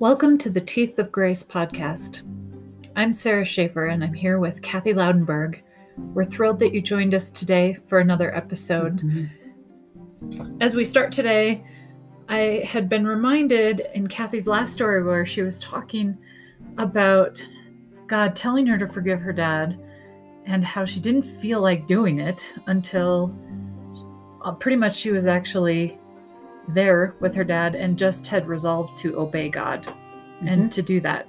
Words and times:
Welcome 0.00 0.38
to 0.38 0.48
the 0.48 0.62
Teeth 0.62 0.98
of 0.98 1.12
Grace 1.12 1.42
podcast. 1.42 2.22
I'm 2.96 3.12
Sarah 3.12 3.44
Schaefer 3.44 3.88
and 3.88 4.02
I'm 4.02 4.14
here 4.14 4.38
with 4.38 4.62
Kathy 4.62 4.94
Loudenberg. 4.94 5.60
We're 5.98 6.24
thrilled 6.24 6.58
that 6.60 6.72
you 6.72 6.80
joined 6.80 7.12
us 7.12 7.28
today 7.28 7.76
for 7.86 7.98
another 7.98 8.34
episode. 8.34 9.02
Mm-hmm. 9.02 10.56
As 10.62 10.74
we 10.74 10.84
start 10.84 11.12
today, 11.12 11.62
I 12.30 12.62
had 12.64 12.88
been 12.88 13.06
reminded 13.06 13.88
in 13.92 14.06
Kathy's 14.06 14.48
last 14.48 14.72
story 14.72 15.02
where 15.02 15.26
she 15.26 15.42
was 15.42 15.60
talking 15.60 16.16
about 16.78 17.46
God 18.06 18.34
telling 18.34 18.66
her 18.68 18.78
to 18.78 18.88
forgive 18.88 19.20
her 19.20 19.34
dad 19.34 19.78
and 20.46 20.64
how 20.64 20.86
she 20.86 20.98
didn't 20.98 21.24
feel 21.24 21.60
like 21.60 21.86
doing 21.86 22.20
it 22.20 22.54
until 22.68 23.36
uh, 24.46 24.52
pretty 24.52 24.78
much 24.78 24.96
she 24.96 25.10
was 25.10 25.26
actually 25.26 25.98
there 26.68 27.16
with 27.20 27.34
her 27.34 27.44
dad 27.44 27.74
and 27.74 27.98
just 27.98 28.26
had 28.26 28.46
resolved 28.46 28.96
to 28.98 29.18
obey 29.18 29.48
God 29.48 29.92
mm-hmm. 30.40 30.48
and 30.48 30.72
to 30.72 30.82
do 30.82 31.00
that. 31.00 31.26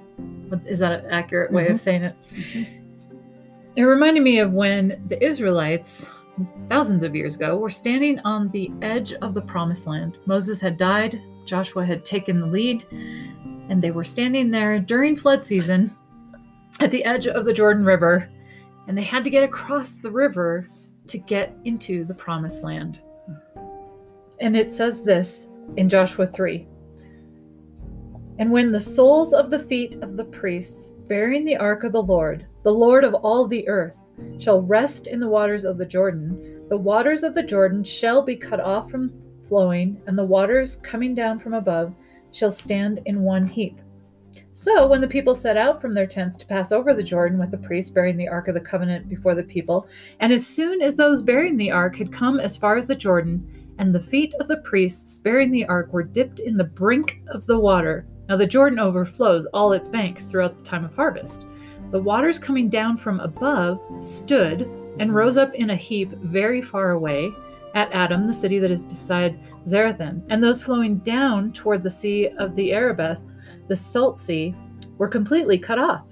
Is 0.66 0.78
that 0.80 1.04
an 1.04 1.10
accurate 1.10 1.52
way 1.52 1.64
mm-hmm. 1.64 1.74
of 1.74 1.80
saying 1.80 2.02
it? 2.02 2.16
Mm-hmm. 2.34 2.78
It 3.76 3.82
reminded 3.82 4.22
me 4.22 4.38
of 4.38 4.52
when 4.52 5.02
the 5.08 5.22
Israelites, 5.24 6.10
thousands 6.68 7.02
of 7.02 7.16
years 7.16 7.36
ago, 7.36 7.56
were 7.56 7.70
standing 7.70 8.18
on 8.20 8.50
the 8.50 8.70
edge 8.82 9.14
of 9.14 9.32
the 9.32 9.40
promised 9.40 9.86
land. 9.86 10.18
Moses 10.26 10.60
had 10.60 10.76
died, 10.76 11.20
Joshua 11.46 11.84
had 11.84 12.04
taken 12.04 12.40
the 12.40 12.46
lead, 12.46 12.84
and 13.70 13.80
they 13.80 13.90
were 13.90 14.04
standing 14.04 14.50
there 14.50 14.78
during 14.78 15.16
flood 15.16 15.42
season 15.42 15.96
at 16.80 16.90
the 16.90 17.04
edge 17.04 17.26
of 17.26 17.44
the 17.44 17.52
Jordan 17.52 17.84
River, 17.84 18.28
and 18.86 18.96
they 18.96 19.02
had 19.02 19.24
to 19.24 19.30
get 19.30 19.42
across 19.42 19.94
the 19.94 20.10
river 20.10 20.68
to 21.06 21.18
get 21.18 21.56
into 21.64 22.04
the 22.04 22.14
promised 22.14 22.62
land. 22.62 23.00
And 24.40 24.56
it 24.56 24.72
says 24.72 25.02
this 25.02 25.48
in 25.76 25.88
Joshua 25.88 26.26
3 26.26 26.66
And 28.38 28.50
when 28.50 28.72
the 28.72 28.80
soles 28.80 29.32
of 29.32 29.50
the 29.50 29.58
feet 29.58 30.02
of 30.02 30.16
the 30.16 30.24
priests 30.24 30.92
bearing 31.06 31.44
the 31.44 31.56
ark 31.56 31.84
of 31.84 31.92
the 31.92 32.02
Lord, 32.02 32.46
the 32.62 32.72
Lord 32.72 33.04
of 33.04 33.14
all 33.14 33.46
the 33.46 33.68
earth, 33.68 33.96
shall 34.38 34.62
rest 34.62 35.06
in 35.06 35.20
the 35.20 35.28
waters 35.28 35.64
of 35.64 35.78
the 35.78 35.86
Jordan, 35.86 36.66
the 36.68 36.76
waters 36.76 37.22
of 37.22 37.34
the 37.34 37.42
Jordan 37.42 37.84
shall 37.84 38.22
be 38.22 38.36
cut 38.36 38.60
off 38.60 38.90
from 38.90 39.12
flowing, 39.48 40.00
and 40.06 40.16
the 40.16 40.24
waters 40.24 40.76
coming 40.76 41.14
down 41.14 41.38
from 41.38 41.54
above 41.54 41.94
shall 42.30 42.50
stand 42.50 43.00
in 43.04 43.22
one 43.22 43.46
heap. 43.46 43.78
So, 44.54 44.86
when 44.86 45.00
the 45.00 45.08
people 45.08 45.34
set 45.34 45.56
out 45.56 45.80
from 45.80 45.94
their 45.94 46.06
tents 46.06 46.36
to 46.38 46.46
pass 46.46 46.72
over 46.72 46.94
the 46.94 47.02
Jordan 47.02 47.38
with 47.38 47.50
the 47.50 47.58
priests 47.58 47.90
bearing 47.90 48.16
the 48.16 48.28
Ark 48.28 48.48
of 48.48 48.54
the 48.54 48.60
Covenant 48.60 49.08
before 49.08 49.34
the 49.34 49.42
people, 49.42 49.86
and 50.20 50.32
as 50.32 50.46
soon 50.46 50.82
as 50.82 50.94
those 50.94 51.22
bearing 51.22 51.56
the 51.56 51.70
Ark 51.70 51.96
had 51.96 52.12
come 52.12 52.38
as 52.38 52.56
far 52.56 52.76
as 52.76 52.86
the 52.86 52.94
Jordan, 52.94 53.46
and 53.78 53.94
the 53.94 54.00
feet 54.00 54.34
of 54.38 54.48
the 54.48 54.58
priests 54.58 55.18
bearing 55.18 55.50
the 55.50 55.64
ark 55.66 55.92
were 55.92 56.02
dipped 56.02 56.38
in 56.38 56.56
the 56.56 56.64
brink 56.64 57.20
of 57.28 57.46
the 57.46 57.58
water. 57.58 58.06
Now 58.32 58.38
the 58.38 58.46
Jordan 58.46 58.78
overflows 58.78 59.44
all 59.52 59.74
its 59.74 59.88
banks 59.88 60.24
throughout 60.24 60.56
the 60.56 60.64
time 60.64 60.86
of 60.86 60.94
harvest. 60.94 61.44
The 61.90 62.00
waters 62.00 62.38
coming 62.38 62.70
down 62.70 62.96
from 62.96 63.20
above 63.20 63.78
stood 64.00 64.62
and 64.98 65.14
rose 65.14 65.36
up 65.36 65.52
in 65.52 65.68
a 65.68 65.76
heap 65.76 66.12
very 66.12 66.62
far 66.62 66.92
away 66.92 67.30
at 67.74 67.92
Adam, 67.92 68.26
the 68.26 68.32
city 68.32 68.58
that 68.58 68.70
is 68.70 68.86
beside 68.86 69.38
Zarethan, 69.66 70.22
and 70.30 70.42
those 70.42 70.62
flowing 70.62 70.96
down 71.00 71.52
toward 71.52 71.82
the 71.82 71.90
sea 71.90 72.30
of 72.38 72.56
the 72.56 72.72
Arabah, 72.72 73.20
the 73.68 73.76
Salt 73.76 74.16
Sea, 74.16 74.54
were 74.96 75.08
completely 75.08 75.58
cut 75.58 75.78
off. 75.78 76.06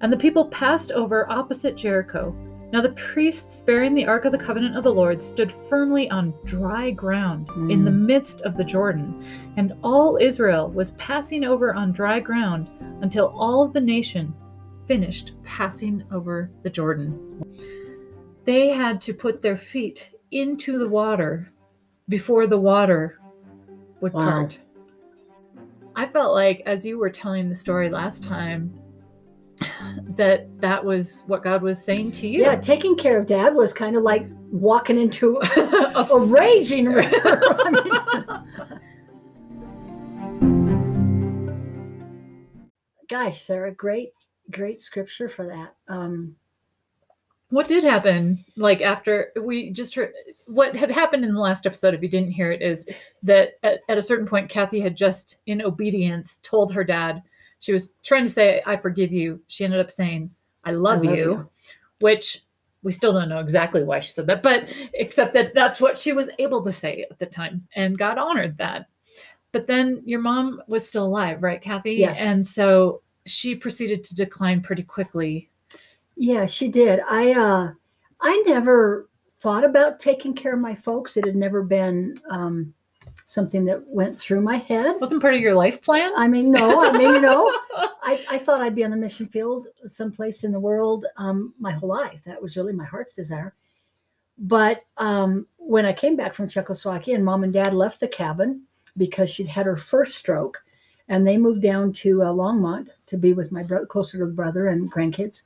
And 0.00 0.12
the 0.12 0.16
people 0.16 0.46
passed 0.50 0.92
over 0.92 1.28
opposite 1.28 1.74
Jericho. 1.74 2.32
Now 2.72 2.80
the 2.80 2.92
priests 2.92 3.60
bearing 3.60 3.94
the 3.94 4.06
Ark 4.06 4.24
of 4.24 4.32
the 4.32 4.38
Covenant 4.38 4.76
of 4.76 4.84
the 4.84 4.92
Lord 4.92 5.22
stood 5.22 5.52
firmly 5.52 6.10
on 6.10 6.34
dry 6.44 6.90
ground 6.90 7.48
mm. 7.48 7.72
in 7.72 7.84
the 7.84 7.90
hmm. 7.90 8.06
midst 8.06 8.42
of 8.42 8.56
the 8.56 8.64
Jordan, 8.64 9.52
and 9.56 9.72
all 9.82 10.18
Israel 10.20 10.70
was 10.70 10.92
passing 10.92 11.44
over 11.44 11.74
on 11.74 11.92
dry 11.92 12.20
ground 12.20 12.70
until 13.00 13.28
all 13.36 13.68
the 13.68 13.80
nation 13.80 14.34
finished 14.86 15.32
passing 15.44 16.02
over 16.12 16.50
the 16.62 16.70
Jordan. 16.70 17.44
They 18.44 18.68
had 18.68 19.00
to 19.02 19.14
put 19.14 19.40
their 19.40 19.56
feet 19.56 20.10
into 20.30 20.78
the 20.78 20.88
water 20.88 21.52
before 22.08 22.46
the 22.46 22.58
water 22.58 23.18
would 24.00 24.12
wow. 24.12 24.24
part. 24.24 24.58
I 25.96 26.06
felt 26.06 26.34
like, 26.34 26.62
as 26.66 26.84
you 26.84 26.98
were 26.98 27.10
telling 27.10 27.48
the 27.48 27.54
story 27.54 27.88
last 27.88 28.24
time, 28.24 28.78
that 30.16 30.48
that 30.60 30.84
was 30.84 31.24
what 31.26 31.42
God 31.42 31.62
was 31.62 31.82
saying 31.82 32.12
to 32.12 32.28
you. 32.28 32.40
Yeah, 32.40 32.56
taking 32.56 32.96
care 32.96 33.18
of 33.18 33.26
dad 33.26 33.54
was 33.54 33.72
kind 33.72 33.96
of 33.96 34.02
like 34.02 34.26
walking 34.50 34.98
into 34.98 35.38
a, 35.38 36.06
a 36.10 36.18
raging 36.18 36.86
river. 36.86 37.40
Gosh, 43.08 43.42
Sarah, 43.42 43.72
great, 43.72 44.12
great 44.50 44.80
scripture 44.80 45.28
for 45.28 45.46
that. 45.46 45.74
Um, 45.92 46.36
what 47.50 47.68
did 47.68 47.84
happen 47.84 48.44
like 48.56 48.80
after 48.80 49.30
we 49.40 49.70
just 49.70 49.94
heard 49.94 50.12
what 50.46 50.74
had 50.74 50.90
happened 50.90 51.24
in 51.24 51.32
the 51.32 51.40
last 51.40 51.66
episode 51.66 51.94
if 51.94 52.02
you 52.02 52.08
didn't 52.08 52.32
hear 52.32 52.50
it 52.50 52.60
is 52.60 52.88
that 53.22 53.52
at, 53.62 53.78
at 53.88 53.96
a 53.96 54.02
certain 54.02 54.26
point 54.26 54.48
kathy 54.48 54.80
had 54.80 54.96
just 54.96 55.36
in 55.46 55.62
obedience 55.62 56.40
told 56.42 56.72
her 56.72 56.82
dad 56.82 57.22
she 57.64 57.72
was 57.72 57.94
trying 58.02 58.24
to 58.24 58.30
say, 58.30 58.60
I 58.66 58.76
forgive 58.76 59.10
you. 59.10 59.40
She 59.48 59.64
ended 59.64 59.80
up 59.80 59.90
saying, 59.90 60.30
I 60.64 60.72
love, 60.72 60.98
I 60.98 61.06
love 61.06 61.16
you, 61.16 61.24
you, 61.24 61.50
which 62.00 62.44
we 62.82 62.92
still 62.92 63.14
don't 63.14 63.30
know 63.30 63.38
exactly 63.38 63.82
why 63.82 64.00
she 64.00 64.10
said 64.10 64.26
that, 64.26 64.42
but 64.42 64.68
except 64.92 65.32
that 65.32 65.54
that's 65.54 65.80
what 65.80 65.98
she 65.98 66.12
was 66.12 66.28
able 66.38 66.62
to 66.62 66.70
say 66.70 67.06
at 67.10 67.18
the 67.18 67.24
time. 67.24 67.66
And 67.74 67.96
God 67.96 68.18
honored 68.18 68.58
that. 68.58 68.88
But 69.52 69.66
then 69.66 70.02
your 70.04 70.20
mom 70.20 70.60
was 70.66 70.86
still 70.86 71.06
alive, 71.06 71.42
right, 71.42 71.58
Kathy? 71.58 71.94
Yes. 71.94 72.20
And 72.20 72.46
so 72.46 73.00
she 73.24 73.54
proceeded 73.54 74.04
to 74.04 74.14
decline 74.14 74.60
pretty 74.60 74.82
quickly. 74.82 75.48
Yeah, 76.16 76.44
she 76.44 76.68
did. 76.68 77.00
I 77.08 77.32
uh 77.32 77.70
I 78.20 78.42
never 78.46 79.08
thought 79.40 79.64
about 79.64 79.98
taking 79.98 80.34
care 80.34 80.52
of 80.52 80.60
my 80.60 80.74
folks. 80.74 81.16
It 81.16 81.24
had 81.24 81.34
never 81.34 81.62
been 81.62 82.20
um 82.28 82.74
something 83.24 83.64
that 83.64 83.86
went 83.86 84.18
through 84.18 84.40
my 84.40 84.56
head. 84.56 84.96
Wasn't 85.00 85.20
part 85.20 85.34
of 85.34 85.40
your 85.40 85.54
life 85.54 85.82
plan? 85.82 86.12
I 86.16 86.28
mean, 86.28 86.50
no. 86.50 86.84
I 86.84 86.92
mean, 86.96 87.14
you 87.14 87.20
know, 87.20 87.48
I, 88.02 88.24
I 88.30 88.38
thought 88.38 88.60
I'd 88.60 88.74
be 88.74 88.84
on 88.84 88.90
the 88.90 88.96
mission 88.96 89.26
field 89.26 89.68
someplace 89.86 90.44
in 90.44 90.52
the 90.52 90.60
world 90.60 91.06
um, 91.16 91.54
my 91.58 91.72
whole 91.72 91.88
life. 91.88 92.22
That 92.24 92.40
was 92.40 92.56
really 92.56 92.72
my 92.72 92.84
heart's 92.84 93.14
desire. 93.14 93.54
But 94.38 94.84
um, 94.96 95.46
when 95.56 95.86
I 95.86 95.92
came 95.92 96.16
back 96.16 96.34
from 96.34 96.48
Czechoslovakia 96.48 97.14
and 97.14 97.24
mom 97.24 97.44
and 97.44 97.52
dad 97.52 97.72
left 97.72 98.00
the 98.00 98.08
cabin 98.08 98.62
because 98.96 99.30
she'd 99.30 99.46
had 99.46 99.66
her 99.66 99.76
first 99.76 100.16
stroke 100.16 100.62
and 101.08 101.26
they 101.26 101.36
moved 101.36 101.62
down 101.62 101.92
to 101.92 102.22
uh, 102.22 102.26
Longmont 102.26 102.88
to 103.06 103.16
be 103.16 103.32
with 103.32 103.52
my 103.52 103.62
brother, 103.62 103.86
closer 103.86 104.18
to 104.18 104.26
the 104.26 104.32
brother 104.32 104.68
and 104.68 104.92
grandkids. 104.92 105.42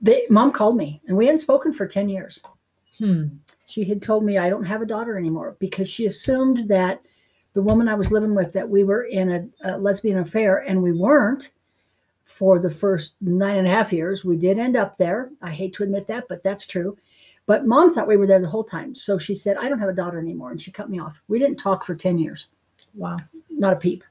They, 0.00 0.26
mom 0.30 0.52
called 0.52 0.76
me 0.76 1.00
and 1.08 1.16
we 1.16 1.26
hadn't 1.26 1.40
spoken 1.40 1.72
for 1.72 1.86
10 1.86 2.08
years. 2.08 2.42
Hmm 2.98 3.26
she 3.68 3.84
had 3.84 4.00
told 4.00 4.24
me 4.24 4.38
I 4.38 4.48
don't 4.48 4.64
have 4.64 4.80
a 4.80 4.86
daughter 4.86 5.18
anymore 5.18 5.54
because 5.58 5.90
she 5.90 6.06
assumed 6.06 6.68
that 6.68 7.02
the 7.52 7.60
woman 7.60 7.86
I 7.86 7.94
was 7.94 8.10
living 8.10 8.34
with 8.34 8.52
that 8.54 8.68
we 8.68 8.82
were 8.82 9.04
in 9.04 9.30
a, 9.30 9.74
a, 9.74 9.78
lesbian 9.78 10.18
affair 10.18 10.64
and 10.66 10.82
we 10.82 10.92
weren't 10.92 11.50
for 12.24 12.58
the 12.58 12.70
first 12.70 13.16
nine 13.20 13.58
and 13.58 13.66
a 13.66 13.70
half 13.70 13.92
years. 13.92 14.24
We 14.24 14.38
did 14.38 14.58
end 14.58 14.74
up 14.74 14.96
there. 14.96 15.30
I 15.42 15.50
hate 15.50 15.74
to 15.74 15.82
admit 15.82 16.06
that, 16.06 16.28
but 16.28 16.42
that's 16.42 16.66
true. 16.66 16.96
But 17.44 17.66
mom 17.66 17.92
thought 17.92 18.08
we 18.08 18.16
were 18.16 18.26
there 18.26 18.40
the 18.40 18.48
whole 18.48 18.64
time. 18.64 18.94
So 18.94 19.18
she 19.18 19.34
said, 19.34 19.58
I 19.58 19.68
don't 19.68 19.80
have 19.80 19.88
a 19.90 19.94
daughter 19.94 20.18
anymore. 20.18 20.50
And 20.50 20.60
she 20.60 20.70
cut 20.70 20.88
me 20.88 20.98
off. 20.98 21.20
We 21.28 21.38
didn't 21.38 21.58
talk 21.58 21.84
for 21.84 21.94
10 21.94 22.18
years. 22.18 22.48
Wow. 22.94 23.16
Not 23.50 23.74
a 23.74 23.76
peep. 23.76 24.02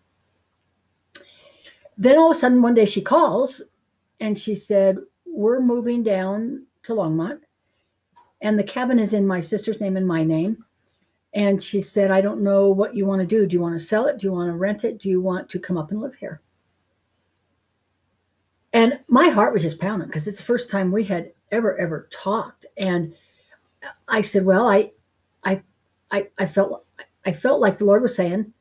Then 1.98 2.20
all 2.20 2.30
of 2.30 2.38
a 2.38 2.40
sudden, 2.40 2.62
one 2.62 2.76
day 2.76 2.86
she 2.86 3.02
calls 3.02 3.64
and 4.20 4.38
she 4.38 4.54
said, 4.54 4.98
We're 5.26 5.60
moving 5.60 6.04
down 6.04 6.66
to 6.84 6.94
Longmont 6.94 7.40
and 8.42 8.58
the 8.58 8.64
cabin 8.64 9.00
is 9.00 9.14
in 9.14 9.26
my 9.26 9.40
sister's 9.40 9.82
name 9.82 9.98
and 9.98 10.08
my 10.08 10.24
name. 10.24 10.64
And 11.34 11.62
she 11.62 11.82
said, 11.82 12.10
I 12.10 12.22
don't 12.22 12.42
know 12.42 12.70
what 12.70 12.96
you 12.96 13.06
want 13.06 13.22
to 13.22 13.28
do. 13.28 13.46
Do 13.46 13.54
you 13.54 13.62
want 13.62 13.76
to 13.78 13.84
sell 13.84 14.08
it? 14.08 14.20
Do 14.20 14.28
you 14.28 14.34
want 14.34 14.50
to 14.50 14.58
rent 14.58 14.84
it? 14.84 15.00
Do 15.00 15.10
you 15.10 15.22
want 15.22 15.50
to 15.50 15.60
come 15.60 15.78
up 15.78 15.92
and 15.92 16.00
live 16.00 16.16
here? 16.16 16.42
And 18.74 19.00
my 19.08 19.30
heart 19.30 19.54
was 19.54 19.64
just 19.64 19.80
pounding 19.80 20.08
because 20.08 20.28
it's 20.28 20.40
the 20.40 20.46
first 20.46 20.70
time 20.70 20.92
we 20.92 21.04
had 21.04 21.32
ever, 21.52 21.78
ever 21.78 22.10
talked. 22.12 22.66
And 22.78 23.14
I 24.08 24.22
said, 24.22 24.46
Well, 24.46 24.68
I 24.68 24.92
I 25.44 25.62
I, 26.12 26.28
I 26.38 26.46
felt 26.46 26.86
I 27.26 27.32
felt 27.32 27.60
like 27.62 27.78
the 27.78 27.86
Lord 27.86 28.02
was 28.02 28.16
saying, 28.16 28.54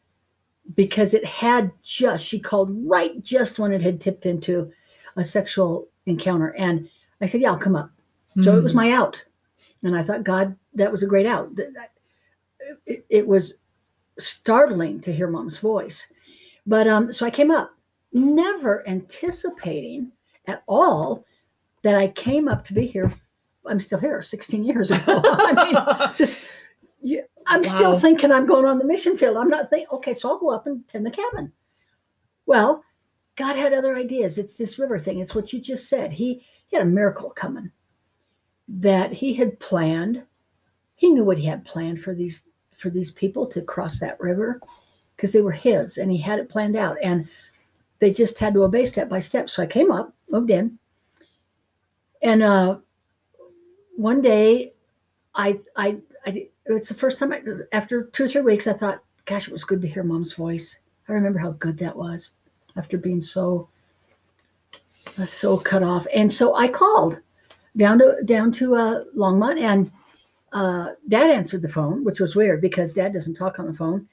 because 0.74 1.14
it 1.14 1.24
had 1.24 1.70
just, 1.82 2.24
she 2.24 2.40
called 2.40 2.70
right 2.88 3.22
just 3.22 3.58
when 3.58 3.72
it 3.72 3.82
had 3.82 4.00
tipped 4.00 4.26
into 4.26 4.70
a 5.16 5.24
sexual 5.24 5.88
encounter. 6.06 6.48
And 6.56 6.88
I 7.20 7.26
said, 7.26 7.40
Yeah, 7.40 7.52
I'll 7.52 7.58
come 7.58 7.76
up. 7.76 7.90
Mm-hmm. 8.30 8.42
So 8.42 8.56
it 8.56 8.62
was 8.62 8.72
hmm. 8.72 8.78
my 8.78 8.92
out. 8.92 9.24
And 9.86 9.96
I 9.96 10.02
thought, 10.02 10.24
God, 10.24 10.56
that 10.74 10.90
was 10.90 11.02
a 11.02 11.06
great 11.06 11.26
out. 11.26 11.50
It, 12.86 13.06
it 13.08 13.26
was 13.26 13.54
startling 14.18 15.00
to 15.00 15.12
hear 15.12 15.28
mom's 15.28 15.58
voice. 15.58 16.06
But 16.66 16.88
um, 16.88 17.12
so 17.12 17.24
I 17.24 17.30
came 17.30 17.50
up, 17.50 17.70
never 18.12 18.86
anticipating 18.88 20.10
at 20.46 20.62
all 20.66 21.24
that 21.82 21.94
I 21.94 22.08
came 22.08 22.48
up 22.48 22.64
to 22.64 22.74
be 22.74 22.86
here. 22.86 23.12
I'm 23.66 23.80
still 23.80 23.98
here 23.98 24.22
16 24.22 24.64
years 24.64 24.90
ago. 24.90 25.20
I 25.24 25.64
mean, 25.64 26.14
just, 26.16 26.40
I'm 27.46 27.62
wow. 27.62 27.68
still 27.68 27.98
thinking 27.98 28.32
I'm 28.32 28.46
going 28.46 28.64
on 28.64 28.78
the 28.78 28.84
mission 28.84 29.16
field. 29.16 29.36
I'm 29.36 29.48
not 29.48 29.70
thinking, 29.70 29.88
okay, 29.92 30.14
so 30.14 30.30
I'll 30.30 30.38
go 30.38 30.50
up 30.50 30.66
and 30.66 30.86
tend 30.88 31.06
the 31.06 31.10
cabin. 31.10 31.52
Well, 32.46 32.82
God 33.36 33.56
had 33.56 33.72
other 33.72 33.94
ideas. 33.94 34.38
It's 34.38 34.56
this 34.56 34.78
river 34.78 34.98
thing. 34.98 35.20
It's 35.20 35.34
what 35.34 35.52
you 35.52 35.60
just 35.60 35.88
said. 35.88 36.12
He, 36.12 36.42
he 36.66 36.76
had 36.76 36.86
a 36.86 36.90
miracle 36.90 37.30
coming 37.30 37.70
that 38.68 39.12
he 39.12 39.34
had 39.34 39.58
planned. 39.60 40.22
He 40.94 41.10
knew 41.10 41.24
what 41.24 41.38
he 41.38 41.46
had 41.46 41.64
planned 41.64 42.00
for 42.00 42.14
these 42.14 42.46
for 42.76 42.90
these 42.90 43.10
people 43.10 43.46
to 43.46 43.62
cross 43.62 43.98
that 44.00 44.20
river 44.20 44.60
because 45.14 45.32
they 45.32 45.40
were 45.40 45.52
his 45.52 45.96
and 45.96 46.10
he 46.10 46.18
had 46.18 46.38
it 46.38 46.48
planned 46.48 46.76
out. 46.76 46.98
And 47.02 47.28
they 47.98 48.12
just 48.12 48.38
had 48.38 48.52
to 48.54 48.64
obey 48.64 48.84
step 48.84 49.08
by 49.08 49.20
step. 49.20 49.48
So 49.48 49.62
I 49.62 49.66
came 49.66 49.90
up, 49.90 50.12
moved 50.28 50.50
in, 50.50 50.78
and 52.22 52.42
uh, 52.42 52.78
one 53.96 54.20
day, 54.20 54.72
I 55.34 55.58
I 55.76 55.98
I 56.26 56.48
it's 56.66 56.88
the 56.88 56.94
first 56.94 57.18
time 57.18 57.32
I, 57.32 57.40
after 57.72 58.04
two 58.04 58.24
or 58.24 58.28
three 58.28 58.40
weeks 58.42 58.66
I 58.66 58.72
thought, 58.72 59.02
gosh, 59.24 59.46
it 59.46 59.52
was 59.52 59.64
good 59.64 59.80
to 59.82 59.88
hear 59.88 60.02
mom's 60.02 60.34
voice. 60.34 60.78
I 61.08 61.12
remember 61.12 61.38
how 61.38 61.52
good 61.52 61.78
that 61.78 61.96
was 61.96 62.32
after 62.76 62.98
being 62.98 63.20
so 63.20 63.68
uh, 65.18 65.24
so 65.24 65.56
cut 65.56 65.82
off. 65.82 66.06
And 66.14 66.30
so 66.30 66.54
I 66.54 66.68
called 66.68 67.20
down 67.76 67.98
to 67.98 68.16
down 68.24 68.50
to 68.52 68.74
uh, 68.74 69.04
Longmont, 69.16 69.60
and 69.60 69.90
uh, 70.52 70.90
Dad 71.08 71.30
answered 71.30 71.62
the 71.62 71.68
phone, 71.68 72.04
which 72.04 72.20
was 72.20 72.34
weird 72.34 72.60
because 72.60 72.92
Dad 72.92 73.12
doesn't 73.12 73.34
talk 73.34 73.58
on 73.58 73.66
the 73.66 73.74
phone. 73.74 74.08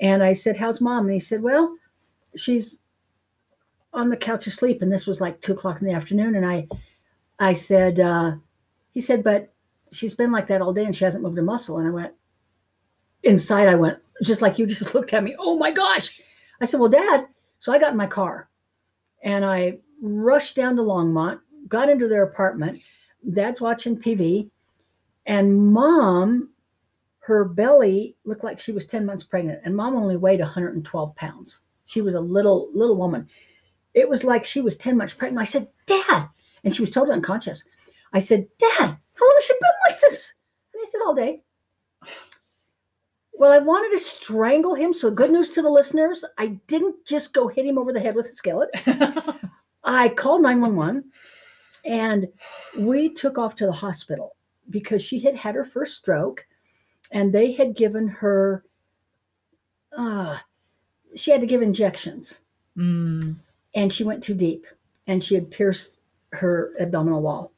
And 0.00 0.22
I 0.22 0.32
said, 0.32 0.56
"How's 0.56 0.80
mom?" 0.80 1.04
And 1.04 1.14
he 1.14 1.20
said, 1.20 1.42
"Well, 1.42 1.76
she's 2.36 2.80
on 3.92 4.08
the 4.08 4.16
couch 4.16 4.46
asleep." 4.46 4.82
And 4.82 4.92
this 4.92 5.06
was 5.06 5.20
like 5.20 5.40
two 5.40 5.52
o'clock 5.52 5.80
in 5.80 5.86
the 5.86 5.92
afternoon. 5.94 6.34
And 6.34 6.44
I, 6.44 6.66
I 7.38 7.52
said, 7.52 8.00
uh, 8.00 8.32
he 8.90 9.00
said, 9.00 9.22
"But 9.22 9.52
she's 9.92 10.14
been 10.14 10.32
like 10.32 10.48
that 10.48 10.60
all 10.60 10.72
day, 10.72 10.84
and 10.84 10.94
she 10.94 11.04
hasn't 11.04 11.22
moved 11.22 11.38
a 11.38 11.42
muscle." 11.42 11.78
And 11.78 11.86
I 11.86 11.92
went 11.92 12.12
inside. 13.22 13.68
I 13.68 13.76
went 13.76 13.98
just 14.22 14.42
like 14.42 14.58
you 14.58 14.66
just 14.68 14.94
looked 14.94 15.12
at 15.12 15.22
me. 15.22 15.36
Oh 15.38 15.56
my 15.56 15.70
gosh! 15.70 16.18
I 16.60 16.64
said, 16.64 16.80
"Well, 16.80 16.90
Dad." 16.90 17.26
So 17.60 17.72
I 17.72 17.78
got 17.78 17.92
in 17.92 17.96
my 17.96 18.06
car, 18.06 18.48
and 19.22 19.44
I 19.44 19.78
rushed 20.02 20.56
down 20.56 20.76
to 20.76 20.82
Longmont, 20.82 21.38
got 21.68 21.88
into 21.88 22.08
their 22.08 22.24
apartment. 22.24 22.82
Dad's 23.32 23.60
watching 23.60 23.96
TV, 23.96 24.50
and 25.26 25.72
mom, 25.72 26.50
her 27.20 27.44
belly 27.44 28.16
looked 28.24 28.44
like 28.44 28.58
she 28.58 28.72
was 28.72 28.86
10 28.86 29.06
months 29.06 29.24
pregnant, 29.24 29.60
and 29.64 29.74
mom 29.74 29.96
only 29.96 30.16
weighed 30.16 30.40
112 30.40 31.16
pounds. 31.16 31.60
She 31.86 32.00
was 32.00 32.14
a 32.14 32.20
little, 32.20 32.70
little 32.74 32.96
woman. 32.96 33.28
It 33.94 34.08
was 34.08 34.24
like 34.24 34.44
she 34.44 34.60
was 34.60 34.76
10 34.76 34.96
months 34.96 35.14
pregnant. 35.14 35.40
I 35.40 35.44
said, 35.44 35.68
Dad, 35.86 36.28
and 36.64 36.74
she 36.74 36.82
was 36.82 36.90
totally 36.90 37.14
unconscious. 37.14 37.64
I 38.12 38.18
said, 38.18 38.46
Dad, 38.58 38.68
how 38.78 39.26
long 39.26 39.34
has 39.34 39.44
she 39.44 39.54
been 39.54 39.70
like 39.88 40.00
this? 40.00 40.34
And 40.72 40.80
he 40.80 40.86
said, 40.86 41.00
All 41.04 41.14
day. 41.14 41.42
Well, 43.36 43.52
I 43.52 43.58
wanted 43.58 43.90
to 43.90 43.98
strangle 43.98 44.74
him. 44.74 44.92
So, 44.92 45.10
good 45.10 45.30
news 45.30 45.50
to 45.50 45.62
the 45.62 45.68
listeners 45.68 46.24
I 46.38 46.58
didn't 46.68 47.04
just 47.04 47.34
go 47.34 47.48
hit 47.48 47.66
him 47.66 47.78
over 47.78 47.92
the 47.92 48.00
head 48.00 48.14
with 48.14 48.26
a 48.26 48.32
skillet. 48.32 48.70
I 49.84 50.08
called 50.10 50.42
911 50.42 51.10
and 51.84 52.28
we 52.78 53.08
took 53.08 53.38
off 53.38 53.54
to 53.56 53.66
the 53.66 53.72
hospital 53.72 54.36
because 54.70 55.02
she 55.02 55.18
had 55.18 55.36
had 55.36 55.54
her 55.54 55.64
first 55.64 55.94
stroke 55.96 56.46
and 57.12 57.32
they 57.32 57.52
had 57.52 57.76
given 57.76 58.08
her, 58.08 58.64
uh, 59.96 60.38
she 61.14 61.30
had 61.30 61.40
to 61.40 61.46
give 61.46 61.62
injections 61.62 62.40
Mm. 62.76 63.36
and 63.76 63.92
she 63.92 64.02
went 64.02 64.20
too 64.20 64.34
deep 64.34 64.66
and 65.06 65.22
she 65.22 65.36
had 65.36 65.48
pierced 65.48 66.00
her 66.32 66.72
abdominal 66.80 67.22
wall. 67.22 67.52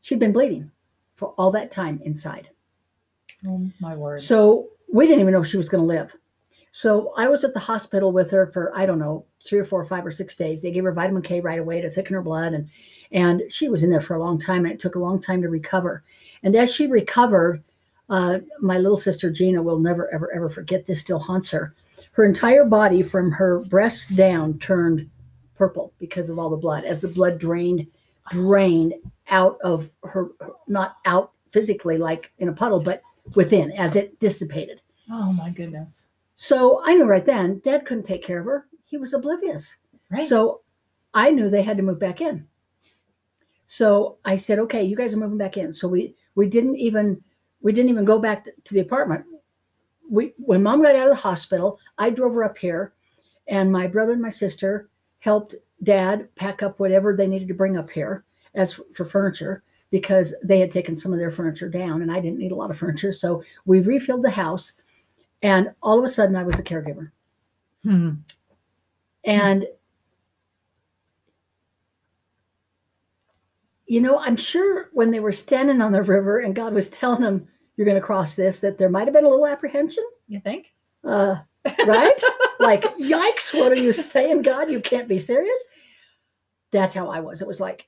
She'd 0.00 0.18
been 0.18 0.32
bleeding 0.32 0.72
for 1.14 1.28
all 1.38 1.52
that 1.52 1.70
time 1.70 2.00
inside. 2.04 2.50
Oh 3.46 3.70
my 3.80 3.94
word. 3.94 4.20
So 4.22 4.68
we 4.92 5.06
didn't 5.06 5.20
even 5.20 5.32
know 5.32 5.44
she 5.44 5.56
was 5.56 5.68
going 5.68 5.82
to 5.82 5.86
live. 5.86 6.12
So 6.76 7.14
I 7.16 7.28
was 7.28 7.42
at 7.42 7.54
the 7.54 7.60
hospital 7.60 8.12
with 8.12 8.30
her 8.32 8.48
for 8.48 8.70
I 8.76 8.84
don't 8.84 8.98
know 8.98 9.24
three 9.42 9.58
or 9.58 9.64
four, 9.64 9.80
or 9.80 9.86
five 9.86 10.04
or 10.04 10.10
six 10.10 10.36
days. 10.36 10.60
They 10.60 10.70
gave 10.70 10.84
her 10.84 10.92
vitamin 10.92 11.22
K 11.22 11.40
right 11.40 11.58
away 11.58 11.80
to 11.80 11.88
thicken 11.88 12.12
her 12.12 12.20
blood, 12.20 12.52
and 12.52 12.68
and 13.10 13.44
she 13.50 13.70
was 13.70 13.82
in 13.82 13.88
there 13.88 14.02
for 14.02 14.14
a 14.14 14.22
long 14.22 14.38
time, 14.38 14.66
and 14.66 14.74
it 14.74 14.78
took 14.78 14.94
a 14.94 14.98
long 14.98 15.18
time 15.18 15.40
to 15.40 15.48
recover. 15.48 16.02
And 16.42 16.54
as 16.54 16.74
she 16.74 16.86
recovered, 16.86 17.64
uh, 18.10 18.40
my 18.60 18.76
little 18.76 18.98
sister 18.98 19.30
Gina 19.30 19.62
will 19.62 19.78
never 19.78 20.12
ever 20.12 20.30
ever 20.34 20.50
forget 20.50 20.84
this. 20.84 21.00
Still 21.00 21.18
haunts 21.18 21.50
her. 21.50 21.74
Her 22.12 22.26
entire 22.26 22.66
body, 22.66 23.02
from 23.02 23.30
her 23.30 23.60
breasts 23.60 24.08
down, 24.08 24.58
turned 24.58 25.08
purple 25.54 25.94
because 25.98 26.28
of 26.28 26.38
all 26.38 26.50
the 26.50 26.58
blood. 26.58 26.84
As 26.84 27.00
the 27.00 27.08
blood 27.08 27.38
drained, 27.38 27.86
drained 28.28 28.92
out 29.30 29.56
of 29.64 29.90
her, 30.02 30.28
not 30.68 30.98
out 31.06 31.32
physically 31.48 31.96
like 31.96 32.32
in 32.38 32.50
a 32.50 32.52
puddle, 32.52 32.80
but 32.80 33.00
within 33.34 33.72
as 33.72 33.96
it 33.96 34.20
dissipated. 34.20 34.82
oh 35.10 35.32
my 35.32 35.48
goodness. 35.48 36.08
So 36.36 36.82
I 36.84 36.94
knew 36.94 37.06
right 37.06 37.24
then 37.24 37.60
dad 37.64 37.84
couldn't 37.84 38.04
take 38.04 38.22
care 38.22 38.40
of 38.40 38.46
her. 38.46 38.66
He 38.84 38.98
was 38.98 39.14
oblivious. 39.14 39.76
Right. 40.10 40.28
So 40.28 40.60
I 41.14 41.30
knew 41.30 41.50
they 41.50 41.62
had 41.62 41.78
to 41.78 41.82
move 41.82 41.98
back 41.98 42.20
in. 42.20 42.46
So 43.64 44.18
I 44.24 44.36
said, 44.36 44.58
okay, 44.60 44.84
you 44.84 44.96
guys 44.96 45.12
are 45.12 45.18
moving 45.18 45.38
back 45.38 45.56
in. 45.56 45.72
So 45.72 45.88
we 45.88 46.14
we 46.36 46.46
didn't 46.46 46.76
even 46.76 47.22
we 47.62 47.72
didn't 47.72 47.90
even 47.90 48.04
go 48.04 48.18
back 48.18 48.44
to, 48.44 48.74
the 48.74 48.80
apartment. 48.80 49.24
We 50.08 50.34
when 50.36 50.62
mom 50.62 50.82
got 50.82 50.94
out 50.94 51.08
of 51.08 51.16
the 51.16 51.20
hospital, 51.20 51.80
I 51.98 52.10
drove 52.10 52.34
her 52.34 52.44
up 52.44 52.56
here 52.56 52.92
and 53.48 53.72
my 53.72 53.86
brother 53.86 54.12
and 54.12 54.22
my 54.22 54.30
sister 54.30 54.88
helped 55.18 55.56
dad 55.82 56.28
pack 56.36 56.62
up 56.62 56.78
whatever 56.78 57.16
they 57.16 57.26
needed 57.26 57.48
to 57.48 57.54
bring 57.54 57.76
up 57.76 57.90
here 57.90 58.24
as 58.54 58.78
f- 58.78 58.86
for 58.94 59.04
furniture 59.04 59.62
because 59.90 60.34
they 60.42 60.58
had 60.58 60.70
taken 60.70 60.96
some 60.96 61.12
of 61.12 61.18
their 61.18 61.30
furniture 61.30 61.68
down 61.68 62.02
and 62.02 62.12
I 62.12 62.20
didn't 62.20 62.38
need 62.38 62.52
a 62.52 62.56
lot 62.56 62.70
of 62.70 62.78
furniture. 62.78 63.12
So 63.12 63.42
we 63.64 63.80
refilled 63.80 64.22
the 64.22 64.30
house 64.30 64.72
and 65.46 65.72
all 65.80 65.96
of 65.96 66.04
a 66.04 66.08
sudden 66.08 66.34
I 66.34 66.42
was 66.42 66.58
a 66.58 66.62
caregiver. 66.62 67.12
Hmm. 67.84 68.14
And 69.24 69.64
you 73.86 74.00
know, 74.00 74.18
I'm 74.18 74.34
sure 74.34 74.88
when 74.92 75.12
they 75.12 75.20
were 75.20 75.30
standing 75.30 75.80
on 75.80 75.92
the 75.92 76.02
river 76.02 76.40
and 76.40 76.52
God 76.56 76.74
was 76.74 76.88
telling 76.88 77.22
them, 77.22 77.46
"You're 77.76 77.84
going 77.84 77.94
to 78.00 78.04
cross 78.04 78.34
this," 78.34 78.58
that 78.58 78.76
there 78.76 78.88
might 78.90 79.06
have 79.06 79.14
been 79.14 79.24
a 79.24 79.28
little 79.28 79.46
apprehension, 79.46 80.02
You 80.26 80.40
think? 80.40 80.74
uh, 81.04 81.36
right? 81.86 82.20
like, 82.58 82.82
yikes! 82.96 83.56
What 83.56 83.70
are 83.70 83.76
you 83.76 83.92
saying, 83.92 84.42
God? 84.42 84.68
You 84.68 84.80
can't 84.80 85.06
be 85.06 85.20
serious. 85.20 85.62
That's 86.72 86.94
how 86.94 87.08
I 87.08 87.20
was. 87.20 87.40
It 87.40 87.46
was 87.46 87.60
like, 87.60 87.86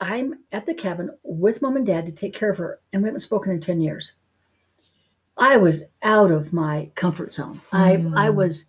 I'm 0.00 0.38
at 0.52 0.64
the 0.64 0.72
cabin 0.72 1.10
with 1.22 1.60
mom 1.60 1.76
and 1.76 1.84
dad 1.86 2.06
to 2.06 2.12
take 2.12 2.32
care 2.32 2.48
of 2.50 2.56
her, 2.56 2.80
and 2.94 3.02
we 3.02 3.08
haven't 3.08 3.20
spoken 3.20 3.52
in 3.52 3.60
ten 3.60 3.82
years. 3.82 4.14
I 5.38 5.56
was 5.56 5.84
out 6.02 6.30
of 6.30 6.52
my 6.52 6.90
comfort 6.94 7.32
zone. 7.34 7.60
I 7.72 7.94
I 7.94 7.96
Mm. 8.30 8.34
was, 8.34 8.66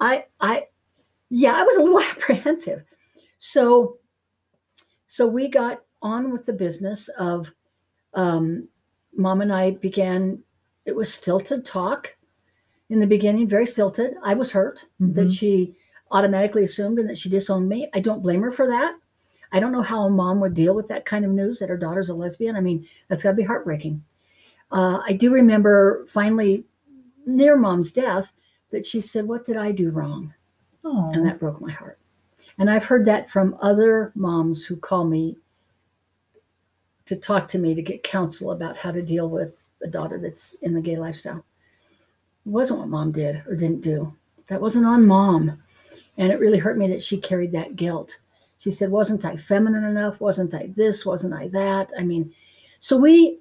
I 0.00 0.24
I, 0.40 0.66
yeah, 1.30 1.52
I 1.54 1.62
was 1.62 1.76
a 1.76 1.82
little 1.82 2.00
apprehensive. 2.10 2.82
So, 3.38 3.98
so 5.06 5.26
we 5.26 5.48
got 5.48 5.82
on 6.02 6.30
with 6.32 6.46
the 6.46 6.52
business 6.52 7.08
of, 7.18 7.52
um, 8.14 8.68
mom 9.14 9.40
and 9.40 9.52
I 9.52 9.72
began. 9.72 10.42
It 10.84 10.94
was 10.94 11.12
stilted 11.12 11.64
talk 11.64 12.16
in 12.90 13.00
the 13.00 13.06
beginning, 13.08 13.48
very 13.48 13.66
stilted. 13.66 14.14
I 14.22 14.34
was 14.34 14.52
hurt 14.52 14.84
that 15.00 15.26
Mhm. 15.26 15.36
she 15.38 15.74
automatically 16.12 16.62
assumed 16.64 16.98
and 17.00 17.08
that 17.08 17.18
she 17.18 17.28
disowned 17.28 17.68
me. 17.68 17.90
I 17.92 18.00
don't 18.00 18.22
blame 18.22 18.42
her 18.42 18.52
for 18.52 18.68
that. 18.68 18.94
I 19.52 19.58
don't 19.60 19.72
know 19.72 19.82
how 19.82 20.02
a 20.04 20.10
mom 20.10 20.40
would 20.40 20.54
deal 20.54 20.74
with 20.74 20.86
that 20.88 21.04
kind 21.04 21.24
of 21.24 21.32
news 21.32 21.58
that 21.58 21.68
her 21.68 21.76
daughter's 21.76 22.08
a 22.08 22.14
lesbian. 22.14 22.54
I 22.56 22.60
mean, 22.60 22.86
that's 23.08 23.22
got 23.24 23.30
to 23.30 23.36
be 23.36 23.42
heartbreaking. 23.42 24.04
Uh, 24.70 25.00
I 25.06 25.12
do 25.12 25.32
remember 25.32 26.04
finally, 26.08 26.64
near 27.26 27.56
mom's 27.56 27.92
death, 27.92 28.32
that 28.70 28.86
she 28.86 29.00
said, 29.00 29.26
What 29.26 29.44
did 29.44 29.56
I 29.56 29.72
do 29.72 29.90
wrong? 29.90 30.34
Oh. 30.84 31.10
And 31.12 31.26
that 31.26 31.40
broke 31.40 31.60
my 31.60 31.70
heart. 31.70 31.98
And 32.58 32.70
I've 32.70 32.84
heard 32.84 33.04
that 33.06 33.28
from 33.28 33.56
other 33.60 34.12
moms 34.14 34.64
who 34.64 34.76
call 34.76 35.04
me 35.04 35.36
to 37.04 37.16
talk 37.16 37.48
to 37.48 37.58
me 37.58 37.74
to 37.74 37.82
get 37.82 38.02
counsel 38.02 38.50
about 38.50 38.76
how 38.76 38.90
to 38.90 39.02
deal 39.02 39.28
with 39.28 39.56
a 39.82 39.86
daughter 39.86 40.18
that's 40.18 40.54
in 40.62 40.74
the 40.74 40.80
gay 40.80 40.96
lifestyle. 40.96 41.44
It 42.44 42.50
wasn't 42.50 42.80
what 42.80 42.88
mom 42.88 43.12
did 43.12 43.42
or 43.46 43.56
didn't 43.56 43.82
do. 43.82 44.14
That 44.48 44.60
wasn't 44.60 44.86
on 44.86 45.06
mom. 45.06 45.62
And 46.18 46.32
it 46.32 46.40
really 46.40 46.58
hurt 46.58 46.78
me 46.78 46.88
that 46.88 47.02
she 47.02 47.18
carried 47.18 47.52
that 47.52 47.76
guilt. 47.76 48.18
She 48.58 48.70
said, 48.70 48.90
Wasn't 48.90 49.24
I 49.24 49.36
feminine 49.36 49.84
enough? 49.84 50.20
Wasn't 50.20 50.54
I 50.54 50.70
this? 50.74 51.04
Wasn't 51.04 51.34
I 51.34 51.48
that? 51.48 51.92
I 51.98 52.02
mean, 52.02 52.32
so 52.80 52.96
we, 52.96 53.40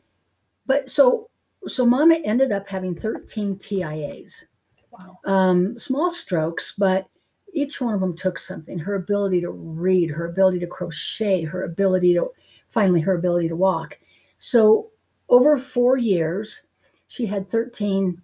but 0.66 0.90
so, 0.90 1.30
so 1.68 1.86
mama 1.86 2.16
ended 2.24 2.52
up 2.52 2.68
having 2.68 2.96
13 2.96 3.56
TIAs 3.58 4.46
wow. 4.92 5.20
um, 5.26 5.78
small 5.80 6.10
strokes, 6.10 6.74
but 6.78 7.08
each 7.54 7.80
one 7.80 7.94
of 7.94 8.02
them 8.02 8.16
took 8.16 8.38
something 8.38 8.78
her 8.78 8.96
ability 8.96 9.42
to 9.42 9.52
read, 9.52 10.12
her 10.12 10.26
ability 10.26 10.60
to 10.60 10.68
crochet, 10.68 11.44
her 11.44 11.64
ability 11.64 12.14
to 12.14 12.30
finally, 12.70 13.02
her 13.02 13.16
ability 13.16 13.48
to 13.48 13.56
walk. 13.56 13.98
So, 14.38 14.92
over 15.30 15.58
four 15.58 15.98
years, 15.98 16.62
she 17.08 17.26
had 17.26 17.50
13 17.50 18.22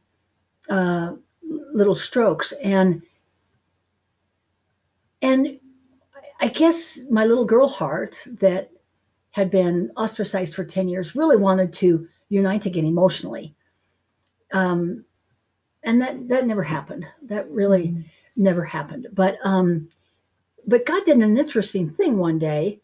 uh, 0.70 1.14
little 1.74 1.96
strokes. 1.96 2.52
And 2.64 3.02
and 5.22 5.60
I 6.40 6.48
guess 6.48 7.06
my 7.10 7.26
little 7.26 7.46
girl 7.46 7.68
heart 7.68 8.22
that 8.40 8.72
had 9.32 9.50
been 9.50 9.92
ostracized 9.96 10.56
for 10.56 10.66
10 10.66 10.88
years 10.88 11.16
really 11.16 11.38
wanted 11.38 11.72
to 11.74 12.08
unite 12.32 12.66
again 12.66 12.86
emotionally. 12.86 13.54
Um, 14.54 15.06
and 15.84 16.02
that 16.02 16.28
that 16.30 16.48
never 16.48 16.64
happened. 16.64 17.06
That 17.24 17.50
really 17.50 17.90
Mm. 17.90 18.06
never 18.36 18.64
happened. 18.64 19.08
But 19.14 19.38
um, 19.44 19.90
but 20.68 20.86
God 20.86 21.04
did 21.06 21.18
an 21.18 21.38
interesting 21.38 21.90
thing 21.90 22.18
one 22.18 22.40
day. 22.40 22.80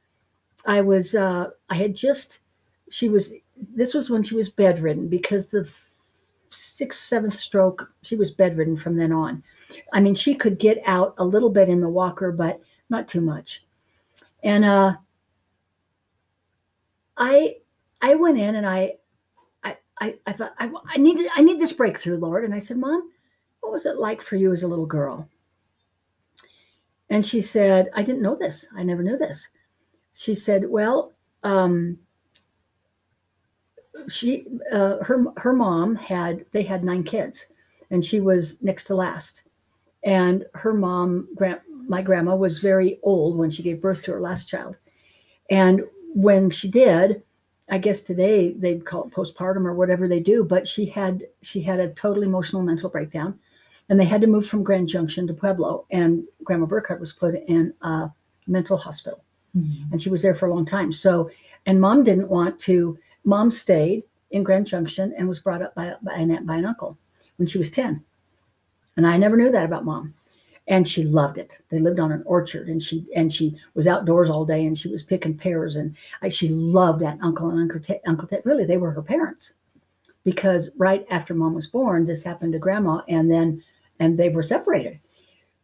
I 0.66 0.82
was, 0.82 1.16
uh, 1.16 1.52
I 1.70 1.76
had 1.76 1.96
just, 1.96 2.40
she 2.90 3.08
was, 3.08 3.34
this 3.76 3.94
was 3.94 4.10
when 4.10 4.24
she 4.24 4.36
was 4.36 4.50
bedridden 4.50 5.08
because 5.08 5.48
the 5.48 5.64
sixth, 6.50 7.00
seventh 7.00 7.36
stroke, 7.36 7.90
she 8.02 8.16
was 8.16 8.32
bedridden 8.32 8.76
from 8.76 8.98
then 8.98 9.12
on. 9.12 9.44
I 9.94 10.00
mean, 10.00 10.16
she 10.16 10.34
could 10.34 10.58
get 10.58 10.82
out 10.86 11.14
a 11.20 11.26
little 11.26 11.52
bit 11.52 11.70
in 11.70 11.80
the 11.80 11.88
walker, 11.88 12.32
but 12.32 12.60
not 12.90 13.08
too 13.08 13.22
much. 13.22 13.64
And 14.44 14.66
uh, 14.66 14.96
I, 17.16 17.58
I 18.02 18.16
went 18.16 18.40
in 18.40 18.56
and 18.56 18.66
I, 18.66 18.96
I, 20.00 20.16
I, 20.26 20.34
thought 20.34 20.54
I, 20.60 20.72
I 20.88 20.98
need, 20.98 21.28
I 21.36 21.42
need 21.42 21.60
this 21.60 21.74
breakthrough, 21.74 22.18
Lord. 22.18 22.44
And 22.44 22.54
I 22.54 22.60
said, 22.60 22.78
Mom, 22.78 23.10
what 23.62 23.72
was 23.72 23.86
it 23.86 23.98
like 23.98 24.22
for 24.22 24.36
you 24.36 24.52
as 24.52 24.64
a 24.64 24.68
little 24.68 24.86
girl? 24.86 25.28
And 27.10 27.26
she 27.26 27.42
said, 27.42 27.90
I 27.94 28.04
didn't 28.04 28.22
know 28.22 28.36
this. 28.36 28.68
I 28.76 28.84
never 28.84 29.02
knew 29.02 29.18
this. 29.18 29.50
She 30.14 30.36
said, 30.36 30.70
Well, 30.70 31.14
um, 31.44 32.00
she 34.10 34.46
uh, 34.72 35.04
her 35.04 35.26
her 35.38 35.54
mom 35.54 35.96
had 35.96 36.46
they 36.52 36.64
had 36.64 36.84
nine 36.84 37.04
kids, 37.04 37.48
and 37.92 38.04
she 38.04 38.20
was 38.20 38.62
next 38.62 38.86
to 38.86 38.96
last. 38.96 39.44
And 40.04 40.46
her 40.54 40.74
mom, 40.74 41.28
grand, 41.36 41.62
my 41.88 42.02
grandma, 42.02 42.36
was 42.36 42.60
very 42.60 43.00
old 43.04 43.38
when 43.38 43.50
she 43.50 43.64
gave 43.64 43.82
birth 43.82 44.04
to 44.04 44.14
her 44.14 44.22
last 44.22 44.48
child. 44.48 44.78
And 45.50 45.82
when 46.14 46.50
she 46.50 46.68
did, 46.68 47.24
I 47.70 47.78
guess 47.78 48.02
today 48.02 48.54
they'd 48.54 48.86
call 48.86 49.06
it 49.06 49.12
postpartum 49.12 49.66
or 49.66 49.74
whatever 49.74 50.08
they 50.08 50.20
do, 50.20 50.44
but 50.44 50.68
she 50.68 50.86
had 50.86 51.28
she 51.42 51.62
had 51.62 51.80
a 51.80 51.90
total 51.90 52.24
emotional 52.24 52.62
mental 52.62 52.90
breakdown 52.90 53.40
and 53.90 54.00
they 54.00 54.06
had 54.06 54.22
to 54.22 54.28
move 54.28 54.48
from 54.48 54.64
Grand 54.64 54.88
Junction 54.88 55.28
to 55.28 55.34
Pueblo. 55.34 55.86
And 55.92 56.24
Grandma 56.44 56.66
Burkhardt 56.66 57.00
was 57.00 57.14
put 57.14 57.36
in 57.36 57.74
a 57.82 58.10
mental 58.48 58.78
hospital, 58.78 59.24
mm-hmm. 59.56 59.92
and 59.92 60.02
she 60.02 60.10
was 60.10 60.22
there 60.22 60.36
for 60.36 60.48
a 60.48 60.54
long 60.54 60.66
time. 60.66 60.92
So, 60.92 61.30
and 61.66 61.80
Mom 61.80 62.04
didn't 62.04 62.30
want 62.30 62.60
to. 62.62 62.98
Mom 63.24 63.52
stayed 63.52 64.04
in 64.32 64.44
Grand 64.44 64.66
Junction 64.66 65.14
and 65.18 65.28
was 65.28 65.40
brought 65.40 65.62
up 65.62 65.76
by 65.76 65.96
by 66.02 66.14
an, 66.14 66.46
by 66.46 66.56
an 66.56 66.66
uncle 66.66 66.98
when 67.38 67.48
she 67.48 67.58
was 67.58 67.70
ten, 67.70 68.04
and 68.96 69.06
I 69.06 69.18
never 69.18 69.38
knew 69.38 69.52
that 69.52 69.66
about 69.66 69.86
Mom. 69.86 70.14
And 70.68 70.88
she 70.88 71.04
loved 71.04 71.38
it. 71.38 71.60
They 71.70 71.80
lived 71.80 72.00
on 72.00 72.12
an 72.12 72.24
orchard, 72.26 72.68
and 72.68 72.82
she 72.82 73.06
and 73.16 73.32
she 73.32 73.56
was 73.74 73.88
outdoors 73.88 74.30
all 74.30 74.46
day, 74.46 74.66
and 74.66 74.78
she 74.78 74.90
was 74.90 75.02
picking 75.02 75.38
pears, 75.38 75.78
and 75.78 75.96
I, 76.22 76.28
she 76.28 76.50
loved 76.50 77.02
that 77.02 77.18
uncle 77.22 77.50
and 77.50 77.60
Uncle 77.60 77.80
Ted. 77.80 78.02
Uncle 78.06 78.28
Ted. 78.28 78.42
Really, 78.44 78.66
they 78.66 78.78
were 78.78 78.92
her 78.92 79.02
parents, 79.02 79.54
because 80.26 80.70
right 80.78 81.06
after 81.10 81.34
Mom 81.34 81.54
was 81.54 81.68
born, 81.68 82.04
this 82.04 82.24
happened 82.24 82.52
to 82.54 82.60
Grandma, 82.60 83.02
and 83.08 83.32
then 83.32 83.64
and 84.00 84.18
they 84.18 84.30
were 84.30 84.44
separated. 84.44 85.00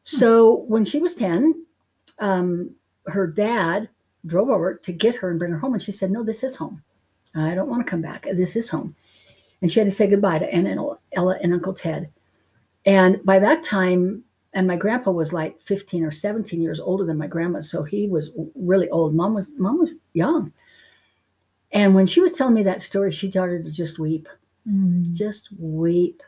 So 0.03 0.65
when 0.67 0.85
she 0.85 0.99
was 0.99 1.15
10, 1.15 1.65
um, 2.19 2.75
her 3.07 3.27
dad 3.27 3.89
drove 4.25 4.49
over 4.49 4.75
to 4.75 4.91
get 4.91 5.15
her 5.15 5.29
and 5.29 5.39
bring 5.39 5.51
her 5.51 5.57
home. 5.57 5.73
And 5.73 5.81
she 5.81 5.91
said, 5.91 6.11
No, 6.11 6.23
this 6.23 6.43
is 6.43 6.55
home. 6.55 6.83
I 7.35 7.55
don't 7.55 7.69
want 7.69 7.85
to 7.85 7.89
come 7.89 8.01
back. 8.01 8.23
This 8.23 8.55
is 8.55 8.69
home. 8.69 8.95
And 9.61 9.71
she 9.71 9.79
had 9.79 9.87
to 9.87 9.91
say 9.91 10.07
goodbye 10.07 10.39
to 10.39 10.53
Aunt 10.53 10.97
Ella 11.13 11.37
and 11.41 11.53
Uncle 11.53 11.73
Ted. 11.73 12.09
And 12.85 13.23
by 13.23 13.39
that 13.39 13.63
time, 13.63 14.23
and 14.53 14.67
my 14.67 14.75
grandpa 14.75 15.11
was 15.11 15.33
like 15.33 15.59
15 15.61 16.03
or 16.03 16.11
17 16.11 16.61
years 16.61 16.79
older 16.79 17.05
than 17.05 17.17
my 17.17 17.27
grandma. 17.27 17.59
So 17.61 17.83
he 17.83 18.07
was 18.07 18.31
really 18.55 18.89
old. 18.89 19.15
Mom 19.15 19.33
was 19.33 19.51
mom 19.57 19.79
was 19.79 19.93
young. 20.13 20.53
And 21.71 21.95
when 21.95 22.05
she 22.05 22.21
was 22.21 22.33
telling 22.33 22.53
me 22.53 22.63
that 22.63 22.81
story, 22.81 23.11
she 23.11 23.31
started 23.31 23.65
to 23.65 23.71
just 23.71 23.97
weep. 23.97 24.29
Mm. 24.69 25.13
Just 25.13 25.49
weep 25.57 26.21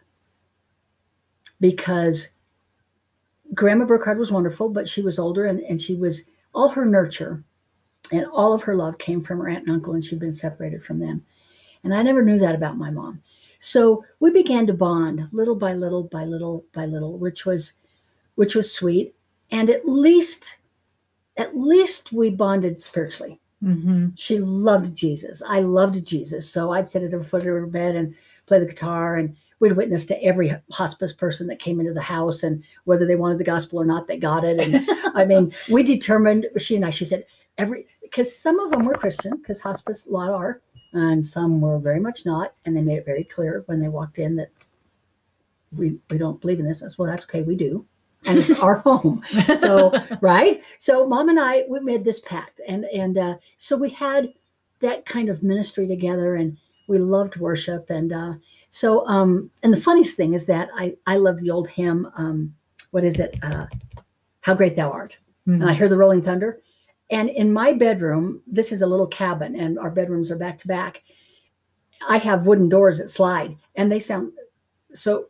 because 1.61 2.29
Grandma 3.53 3.85
Burkhardt 3.85 4.17
was 4.17 4.31
wonderful, 4.31 4.69
but 4.69 4.89
she 4.89 5.01
was 5.01 5.19
older 5.19 5.45
and, 5.45 5.59
and 5.61 5.79
she 5.79 5.95
was 5.95 6.23
all 6.53 6.69
her 6.69 6.85
nurture 6.85 7.43
and 8.11 8.25
all 8.25 8.53
of 8.53 8.63
her 8.63 8.75
love 8.75 8.97
came 8.97 9.21
from 9.21 9.39
her 9.39 9.47
aunt 9.47 9.65
and 9.65 9.75
uncle, 9.75 9.93
and 9.93 10.03
she'd 10.03 10.19
been 10.19 10.33
separated 10.33 10.83
from 10.83 10.99
them. 10.99 11.25
And 11.83 11.93
I 11.93 12.01
never 12.01 12.23
knew 12.23 12.39
that 12.39 12.55
about 12.55 12.77
my 12.77 12.89
mom. 12.89 13.21
So 13.59 14.03
we 14.19 14.31
began 14.31 14.67
to 14.67 14.73
bond 14.73 15.21
little 15.31 15.55
by 15.55 15.73
little 15.73 16.03
by 16.03 16.25
little 16.25 16.65
by 16.73 16.85
little, 16.85 17.17
which 17.17 17.45
was 17.45 17.73
which 18.35 18.55
was 18.55 18.73
sweet. 18.73 19.15
And 19.51 19.69
at 19.69 19.87
least 19.87 20.57
at 21.37 21.55
least 21.55 22.13
we 22.13 22.29
bonded 22.29 22.81
spiritually. 22.81 23.39
Mm-hmm. 23.63 24.09
She 24.15 24.39
loved 24.39 24.95
Jesus. 24.95 25.41
I 25.45 25.59
loved 25.59 26.05
Jesus. 26.05 26.49
So 26.49 26.71
I'd 26.71 26.87
sit 26.87 27.03
at 27.03 27.11
her 27.11 27.23
foot 27.23 27.41
of 27.41 27.47
her 27.47 27.65
bed 27.65 27.95
and 27.95 28.15
play 28.45 28.59
the 28.59 28.65
guitar 28.65 29.15
and 29.15 29.35
we'd 29.59 29.73
witness 29.73 30.05
to 30.05 30.23
every 30.23 30.53
hospice 30.71 31.13
person 31.13 31.47
that 31.47 31.59
came 31.59 31.79
into 31.79 31.93
the 31.93 32.01
house 32.01 32.43
and 32.43 32.63
whether 32.83 33.05
they 33.05 33.15
wanted 33.15 33.37
the 33.37 33.43
gospel 33.43 33.79
or 33.79 33.85
not, 33.85 34.07
they 34.07 34.17
got 34.17 34.43
it. 34.43 34.63
And 34.63 34.87
I 35.15 35.25
mean, 35.29 35.51
we 35.69 35.83
determined, 35.83 36.47
she 36.57 36.75
and 36.75 36.85
I, 36.85 36.89
she 36.89 37.05
said, 37.05 37.25
every, 37.57 37.87
because 38.01 38.37
some 38.37 38.59
of 38.59 38.71
them 38.71 38.85
were 38.85 38.95
Christian, 38.95 39.37
because 39.37 39.61
hospice, 39.61 40.05
a 40.05 40.11
lot 40.11 40.29
are, 40.29 40.61
and 40.93 41.23
some 41.23 41.61
were 41.61 41.79
very 41.79 41.99
much 41.99 42.25
not. 42.25 42.53
And 42.65 42.75
they 42.75 42.81
made 42.81 42.97
it 42.97 43.05
very 43.05 43.23
clear 43.23 43.63
when 43.65 43.79
they 43.79 43.87
walked 43.87 44.19
in 44.19 44.35
that 44.35 44.51
we, 45.71 45.97
we 46.09 46.17
don't 46.17 46.39
believe 46.39 46.59
in 46.59 46.67
this. 46.67 46.83
I 46.83 46.87
said, 46.87 46.97
well, 46.97 47.09
that's 47.09 47.25
okay, 47.25 47.41
we 47.41 47.55
do. 47.55 47.85
And 48.25 48.39
it's 48.39 48.51
our 48.51 48.75
home. 48.85 49.21
So, 49.55 49.93
right. 50.21 50.61
So 50.79 51.07
mom 51.07 51.29
and 51.29 51.39
I, 51.39 51.63
we 51.69 51.79
made 51.79 52.03
this 52.03 52.19
pact. 52.19 52.61
And, 52.67 52.85
and 52.85 53.17
uh, 53.17 53.35
so 53.57 53.77
we 53.77 53.89
had 53.89 54.33
that 54.79 55.05
kind 55.05 55.29
of 55.29 55.43
ministry 55.43 55.87
together. 55.87 56.35
And, 56.35 56.57
we 56.87 56.99
loved 56.99 57.37
worship 57.37 57.89
and 57.89 58.13
uh, 58.13 58.33
so 58.69 59.07
um, 59.07 59.49
and 59.63 59.73
the 59.73 59.81
funniest 59.81 60.17
thing 60.17 60.33
is 60.33 60.45
that 60.45 60.69
i 60.75 60.95
i 61.07 61.15
love 61.15 61.39
the 61.39 61.51
old 61.51 61.67
hymn 61.69 62.07
um, 62.17 62.53
what 62.91 63.03
is 63.03 63.19
it 63.19 63.37
uh, 63.43 63.65
how 64.41 64.53
great 64.53 64.75
thou 64.75 64.91
art 64.91 65.17
mm-hmm. 65.47 65.53
and 65.53 65.63
i 65.63 65.67
mm-hmm. 65.67 65.77
hear 65.77 65.89
the 65.89 65.97
rolling 65.97 66.21
thunder 66.21 66.61
and 67.11 67.29
in 67.29 67.51
my 67.51 67.73
bedroom 67.73 68.41
this 68.47 68.71
is 68.71 68.81
a 68.81 68.87
little 68.87 69.07
cabin 69.07 69.55
and 69.55 69.79
our 69.79 69.91
bedrooms 69.91 70.31
are 70.31 70.37
back 70.37 70.57
to 70.57 70.67
back 70.67 71.03
i 72.07 72.17
have 72.17 72.47
wooden 72.47 72.69
doors 72.69 72.97
that 72.97 73.09
slide 73.09 73.55
and 73.75 73.91
they 73.91 73.99
sound 73.99 74.31
so 74.93 75.27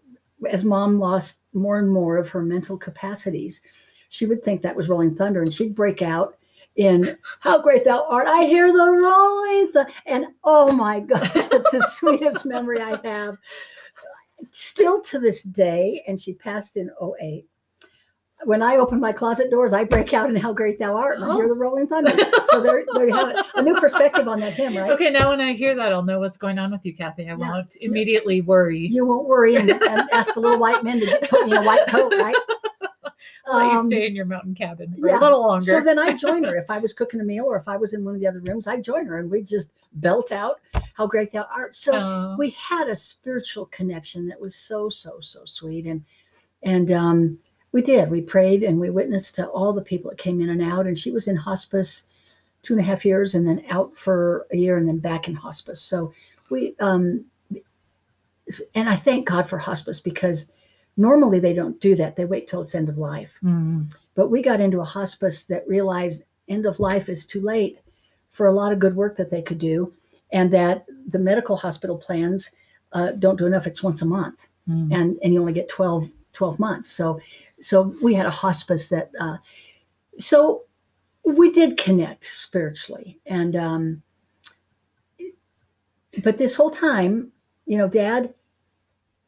as 0.50 0.63
mom 0.63 1.00
lost 1.00 1.39
more 1.54 1.80
and 1.80 1.89
more 1.89 2.18
of 2.18 2.30
her 2.30 2.42
mental 2.42 2.77
capacities 2.77 3.62
she 4.10 4.25
would 4.25 4.44
think 4.44 4.62
that 4.62 4.75
was 4.75 4.89
rolling 4.89 5.15
thunder 5.15 5.42
and 5.42 5.54
she'd 5.54 5.75
break 5.75 6.01
out 6.01 6.38
in 6.75 7.18
How 7.39 7.62
Great 7.62 7.84
Thou 7.84 8.06
Art. 8.10 8.27
I 8.27 8.46
hear 8.46 8.72
the 8.72 8.92
rolling 8.92 9.72
thunder. 9.72 9.92
And 10.06 10.25
oh 10.44 10.72
my 10.72 11.00
gosh, 11.00 11.32
that's 11.34 11.72
the 11.72 11.86
sweetest 11.98 12.46
memory 12.46 12.82
I 12.82 13.00
have. 13.04 13.38
Still 14.51 15.01
to 15.04 15.20
this 15.20 15.44
day, 15.44 16.04
and 16.08 16.20
she 16.20 16.34
passed 16.34 16.77
in 16.77 16.89
08. 17.22 17.46
When 18.44 18.62
I 18.62 18.75
open 18.75 19.00
my 19.00 19.12
closet 19.12 19.50
doors, 19.50 19.74
I 19.74 19.86
break 19.86 20.13
out 20.13 20.30
in 20.30 20.36
How 20.36 20.54
Great 20.54 20.77
Thou 20.77 20.96
Art 20.96 21.15
and 21.15 21.25
oh. 21.25 21.32
I 21.32 21.36
hear 21.36 21.48
the 21.48 21.54
rolling 21.54 21.88
thunder. 21.88 22.12
So 22.44 22.62
there, 22.62 22.86
there 22.94 23.08
you 23.08 23.15
have 23.15 23.30
it. 23.30 23.46
A 23.56 23.62
new 23.62 23.75
perspective 23.75 24.27
on 24.27 24.39
that 24.42 24.54
hymn, 24.54 24.77
right? 24.77 24.92
Okay, 24.92 25.10
now 25.10 25.30
when 25.30 25.42
I 25.42 25.54
hear 25.54 25.74
that, 25.75 25.92
I'll 25.92 26.04
know 26.04 26.20
what's 26.20 26.38
going 26.38 26.60
on 26.60 26.72
with 26.72 26.86
you, 26.86 26.94
Kathy. 26.94 27.24
I 27.24 27.36
yeah. 27.36 27.36
won't 27.36 27.75
immediately 27.82 28.42
worry. 28.42 28.88
You 28.88 29.06
won't 29.06 29.25
worry 29.25 29.56
and, 29.56 29.70
and 29.70 30.10
ask 30.12 30.34
the 30.34 30.42
little 30.42 30.60
white 30.60 30.84
men 30.84 31.00
to 31.00 31.27
put 31.30 31.46
me 31.46 31.54
in 31.54 31.58
a 31.58 31.63
white 31.63 31.88
coat, 31.88 32.12
right? 32.12 32.36
let 33.48 33.65
um, 33.65 33.75
you 33.75 33.86
stay 33.86 34.08
in 34.08 34.15
your 34.15 34.25
mountain 34.25 34.56
cabin 34.56 34.96
for 35.00 35.08
yeah. 35.08 35.20
a 35.20 35.22
little 35.22 35.42
longer. 35.42 35.65
so 35.65 35.82
then 35.82 36.00
I 36.00 36.13
join 36.18 36.44
her. 36.44 36.56
If 36.56 36.70
I 36.70 36.77
was 36.77 36.94
cooking 36.94 37.22
a 37.22 37.24
meal 37.24 37.46
or 37.46 37.58
if 37.58 37.68
I 37.68 37.77
was 37.77 37.94
in 37.94 38.04
one 38.04 38.15
of 38.15 38.22
the 38.22 38.27
other 38.27 38.39
rooms, 38.39 38.68
I'd 38.68 38.84
join 38.84 39.06
her 39.06 39.20
and 39.20 39.30
we 39.30 39.44
just 39.44 39.86
belt 39.94 40.32
out 40.32 40.60
how 40.94 41.08
great 41.08 41.32
thou 41.32 41.48
art. 41.54 41.75
So 41.75 41.94
uh, 41.94 42.36
we 42.38 42.51
had 42.51 42.88
a 42.88 42.96
spiritual 42.96 43.68
connection 43.68 44.27
that 44.27 44.39
was 44.39 44.56
so, 44.56 44.89
so, 44.89 45.20
so 45.20 45.46
sweet. 45.46 45.86
And 45.86 46.04
and 46.63 46.92
um, 46.92 47.38
we 47.75 47.82
did. 47.82 48.10
We 48.10 48.22
prayed 48.22 48.63
and 48.63 48.79
we 48.79 48.89
witnessed 48.89 49.36
to 49.36 49.48
all 49.48 49.74
the 49.74 49.82
people 49.82 50.10
that 50.10 50.17
came 50.17 50.41
in 50.41 50.50
and 50.50 50.62
out. 50.62 50.88
And 50.88 50.98
she 50.98 51.12
was 51.12 51.27
in 51.27 51.36
hospice 51.36 52.05
two 52.63 52.74
and 52.74 52.82
a 52.82 52.86
half 52.86 53.05
years 53.05 53.36
and 53.36 53.48
then 53.48 53.63
out 53.70 53.96
for 53.96 54.48
a 54.51 54.58
year 54.58 54.77
and 54.77 54.88
then 54.88 54.98
back 55.00 55.27
in 55.27 55.36
hospice. 55.36 55.82
So 55.82 56.12
we 56.50 56.75
um 56.79 57.25
and 58.74 58.89
I 58.89 58.96
thank 58.96 59.27
God 59.27 59.50
for 59.50 59.58
hospice 59.58 60.00
because 60.00 60.48
Normally, 60.98 61.39
they 61.39 61.53
don't 61.53 61.79
do 61.82 61.96
that. 61.96 62.15
They 62.15 62.25
wait 62.25 62.48
till 62.48 62.62
it's 62.62 62.74
end 62.74 62.88
of 62.88 62.98
life. 62.98 63.38
Mm. 63.44 63.94
But 64.15 64.29
we 64.29 64.41
got 64.41 64.62
into 64.62 64.79
a 64.79 64.86
hospice 64.86 65.44
that 65.46 65.67
realized 65.67 66.24
end 66.48 66.65
of 66.65 66.79
life 66.79 67.10
is 67.10 67.25
too 67.25 67.41
late 67.41 67.82
for 68.32 68.48
a 68.48 68.53
lot 68.53 68.72
of 68.72 68.79
good 68.79 68.96
work 68.96 69.17
that 69.17 69.29
they 69.29 69.41
could 69.41 69.60
do, 69.60 69.94
and 70.32 70.51
that 70.53 70.86
the 71.08 71.20
medical 71.20 71.58
hospital 71.58 71.98
plans 71.98 72.51
uh, 72.94 73.12
don't 73.12 73.38
do 73.38 73.46
enough. 73.46 73.67
It's 73.67 73.84
once 73.84 74.01
a 74.01 74.05
month, 74.05 74.48
mm. 74.70 74.94
and 74.94 75.17
and 75.22 75.34
you 75.34 75.41
only 75.41 75.53
get 75.53 75.67
12, 75.67 76.10
12 76.36 76.60
months. 76.60 76.92
So 76.92 77.20
so 77.60 77.96
we 78.01 78.13
had 78.13 78.25
a 78.25 78.32
hospice 78.32 78.89
that 78.89 79.12
uh, 79.20 79.38
so 80.18 80.63
we 81.25 81.51
did 81.51 81.77
connect 81.77 82.24
spiritually, 82.24 83.20
and 83.25 83.56
um, 83.56 84.04
but 86.24 86.38
this 86.38 86.56
whole 86.56 86.72
time, 86.72 87.32
you 87.65 87.77
know, 87.77 87.88
Dad. 87.88 88.34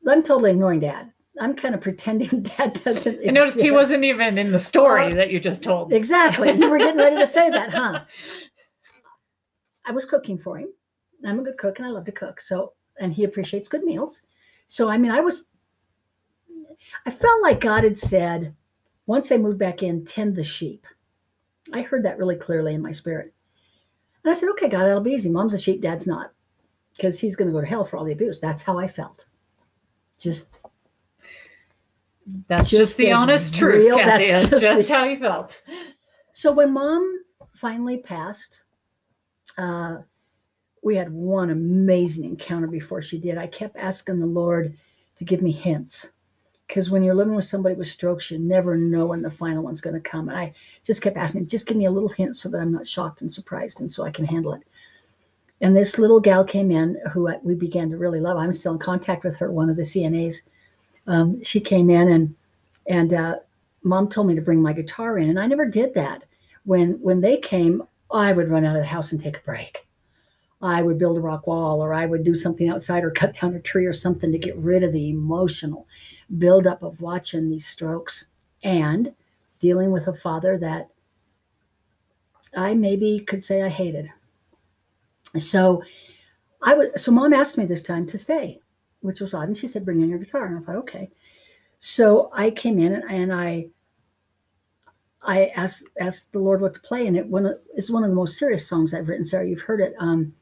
I'm 0.08 0.24
totally 0.24 0.52
ignoring 0.52 0.80
Dad. 0.80 1.12
I'm 1.40 1.56
kind 1.56 1.76
of 1.76 1.82
pretending 1.82 2.42
dad 2.58 2.82
doesn't. 2.84 3.20
I 3.28 3.32
noticed 3.32 3.62
he 3.62 3.72
wasn't 3.72 4.04
even 4.04 4.38
in 4.38 4.52
the 4.52 4.60
story 4.60 5.08
uh, 5.08 5.16
that 5.16 5.32
you 5.32 5.40
just 5.40 5.64
told. 5.64 5.94
Exactly. 5.94 6.52
You 6.52 6.70
were 6.70 6.78
getting 6.78 6.98
ready 6.98 7.18
to 7.18 7.26
say 7.26 7.50
that, 7.50 7.72
huh? 7.72 8.04
I 9.86 9.92
was 9.92 10.06
cooking 10.06 10.38
for 10.38 10.58
him. 10.58 10.70
I'm 11.26 11.40
a 11.40 11.44
good 11.44 11.58
cook 11.58 11.80
and 11.80 11.88
I 11.88 11.90
love 11.90 12.06
to 12.06 12.12
cook. 12.12 12.42
So, 12.42 12.74
and 13.00 13.14
he 13.14 13.24
appreciates 13.24 13.70
good 13.70 13.84
meals. 13.84 14.22
So, 14.66 14.90
I 14.90 14.98
mean, 14.98 15.12
I 15.12 15.22
was, 15.22 15.46
I 17.06 17.12
felt 17.12 17.42
like 17.42 17.60
God 17.62 17.84
had 17.84 17.98
said, 17.98 18.56
once 19.06 19.30
they 19.30 19.38
moved 19.38 19.58
back 19.60 19.84
in, 19.84 20.06
tend 20.06 20.36
the 20.36 20.44
sheep. 20.44 20.86
I 21.74 21.82
heard 21.82 22.04
that 22.06 22.18
really 22.18 22.36
clearly 22.36 22.74
in 22.74 22.82
my 22.82 22.92
spirit. 22.92 23.34
And 24.24 24.32
I 24.32 24.34
said, 24.34 24.50
okay, 24.50 24.68
God, 24.68 24.84
that'll 24.84 25.02
be 25.02 25.12
easy. 25.12 25.30
Mom's 25.30 25.54
a 25.54 25.58
sheep, 25.58 25.82
dad's 25.82 26.08
not. 26.08 26.32
Because 26.96 27.20
he's 27.20 27.36
going 27.36 27.48
to 27.48 27.54
go 27.54 27.62
to 27.62 27.68
hell 27.68 27.86
for 27.86 27.98
all 27.98 28.06
the 28.06 28.12
abuse. 28.12 28.40
That's 28.40 28.62
how 28.62 28.78
I 28.78 28.88
felt. 28.88 29.26
Just 30.20 30.48
That's 32.48 32.70
just, 32.70 32.98
the 32.98 33.12
honest 33.12 33.56
truth, 33.56 33.84
real, 33.84 33.98
Kathy. 33.98 34.28
that's 34.28 34.42
That's 34.42 34.50
just 34.52 34.64
just 34.64 34.88
the- 34.88 34.94
how 34.94 35.04
you 35.06 35.20
felt. 35.20 35.62
So 36.34 36.52
when 36.52 36.74
mom 36.74 37.22
finally 37.54 37.98
passed, 37.98 38.64
uh, 39.58 39.98
we 40.84 40.96
had 40.96 41.12
one 41.12 41.50
amazing 41.50 42.26
encounter 42.26 42.68
before 42.68 43.02
she 43.02 43.18
did. 43.18 43.38
I 43.38 43.48
kept 43.48 43.78
asking 43.78 44.20
the 44.20 44.26
Lord 44.26 44.76
to 45.18 45.24
give 45.26 45.42
me 45.42 45.52
hints. 45.52 46.10
Because 46.68 46.92
when 46.92 47.02
you're 47.02 47.16
living 47.16 47.36
with 47.36 47.46
somebody 47.46 47.76
with 47.76 47.88
strokes, 47.88 48.30
you 48.30 48.40
never 48.40 48.76
know 48.76 49.06
when 49.06 49.22
the 49.22 49.32
final 49.32 49.64
one's 49.64 49.82
going 49.82 49.94
to 49.94 50.02
come. 50.02 50.28
And 50.28 50.38
I 50.38 50.54
just 50.84 51.02
kept 51.02 51.16
asking, 51.18 51.48
just 51.48 51.66
give 51.66 51.78
me 51.78 51.86
a 51.86 51.92
little 51.92 52.10
hint 52.10 52.36
so 52.36 52.50
that 52.50 52.60
I'm 52.60 52.74
not 52.74 52.86
shocked 52.88 53.22
and 53.22 53.32
surprised 53.32 53.80
and 53.80 53.92
so 53.92 54.04
I 54.04 54.12
can 54.12 54.26
handle 54.26 54.54
it. 54.54 54.64
And 55.62 55.76
this 55.76 55.98
little 55.98 56.20
gal 56.20 56.44
came 56.44 56.70
in 56.70 56.98
who 57.14 57.30
I- 57.30 57.40
we 57.42 57.56
began 57.56 57.90
to 57.90 57.98
really 57.98 58.20
love. 58.20 58.38
I'm 58.38 58.52
still 58.52 58.74
in 58.74 58.80
contact 58.80 59.24
with 59.24 59.38
her, 59.38 59.52
one 59.52 59.70
of 59.70 59.76
the 59.78 59.86
CNAs. 59.86 60.42
Um, 61.08 61.42
she 61.44 61.60
came 61.60 61.90
in 61.90 62.10
and 62.10 62.36
and 62.88 63.14
uh, 63.14 63.40
mom 63.84 64.08
told 64.10 64.28
me 64.28 64.36
to 64.36 64.42
bring 64.42 64.62
my 64.62 64.74
guitar 64.74 65.18
in, 65.18 65.30
and 65.30 65.40
I 65.40 65.48
never 65.48 65.66
did 65.66 65.94
that. 65.96 66.26
When 66.66 66.94
when 67.02 67.22
they 67.22 67.38
came, 67.38 67.84
I 68.12 68.34
would 68.34 68.50
run 68.50 68.66
out 68.66 68.76
of 68.76 68.84
the 68.84 68.90
house 68.90 69.12
and 69.12 69.22
take 69.22 69.38
a 69.38 69.42
break. 69.42 69.87
I 70.62 70.82
would 70.82 70.98
build 70.98 71.18
a 71.18 71.22
rock 71.22 71.46
wall, 71.46 71.82
or 71.82 71.94
I 71.94 72.06
would 72.08 72.24
do 72.24 72.34
something 72.34 72.68
outside, 72.68 73.04
or 73.04 73.12
cut 73.12 73.40
down 73.40 73.54
a 73.56 73.60
tree, 73.60 73.86
or 73.86 73.94
something 73.94 74.32
to 74.32 74.40
get 74.40 74.58
rid 74.58 74.84
of 74.84 74.92
the 74.92 75.10
emotional 75.10 75.88
buildup 76.38 76.82
of 76.82 77.00
watching 77.02 77.50
these 77.50 77.68
strokes 77.68 78.26
and 78.64 79.14
dealing 79.60 79.92
with 79.92 80.08
a 80.08 80.16
father 80.16 80.58
that 80.58 80.90
I 82.56 82.74
maybe 82.74 83.20
could 83.20 83.44
say 83.44 83.62
I 83.62 83.70
hated. 83.70 84.10
So 85.38 85.84
I 86.62 86.74
was 86.74 87.04
so 87.04 87.12
mom 87.12 87.34
asked 87.34 87.58
me 87.58 87.66
this 87.66 87.84
time 87.84 88.08
to 88.08 88.18
stay, 88.18 88.60
which 89.02 89.20
was 89.20 89.34
odd, 89.34 89.48
and 89.48 89.58
she 89.58 89.68
said, 89.68 89.86
"Bring 89.86 90.02
in 90.02 90.10
your 90.10 90.20
guitar," 90.20 90.46
and 90.46 90.58
I 90.58 90.62
thought, 90.62 90.76
okay. 90.78 91.12
So 91.80 92.30
I 92.34 92.50
came 92.50 92.80
in 92.80 92.94
and, 92.94 93.04
and 93.10 93.34
I 93.34 93.68
I 95.22 95.48
asked 95.56 95.86
asked 96.00 96.32
the 96.32 96.40
Lord 96.40 96.62
what 96.62 96.74
to 96.74 96.82
play, 96.82 97.06
and 97.06 97.16
it 97.16 97.28
one 97.28 97.54
is 97.76 97.92
one 97.92 98.04
of 98.04 98.10
the 98.10 98.16
most 98.16 98.38
serious 98.38 98.68
songs 98.68 98.94
I've 98.94 99.08
written. 99.08 99.26
Sarah, 99.26 99.48
you've 99.48 99.62
heard 99.62 99.82
it. 99.82 99.94
Um, 100.00 100.34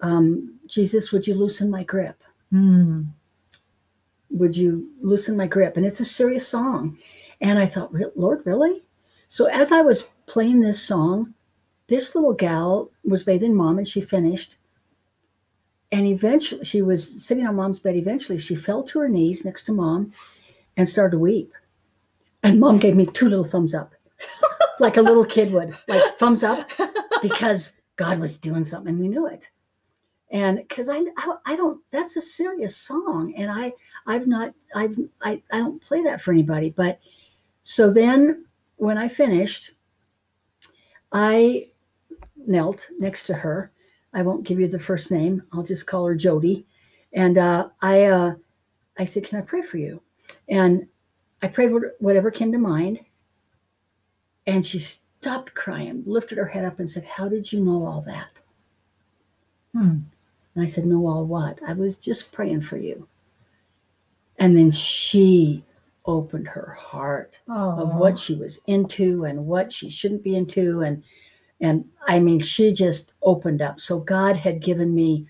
um, 0.00 0.58
Jesus, 0.66 1.12
would 1.12 1.26
you 1.26 1.34
loosen 1.34 1.70
my 1.70 1.84
grip? 1.84 2.22
Hmm. 2.50 3.02
Would 4.30 4.56
you 4.56 4.90
loosen 5.00 5.36
my 5.36 5.46
grip? 5.46 5.76
And 5.76 5.86
it's 5.86 6.00
a 6.00 6.04
serious 6.04 6.46
song. 6.46 6.98
And 7.40 7.58
I 7.58 7.66
thought, 7.66 7.94
Lord, 8.16 8.42
really? 8.44 8.82
So 9.28 9.46
as 9.46 9.72
I 9.72 9.82
was 9.82 10.08
playing 10.26 10.60
this 10.60 10.82
song, 10.82 11.34
this 11.88 12.14
little 12.14 12.32
gal 12.32 12.90
was 13.04 13.24
bathing 13.24 13.54
mom, 13.54 13.78
and 13.78 13.86
she 13.86 14.00
finished. 14.00 14.56
And 15.92 16.06
eventually, 16.06 16.64
she 16.64 16.82
was 16.82 17.24
sitting 17.24 17.46
on 17.46 17.56
mom's 17.56 17.80
bed. 17.80 17.94
Eventually, 17.94 18.38
she 18.38 18.54
fell 18.56 18.82
to 18.84 18.98
her 18.98 19.08
knees 19.08 19.44
next 19.44 19.64
to 19.64 19.72
mom 19.72 20.12
and 20.76 20.88
started 20.88 21.12
to 21.12 21.18
weep. 21.18 21.52
And 22.42 22.60
mom 22.60 22.78
gave 22.78 22.96
me 22.96 23.06
two 23.06 23.28
little 23.28 23.44
thumbs 23.44 23.74
up, 23.74 23.94
like 24.80 24.96
a 24.96 25.02
little 25.02 25.24
kid 25.24 25.52
would, 25.52 25.76
like 25.88 26.18
thumbs 26.18 26.42
up, 26.42 26.70
because 27.22 27.72
God 27.96 28.18
was 28.18 28.36
doing 28.36 28.64
something 28.64 28.92
and 28.92 29.00
we 29.00 29.08
knew 29.08 29.26
it. 29.26 29.50
And 30.30 30.58
because 30.58 30.88
I, 30.88 31.02
I, 31.16 31.36
I 31.46 31.56
don't, 31.56 31.80
that's 31.92 32.16
a 32.16 32.22
serious 32.22 32.76
song. 32.76 33.32
And 33.36 33.50
I, 33.50 33.72
I've 34.06 34.26
not, 34.26 34.54
I've, 34.74 34.98
I, 35.22 35.42
I 35.52 35.58
don't 35.58 35.80
play 35.80 36.02
that 36.02 36.20
for 36.20 36.32
anybody. 36.32 36.70
But 36.70 36.98
so 37.62 37.92
then 37.92 38.44
when 38.76 38.98
I 38.98 39.08
finished, 39.08 39.72
I 41.12 41.68
knelt 42.36 42.88
next 42.98 43.24
to 43.24 43.34
her. 43.34 43.72
I 44.12 44.22
won't 44.22 44.44
give 44.44 44.58
you 44.58 44.68
the 44.68 44.78
first 44.78 45.10
name. 45.10 45.42
I'll 45.52 45.62
just 45.62 45.86
call 45.86 46.06
her 46.06 46.14
Jody. 46.14 46.66
And 47.12 47.38
uh, 47.38 47.68
I, 47.80 48.04
uh, 48.04 48.34
I 48.98 49.04
said, 49.04 49.24
"Can 49.24 49.38
I 49.38 49.42
pray 49.42 49.62
for 49.62 49.78
you?" 49.78 50.02
And 50.48 50.86
I 51.42 51.48
prayed 51.48 51.72
whatever 51.98 52.30
came 52.30 52.52
to 52.52 52.58
mind. 52.58 53.00
And 54.46 54.64
she 54.64 54.78
stopped 54.78 55.54
crying, 55.54 56.02
lifted 56.06 56.38
her 56.38 56.46
head 56.46 56.64
up, 56.64 56.78
and 56.78 56.88
said, 56.88 57.04
"How 57.04 57.28
did 57.28 57.52
you 57.52 57.60
know 57.60 57.84
all 57.84 58.02
that?" 58.02 58.40
Hmm. 59.72 59.98
And 60.56 60.64
I 60.64 60.66
said, 60.66 60.86
No, 60.86 61.06
all 61.06 61.24
what? 61.24 61.60
I 61.64 61.74
was 61.74 61.96
just 61.96 62.32
praying 62.32 62.62
for 62.62 62.78
you." 62.78 63.06
And 64.38 64.56
then 64.56 64.70
she 64.72 65.62
opened 66.06 66.48
her 66.48 66.70
heart 66.78 67.40
of 67.80 67.94
what 67.96 68.18
she 68.18 68.34
was 68.34 68.60
into 68.66 69.24
and 69.24 69.46
what 69.46 69.70
she 69.72 69.90
shouldn't 69.90 70.22
be 70.22 70.36
into 70.36 70.80
and 70.82 71.02
and 71.60 71.84
i 72.06 72.18
mean 72.18 72.38
she 72.38 72.72
just 72.72 73.14
opened 73.22 73.60
up 73.60 73.80
so 73.80 73.98
god 73.98 74.36
had 74.36 74.60
given 74.60 74.94
me 74.94 75.26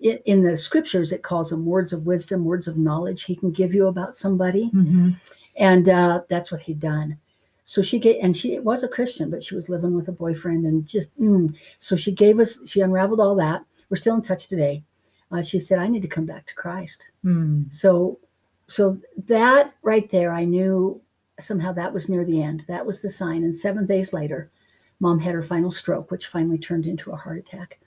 in 0.00 0.42
the 0.42 0.56
scriptures 0.56 1.12
it 1.12 1.22
calls 1.22 1.50
them 1.50 1.64
words 1.66 1.92
of 1.92 2.06
wisdom 2.06 2.44
words 2.44 2.68
of 2.68 2.76
knowledge 2.76 3.24
he 3.24 3.34
can 3.34 3.50
give 3.50 3.74
you 3.74 3.88
about 3.88 4.14
somebody 4.14 4.70
Mhm. 4.72 5.18
and 5.56 5.88
uh, 5.88 6.22
that's 6.28 6.52
what 6.52 6.60
he'd 6.60 6.80
done 6.80 7.18
so 7.64 7.82
she 7.82 7.98
gave 7.98 8.22
and 8.22 8.36
she 8.36 8.58
was 8.60 8.82
a 8.82 8.88
christian 8.88 9.30
but 9.30 9.42
she 9.42 9.54
was 9.54 9.68
living 9.68 9.94
with 9.94 10.08
a 10.08 10.12
boyfriend 10.12 10.66
and 10.66 10.86
just 10.86 11.18
mm. 11.18 11.52
so 11.78 11.96
she 11.96 12.12
gave 12.12 12.38
us 12.38 12.58
she 12.68 12.80
unraveled 12.80 13.20
all 13.20 13.34
that 13.36 13.64
we're 13.92 13.96
still 13.96 14.14
in 14.14 14.22
touch 14.22 14.46
today. 14.48 14.82
Uh, 15.30 15.42
she 15.42 15.60
said 15.60 15.78
i 15.78 15.86
need 15.86 16.02
to 16.02 16.08
come 16.08 16.26
back 16.26 16.46
to 16.46 16.54
christ. 16.54 17.10
Hmm. 17.22 17.64
so 17.68 18.18
so 18.66 18.98
that 19.26 19.74
right 19.82 20.10
there 20.10 20.32
i 20.32 20.44
knew 20.44 21.00
somehow 21.38 21.72
that 21.72 21.92
was 21.92 22.08
near 22.08 22.24
the 22.24 22.42
end. 22.42 22.64
That 22.68 22.86
was 22.86 23.02
the 23.02 23.08
sign. 23.10 23.44
And 23.44 23.54
seven 23.54 23.84
days 23.86 24.12
later 24.12 24.50
mom 24.98 25.18
had 25.20 25.34
her 25.34 25.42
final 25.42 25.70
stroke 25.70 26.10
which 26.10 26.28
finally 26.28 26.58
turned 26.58 26.86
into 26.86 27.12
a 27.12 27.16
heart 27.16 27.38
attack. 27.38 27.78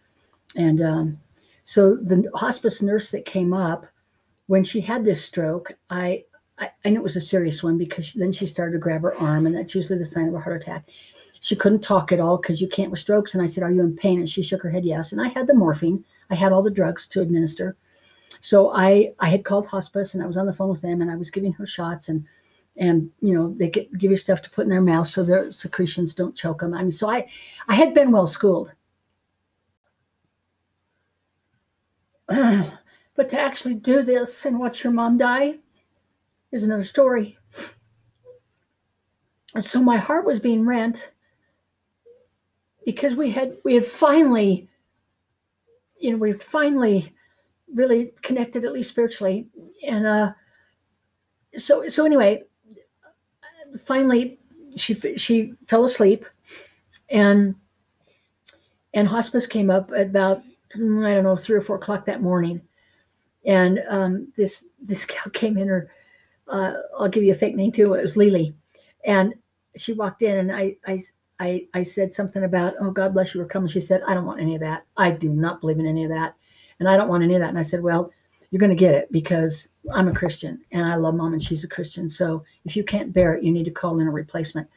And 0.55 0.81
um, 0.81 1.19
so 1.63 1.95
the 1.95 2.29
hospice 2.35 2.81
nurse 2.83 3.09
that 3.11 3.25
came 3.25 3.53
up 3.53 3.87
when 4.47 4.63
she 4.63 4.81
had 4.81 5.03
this 5.03 5.25
stroke 5.25 5.71
i 5.89 6.23
I, 6.57 6.69
I 6.85 6.89
knew 6.89 6.99
it 6.99 7.03
was 7.03 7.17
a 7.17 7.21
serious 7.21 7.63
one 7.63 7.77
because 7.77 8.13
then 8.13 8.31
she 8.31 8.45
started 8.45 8.73
to 8.73 8.79
grab 8.79 9.01
her 9.01 9.13
arm, 9.15 9.45
and 9.45 9.53
that's 9.53 9.75
usually 9.75 9.99
the 9.99 10.05
sign 10.05 10.29
of 10.29 10.35
a 10.35 10.39
heart 10.39 10.61
attack. 10.61 10.89
She 11.45 11.55
couldn't 11.55 11.83
talk 11.83 12.11
at 12.11 12.19
all 12.19 12.37
because 12.37 12.59
you 12.59 12.67
can't 12.67 12.89
with 12.89 12.99
strokes. 12.99 13.35
And 13.35 13.43
I 13.43 13.45
said, 13.45 13.63
Are 13.63 13.69
you 13.69 13.81
in 13.81 13.95
pain? 13.95 14.17
And 14.17 14.27
she 14.27 14.41
shook 14.41 14.63
her 14.63 14.71
head, 14.71 14.83
Yes. 14.83 15.11
And 15.11 15.21
I 15.21 15.27
had 15.27 15.45
the 15.45 15.53
morphine, 15.53 16.03
I 16.31 16.35
had 16.35 16.51
all 16.51 16.63
the 16.63 16.71
drugs 16.71 17.07
to 17.09 17.21
administer. 17.21 17.75
So 18.41 18.71
I, 18.73 19.13
I 19.19 19.29
had 19.29 19.45
called 19.45 19.67
hospice 19.67 20.15
and 20.15 20.23
I 20.23 20.25
was 20.25 20.37
on 20.37 20.47
the 20.47 20.53
phone 20.53 20.69
with 20.69 20.81
them 20.81 21.03
and 21.03 21.11
I 21.11 21.15
was 21.15 21.29
giving 21.29 21.53
her 21.53 21.67
shots 21.67 22.09
and 22.09 22.25
and 22.77 23.11
you 23.21 23.31
know 23.31 23.53
they 23.53 23.69
get, 23.69 23.95
give 23.95 24.09
you 24.09 24.17
stuff 24.17 24.41
to 24.41 24.49
put 24.49 24.63
in 24.63 24.69
their 24.69 24.81
mouth 24.81 25.05
so 25.05 25.23
their 25.23 25.51
secretions 25.51 26.15
don't 26.15 26.35
choke 26.35 26.61
them. 26.61 26.73
I 26.73 26.81
mean, 26.81 26.89
so 26.89 27.07
I 27.07 27.27
I 27.67 27.75
had 27.75 27.93
been 27.93 28.11
well 28.11 28.25
schooled, 28.25 28.73
but 32.27 33.29
to 33.29 33.39
actually 33.39 33.75
do 33.75 34.01
this 34.01 34.45
and 34.45 34.57
watch 34.57 34.83
your 34.83 34.93
mom 34.93 35.19
die 35.19 35.59
is 36.51 36.63
another 36.63 36.83
story. 36.83 37.37
And 39.53 39.63
so 39.63 39.79
my 39.79 39.97
heart 39.97 40.25
was 40.25 40.39
being 40.39 40.65
rent 40.65 41.11
because 42.85 43.15
we 43.15 43.31
had 43.31 43.57
we 43.63 43.73
had 43.73 43.85
finally, 43.85 44.67
you 45.99 46.11
know, 46.11 46.17
we 46.17 46.33
finally 46.33 47.13
really 47.73 48.13
connected 48.21 48.63
at 48.63 48.71
least 48.71 48.89
spiritually, 48.89 49.47
and 49.85 50.05
uh, 50.05 50.31
so 51.55 51.87
so 51.87 52.05
anyway, 52.05 52.43
finally 53.79 54.39
she 54.75 54.93
she 55.17 55.53
fell 55.67 55.83
asleep, 55.83 56.25
and 57.09 57.55
and 58.93 59.07
hospice 59.07 59.47
came 59.47 59.69
up 59.69 59.91
about 59.91 60.43
I 60.73 60.77
don't 60.77 61.23
know 61.23 61.35
three 61.35 61.57
or 61.57 61.61
four 61.61 61.77
o'clock 61.77 62.05
that 62.05 62.21
morning, 62.21 62.61
and 63.45 63.83
um, 63.89 64.27
this 64.35 64.65
this 64.81 65.05
gal 65.05 65.25
came 65.33 65.57
in 65.57 65.67
her 65.67 65.89
uh, 66.47 66.73
I'll 66.97 67.09
give 67.09 67.23
you 67.23 67.31
a 67.31 67.35
fake 67.35 67.55
name 67.55 67.71
too. 67.71 67.93
It 67.93 68.01
was 68.01 68.17
Lily, 68.17 68.55
and 69.05 69.33
she 69.75 69.93
walked 69.93 70.21
in, 70.21 70.37
and 70.37 70.51
I, 70.51 70.77
I, 70.85 70.99
I, 71.39 71.67
I 71.73 71.83
said 71.83 72.13
something 72.13 72.43
about, 72.43 72.75
"Oh, 72.79 72.91
God 72.91 73.13
bless 73.13 73.33
you 73.33 73.41
for 73.41 73.47
coming." 73.47 73.67
She 73.67 73.81
said, 73.81 74.01
"I 74.07 74.13
don't 74.13 74.25
want 74.25 74.39
any 74.39 74.55
of 74.55 74.61
that. 74.61 74.85
I 74.97 75.11
do 75.11 75.29
not 75.29 75.61
believe 75.61 75.79
in 75.79 75.85
any 75.85 76.03
of 76.03 76.11
that, 76.11 76.35
and 76.79 76.87
I 76.87 76.97
don't 76.97 77.09
want 77.09 77.23
any 77.23 77.35
of 77.35 77.41
that." 77.41 77.49
And 77.49 77.57
I 77.57 77.63
said, 77.63 77.83
"Well, 77.83 78.11
you're 78.49 78.59
going 78.59 78.69
to 78.69 78.75
get 78.75 78.93
it 78.93 79.11
because 79.11 79.69
I'm 79.93 80.07
a 80.07 80.13
Christian, 80.13 80.61
and 80.71 80.85
I 80.85 80.95
love 80.95 81.15
Mom, 81.15 81.33
and 81.33 81.41
she's 81.41 81.63
a 81.63 81.69
Christian. 81.69 82.09
So 82.09 82.43
if 82.63 82.75
you 82.75 82.83
can't 82.83 83.13
bear 83.13 83.35
it, 83.35 83.43
you 83.43 83.51
need 83.51 83.65
to 83.65 83.71
call 83.71 83.99
in 83.99 84.07
a 84.07 84.11
replacement." 84.11 84.67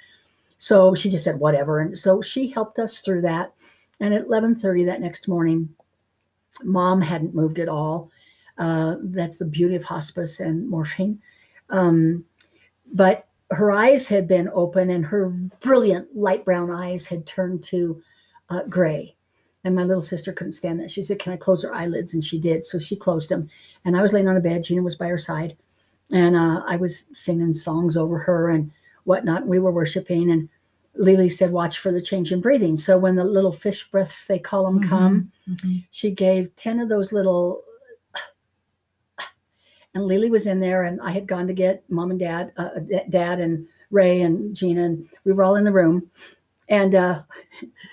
So 0.58 0.94
she 0.94 1.10
just 1.10 1.24
said, 1.24 1.38
"Whatever," 1.38 1.80
and 1.80 1.98
so 1.98 2.20
she 2.22 2.48
helped 2.48 2.78
us 2.78 3.00
through 3.00 3.22
that. 3.22 3.52
And 4.00 4.14
at 4.14 4.26
11:30 4.26 4.84
that 4.86 5.00
next 5.00 5.28
morning, 5.28 5.68
Mom 6.64 7.00
hadn't 7.00 7.34
moved 7.34 7.58
at 7.58 7.68
all. 7.68 8.10
Uh, 8.56 8.96
that's 9.02 9.36
the 9.36 9.44
beauty 9.44 9.76
of 9.76 9.84
hospice 9.84 10.40
and 10.40 10.68
morphine. 10.68 11.20
Um, 11.70 12.24
but 12.92 13.27
her 13.50 13.70
eyes 13.70 14.08
had 14.08 14.28
been 14.28 14.50
open 14.52 14.90
and 14.90 15.06
her 15.06 15.28
brilliant 15.60 16.14
light 16.14 16.44
brown 16.44 16.70
eyes 16.70 17.06
had 17.06 17.26
turned 17.26 17.62
to 17.64 18.02
uh, 18.50 18.62
gray. 18.64 19.14
And 19.64 19.74
my 19.74 19.82
little 19.84 20.02
sister 20.02 20.32
couldn't 20.32 20.52
stand 20.52 20.78
that. 20.80 20.90
She 20.90 21.02
said, 21.02 21.18
Can 21.18 21.32
I 21.32 21.36
close 21.36 21.62
her 21.62 21.74
eyelids? 21.74 22.14
And 22.14 22.22
she 22.24 22.38
did. 22.38 22.64
So 22.64 22.78
she 22.78 22.94
closed 22.96 23.28
them. 23.28 23.48
And 23.84 23.96
I 23.96 24.02
was 24.02 24.12
laying 24.12 24.28
on 24.28 24.36
a 24.36 24.40
bed. 24.40 24.62
Gina 24.64 24.82
was 24.82 24.96
by 24.96 25.08
her 25.08 25.18
side. 25.18 25.56
And 26.10 26.36
uh, 26.36 26.62
I 26.66 26.76
was 26.76 27.06
singing 27.12 27.56
songs 27.56 27.96
over 27.96 28.18
her 28.18 28.48
and 28.48 28.70
whatnot. 29.04 29.42
And 29.42 29.50
we 29.50 29.58
were 29.58 29.72
worshiping. 29.72 30.30
And 30.30 30.48
Lily 30.94 31.28
said, 31.28 31.50
watch 31.50 31.78
for 31.78 31.90
the 31.92 32.00
change 32.00 32.32
in 32.32 32.40
breathing. 32.40 32.76
So 32.76 32.96
when 32.98 33.16
the 33.16 33.24
little 33.24 33.52
fish 33.52 33.90
breaths, 33.90 34.26
they 34.26 34.38
call 34.38 34.64
them, 34.64 34.82
come, 34.88 35.32
Mhm. 35.48 35.86
she 35.90 36.10
gave 36.12 36.54
10 36.56 36.80
of 36.80 36.88
those 36.88 37.12
little 37.12 37.62
and 39.94 40.04
Lily 40.04 40.30
was 40.30 40.46
in 40.46 40.60
there 40.60 40.84
and 40.84 41.00
I 41.00 41.10
had 41.10 41.26
gone 41.26 41.46
to 41.46 41.52
get 41.52 41.82
mom 41.90 42.10
and 42.10 42.20
dad, 42.20 42.52
uh, 42.56 42.78
d- 42.86 43.00
dad 43.08 43.40
and 43.40 43.66
Ray 43.90 44.20
and 44.22 44.54
Gina 44.54 44.84
and 44.84 45.08
we 45.24 45.32
were 45.32 45.42
all 45.42 45.56
in 45.56 45.64
the 45.64 45.72
room. 45.72 46.10
And 46.68 46.94
uh, 46.94 47.22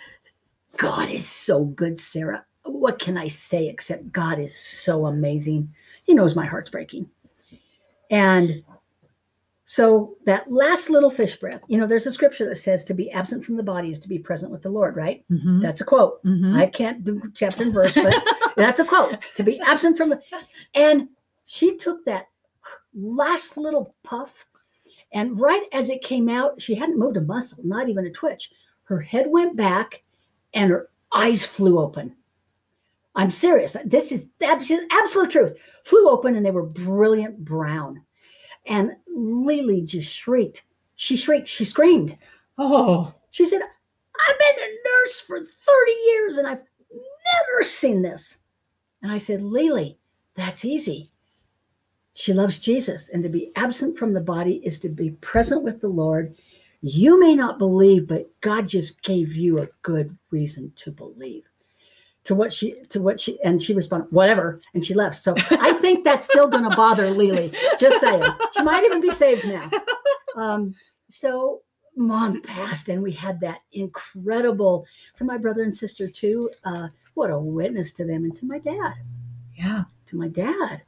God 0.77 1.09
is 1.09 1.27
so 1.27 1.63
good, 1.65 1.99
Sarah. 1.99 2.45
What 2.63 2.99
can 2.99 3.17
I 3.17 3.27
say 3.27 3.67
except 3.67 4.11
God 4.11 4.39
is 4.39 4.55
so 4.57 5.05
amazing. 5.05 5.73
He 6.03 6.13
knows 6.13 6.35
my 6.35 6.45
heart's 6.45 6.69
breaking. 6.69 7.09
And 8.11 8.63
so 9.65 10.15
that 10.25 10.51
last 10.51 10.89
little 10.89 11.09
fish 11.09 11.35
breath, 11.37 11.61
you 11.67 11.77
know, 11.79 11.87
there's 11.87 12.05
a 12.05 12.11
scripture 12.11 12.47
that 12.47 12.55
says 12.55 12.83
to 12.85 12.93
be 12.93 13.09
absent 13.11 13.43
from 13.43 13.57
the 13.57 13.63
body 13.63 13.89
is 13.89 13.99
to 13.99 14.07
be 14.09 14.19
present 14.19 14.51
with 14.51 14.61
the 14.61 14.69
Lord, 14.69 14.95
right? 14.95 15.23
Mhm. 15.31 15.61
That's 15.61 15.81
a 15.81 15.85
quote. 15.85 16.23
Mhm. 16.23 16.55
I 16.55 16.67
can't 16.67 17.03
do 17.03 17.21
chapter 17.33 17.63
and 17.63 17.73
verse, 17.73 17.95
but 17.95 18.13
that's 18.57 18.79
a 18.79 18.85
quote 18.85 19.17
to 19.35 19.43
be 19.43 19.59
absent 19.61 19.97
from 19.97 20.09
the. 20.09 20.21
And 20.75 21.09
she 21.45 21.77
took 21.77 22.03
that 22.05 22.27
last 22.93 23.57
little 23.57 23.95
puff, 24.03 24.45
and 25.11 25.39
right 25.39 25.63
as 25.71 25.89
it 25.89 26.01
came 26.01 26.29
out, 26.29 26.61
she 26.61 26.75
hadn't 26.75 26.99
moved 26.99 27.17
a 27.17 27.21
muscle, 27.21 27.59
not 27.63 27.89
even 27.89 28.05
a 28.05 28.11
twitch. 28.11 28.51
Her 28.83 28.99
head 28.99 29.27
went 29.27 29.55
back, 29.55 30.03
and 30.53 30.71
her 30.71 30.89
eyes 31.13 31.45
flew 31.45 31.79
open. 31.79 32.15
I'm 33.15 33.29
serious. 33.29 33.77
This 33.85 34.11
is 34.11 34.29
absolute, 34.41 34.87
absolute 34.91 35.31
truth. 35.31 35.57
Flew 35.83 36.09
open, 36.09 36.35
and 36.35 36.45
they 36.45 36.51
were 36.51 36.63
brilliant 36.63 37.43
brown. 37.45 38.01
And 38.65 38.95
Lily 39.07 39.81
just 39.81 40.11
shrieked. 40.13 40.63
She 40.95 41.15
shrieked. 41.15 41.47
She 41.47 41.65
screamed. 41.65 42.17
Oh, 42.57 43.13
She 43.31 43.45
said, 43.45 43.61
I've 43.61 44.39
been 44.39 44.63
a 44.63 44.69
nurse 44.89 45.19
for 45.19 45.37
30 45.37 45.91
years 46.07 46.37
and 46.37 46.47
I've 46.47 46.61
never 46.89 47.63
seen 47.63 48.01
this. 48.01 48.37
And 49.01 49.11
I 49.11 49.17
said, 49.17 49.41
Lily, 49.41 49.99
that's 50.35 50.63
easy. 50.65 51.11
She 52.15 52.33
loves 52.33 52.59
Jesus, 52.59 53.09
and 53.09 53.21
to 53.23 53.29
be 53.29 53.51
absent 53.57 53.97
from 53.97 54.13
the 54.13 54.21
body 54.21 54.61
is 54.63 54.79
to 54.79 54.89
be 54.89 55.11
present 55.11 55.63
with 55.63 55.81
the 55.81 55.89
Lord. 55.89 56.33
You 56.81 57.19
may 57.19 57.35
not 57.35 57.59
believe, 57.59 58.07
but 58.07 58.29
God 58.39 58.69
just 58.69 59.03
gave 59.03 59.35
you 59.35 59.59
a 59.59 59.67
good 59.81 60.17
reason 60.31 60.71
to 60.77 60.91
believe. 60.91 61.43
To 62.23 62.33
what 62.33 62.53
she, 62.53 62.73
to 62.89 63.01
what 63.01 63.19
she, 63.19 63.37
and 63.43 63.61
she 63.61 63.73
responded, 63.73 64.11
whatever, 64.11 64.61
and 64.73 64.83
she 64.83 64.93
left. 64.93 65.17
So 65.17 65.35
I 65.51 65.73
think 65.81 66.05
that's 66.05 66.25
still 66.25 66.47
going 66.47 66.63
to 66.63 66.75
bother 66.75 67.11
Lily. 67.11 67.53
Just 67.77 67.99
saying, 67.99 68.23
she 68.55 68.63
might 68.63 68.85
even 68.85 69.01
be 69.01 69.11
saved 69.11 69.45
now. 69.45 69.69
Um, 70.35 70.73
so 71.09 71.61
mom 71.97 72.41
passed 72.41 72.89
and 72.89 73.01
we 73.01 73.11
had 73.11 73.39
that 73.39 73.59
incredible 73.71 74.85
for 75.15 75.23
my 75.23 75.37
brother 75.37 75.63
and 75.63 75.73
sister 75.73 76.09
too 76.09 76.49
uh, 76.65 76.89
what 77.13 77.29
a 77.29 77.39
witness 77.39 77.93
to 77.93 78.05
them 78.05 78.25
and 78.25 78.35
to 78.35 78.45
my 78.45 78.59
dad 78.59 78.95
yeah. 79.57 79.83
to 80.05 80.17
my 80.17 80.27
dad 80.27 80.81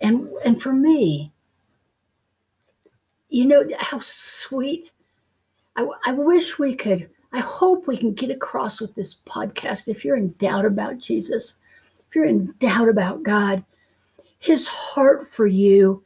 and 0.00 0.28
and 0.44 0.60
for 0.60 0.72
me 0.72 1.32
you 3.28 3.44
know 3.44 3.64
how 3.78 3.98
sweet 4.00 4.92
I, 5.76 5.86
I 6.04 6.12
wish 6.12 6.58
we 6.58 6.74
could 6.74 7.08
i 7.32 7.40
hope 7.40 7.86
we 7.86 7.96
can 7.96 8.14
get 8.14 8.30
across 8.30 8.80
with 8.80 8.94
this 8.94 9.14
podcast. 9.14 9.88
If 9.88 10.04
you're 10.04 10.16
in 10.16 10.34
doubt 10.38 10.64
about 10.64 10.98
jesus 10.98 11.56
if 12.08 12.14
you're 12.14 12.24
in 12.24 12.54
doubt 12.58 12.88
about 12.88 13.22
god 13.22 13.64
his 14.44 14.68
heart 14.68 15.26
for 15.26 15.46
you 15.46 16.04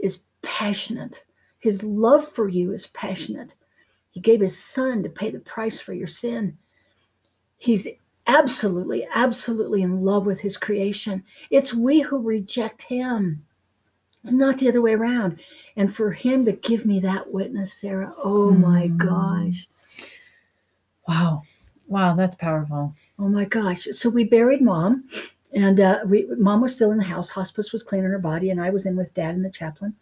is 0.00 0.20
passionate. 0.42 1.24
His 1.60 1.82
love 1.84 2.28
for 2.28 2.48
you 2.48 2.72
is 2.72 2.88
passionate. 2.88 3.54
He 4.10 4.20
gave 4.20 4.40
his 4.40 4.58
son 4.58 5.02
to 5.04 5.08
pay 5.08 5.30
the 5.30 5.38
price 5.38 5.78
for 5.78 5.92
your 5.92 6.08
sin. 6.08 6.58
He's 7.58 7.86
absolutely 8.26 9.06
absolutely 9.14 9.82
in 9.82 10.00
love 10.00 10.26
with 10.26 10.40
his 10.40 10.56
creation 10.56 11.22
it's 11.50 11.72
we 11.74 12.00
who 12.00 12.18
reject 12.18 12.82
him. 12.82 13.44
It's 14.22 14.32
not 14.32 14.58
the 14.58 14.68
other 14.68 14.82
way 14.82 14.94
around. 14.94 15.40
And 15.76 15.94
for 15.94 16.10
him 16.10 16.44
to 16.46 16.52
give 16.52 16.84
me 16.84 16.98
that 17.00 17.32
witness, 17.32 17.72
Sarah, 17.72 18.12
oh 18.18 18.50
my 18.50 18.88
Mm. 18.88 18.96
gosh. 18.98 19.68
Wow. 21.06 21.42
Wow, 21.86 22.16
that's 22.16 22.34
powerful. 22.34 22.92
Oh 23.20 23.28
my 23.28 23.44
gosh. 23.44 23.84
So 23.92 24.10
we 24.10 24.24
buried 24.24 24.60
mom, 24.60 25.08
and 25.52 25.78
uh, 25.78 26.00
we 26.06 26.26
mom 26.36 26.60
was 26.60 26.74
still 26.74 26.90
in 26.90 26.98
the 26.98 27.04
house. 27.04 27.30
Hospice 27.30 27.72
was 27.72 27.84
cleaning 27.84 28.10
her 28.10 28.18
body, 28.18 28.50
and 28.50 28.60
I 28.60 28.70
was 28.70 28.86
in 28.86 28.96
with 28.96 29.14
dad 29.14 29.36
and 29.36 29.44
the 29.44 29.50
chaplain. 29.50 29.94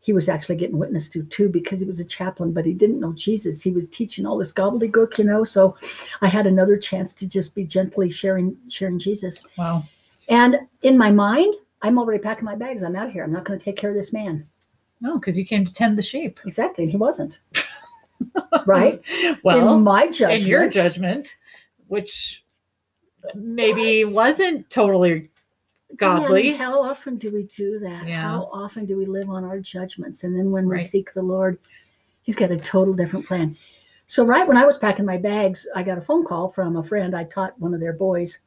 He 0.00 0.12
was 0.12 0.28
actually 0.28 0.56
getting 0.56 0.78
witnessed 0.78 1.12
to 1.12 1.24
too 1.24 1.48
because 1.48 1.80
he 1.80 1.86
was 1.86 2.00
a 2.00 2.04
chaplain, 2.04 2.52
but 2.52 2.64
he 2.64 2.72
didn't 2.72 3.00
know 3.00 3.12
Jesus. 3.12 3.62
He 3.62 3.72
was 3.72 3.88
teaching 3.88 4.26
all 4.26 4.38
this 4.38 4.52
gobbledygook, 4.52 5.18
you 5.18 5.24
know. 5.24 5.44
So 5.44 5.76
I 6.22 6.28
had 6.28 6.46
another 6.46 6.76
chance 6.76 7.12
to 7.14 7.28
just 7.28 7.54
be 7.54 7.64
gently 7.64 8.08
sharing 8.08 8.56
sharing 8.68 8.98
Jesus. 8.98 9.42
Wow. 9.56 9.84
And 10.28 10.60
in 10.82 10.96
my 10.96 11.10
mind, 11.10 11.54
I'm 11.82 11.98
already 11.98 12.22
packing 12.22 12.44
my 12.44 12.54
bags. 12.54 12.82
I'm 12.82 12.96
out 12.96 13.08
of 13.08 13.12
here. 13.12 13.24
I'm 13.24 13.32
not 13.32 13.44
going 13.44 13.58
to 13.58 13.64
take 13.64 13.76
care 13.76 13.90
of 13.90 13.96
this 13.96 14.12
man. 14.12 14.46
No, 15.00 15.18
because 15.18 15.38
you 15.38 15.44
came 15.44 15.64
to 15.64 15.72
tend 15.72 15.96
the 15.96 16.02
sheep. 16.02 16.40
Exactly. 16.44 16.84
And 16.84 16.90
he 16.90 16.96
wasn't. 16.96 17.40
right? 18.66 19.02
Well, 19.42 19.76
in 19.76 19.82
my 19.82 20.08
judgment. 20.08 20.42
in 20.42 20.48
your 20.48 20.68
judgment, 20.68 21.36
which 21.86 22.44
maybe 23.34 24.04
wasn't 24.04 24.68
totally 24.70 25.30
godly. 25.96 26.54
How 26.54 26.82
often 26.82 27.16
do 27.16 27.30
we 27.32 27.44
do 27.44 27.78
that? 27.78 28.06
Yeah. 28.06 28.22
How 28.22 28.50
often 28.52 28.86
do 28.86 28.96
we 28.96 29.06
live 29.06 29.30
on 29.30 29.44
our 29.44 29.58
judgments? 29.58 30.24
And 30.24 30.36
then 30.36 30.50
when 30.50 30.66
we 30.66 30.74
Right. 30.74 30.82
seek 30.82 31.12
the 31.12 31.22
Lord, 31.22 31.58
He's 32.22 32.36
got 32.36 32.50
a 32.50 32.58
total 32.58 32.92
different 32.92 33.24
plan. 33.24 33.56
So, 34.06 34.22
right 34.22 34.46
when 34.46 34.58
I 34.58 34.66
was 34.66 34.76
packing 34.76 35.06
my 35.06 35.16
bags, 35.16 35.66
I 35.74 35.82
got 35.82 35.96
a 35.96 36.02
phone 36.02 36.26
call 36.26 36.48
from 36.50 36.76
a 36.76 36.84
friend. 36.84 37.16
I 37.16 37.24
taught 37.24 37.58
one 37.58 37.72
of 37.72 37.80
their 37.80 37.94
boys 37.94 38.38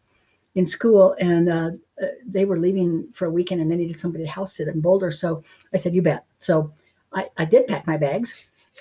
in 0.53 0.67
school, 0.67 1.15
and 1.19 1.49
uh, 1.49 1.71
uh, 2.01 2.07
they 2.27 2.45
were 2.45 2.59
leaving 2.59 3.07
for 3.13 3.25
a 3.25 3.31
weekend 3.31 3.59
and 3.59 3.71
they 3.71 3.75
needed 3.75 3.97
somebody 3.97 4.23
to 4.23 4.29
house 4.29 4.55
sit 4.55 4.67
in 4.67 4.81
Boulder. 4.81 5.09
So 5.11 5.41
I 5.73 5.77
said, 5.77 5.95
You 5.95 6.01
bet. 6.03 6.25
So 6.37 6.71
I, 7.13 7.29
I 7.37 7.45
did 7.45 7.65
pack 7.67 7.87
my 7.87 7.97
bags. 7.97 8.35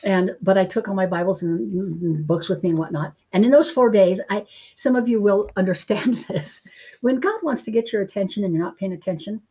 And 0.04 0.36
but 0.40 0.56
I 0.56 0.64
took 0.64 0.88
all 0.88 0.94
my 0.94 1.06
Bibles 1.06 1.42
and, 1.42 2.26
books 2.26 2.48
with 2.48 2.62
me 2.62 2.70
and 2.70 2.78
whatnot. 2.78 3.12
And 3.32 3.44
in 3.44 3.50
those 3.50 3.70
four 3.70 3.90
days, 3.90 4.20
I 4.30 4.46
some 4.76 4.96
of 4.96 5.08
you 5.08 5.20
will 5.20 5.50
understand 5.56 6.24
this. 6.28 6.60
When 7.00 7.20
God 7.20 7.38
wants 7.42 7.62
to 7.64 7.70
get 7.70 7.92
your 7.92 8.00
attention 8.02 8.44
and 8.44 8.54
you're 8.54 8.62
not 8.62 8.78
paying 8.78 8.92
attention, 8.92 9.42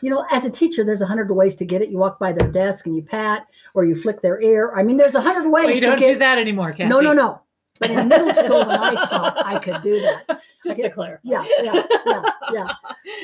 you 0.00 0.08
know, 0.08 0.24
as 0.30 0.44
a 0.44 0.50
teacher, 0.50 0.84
there's 0.84 1.02
a 1.02 1.06
hundred 1.06 1.30
ways 1.32 1.54
to 1.56 1.64
get 1.66 1.82
it. 1.82 1.90
You 1.90 1.98
walk 1.98 2.18
by 2.18 2.32
their 2.32 2.50
desk 2.50 2.86
and 2.86 2.94
you 2.96 3.02
pat, 3.02 3.46
or 3.74 3.84
you 3.84 3.94
flick 3.94 4.22
their 4.22 4.40
ear. 4.40 4.72
I 4.74 4.82
mean, 4.82 4.96
there's 4.96 5.16
a 5.16 5.20
hundred 5.20 5.50
ways 5.50 5.64
Well, 5.66 5.74
you 5.74 5.80
don't 5.80 5.98
get. 5.98 6.12
do 6.14 6.18
that 6.20 6.38
anymore, 6.38 6.70
Kathy. 6.72 6.88
No, 6.88 7.00
no, 7.00 7.12
no. 7.12 7.42
But 7.80 7.90
in 7.90 8.08
middle 8.08 8.32
school, 8.32 8.58
when 8.60 8.78
I 8.78 8.94
taught, 9.06 9.42
I 9.44 9.58
could 9.58 9.80
do 9.82 10.00
that. 10.02 10.24
Just 10.64 10.78
Okay. 10.78 10.88
to 10.88 10.94
clarify. 10.94 11.20
Yeah, 11.24 11.44
yeah, 11.62 11.82
yeah, 12.06 12.22
yeah. 12.52 12.74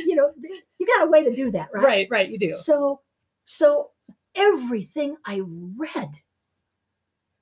You 0.07 0.16
know, 0.16 0.33
you 0.79 0.87
got 0.87 1.07
a 1.07 1.11
way 1.11 1.22
to 1.24 1.35
do 1.35 1.50
that, 1.50 1.68
right? 1.74 1.85
Right, 1.85 2.09
right, 2.11 2.31
you 2.31 2.38
do. 2.38 2.52
So, 2.55 3.00
so 3.44 3.90
everything 4.35 5.16
I 5.26 5.42
read 5.76 6.09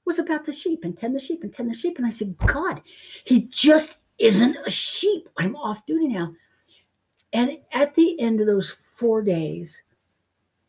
was 0.05 0.19
about 0.19 0.45
the 0.45 0.53
sheep 0.53 0.85
and 0.85 0.97
tend 0.97 1.15
the 1.15 1.21
sheep 1.21 1.43
and 1.43 1.53
tend 1.53 1.71
the 1.71 1.75
sheep. 1.75 1.99
And 1.99 2.07
I 2.07 2.11
said, 2.11 2.37
God, 2.39 2.83
he 3.25 3.43
just 3.47 3.99
isn't 4.19 4.57
a 4.65 4.71
sheep. 4.71 5.29
I'm 5.39 5.57
off 5.57 5.87
duty 5.87 6.09
now. 6.09 6.35
And 7.33 7.59
at 7.73 7.95
the 7.95 8.19
end 8.21 8.41
of 8.41 8.47
those 8.47 8.71
four 8.71 9.23
days, 9.23 9.83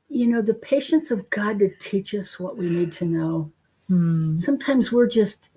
you 0.09 0.27
know, 0.27 0.41
the 0.41 0.53
patience 0.53 1.11
of 1.11 1.29
God 1.29 1.59
to 1.59 1.69
teach 1.79 2.13
us 2.15 2.39
what 2.39 2.57
we 2.57 2.69
need 2.69 2.91
to 2.93 3.05
know. 3.05 3.51
Hmm. 3.87 4.35
Sometimes 4.35 4.91
we're 4.91 5.07
just, 5.07 5.49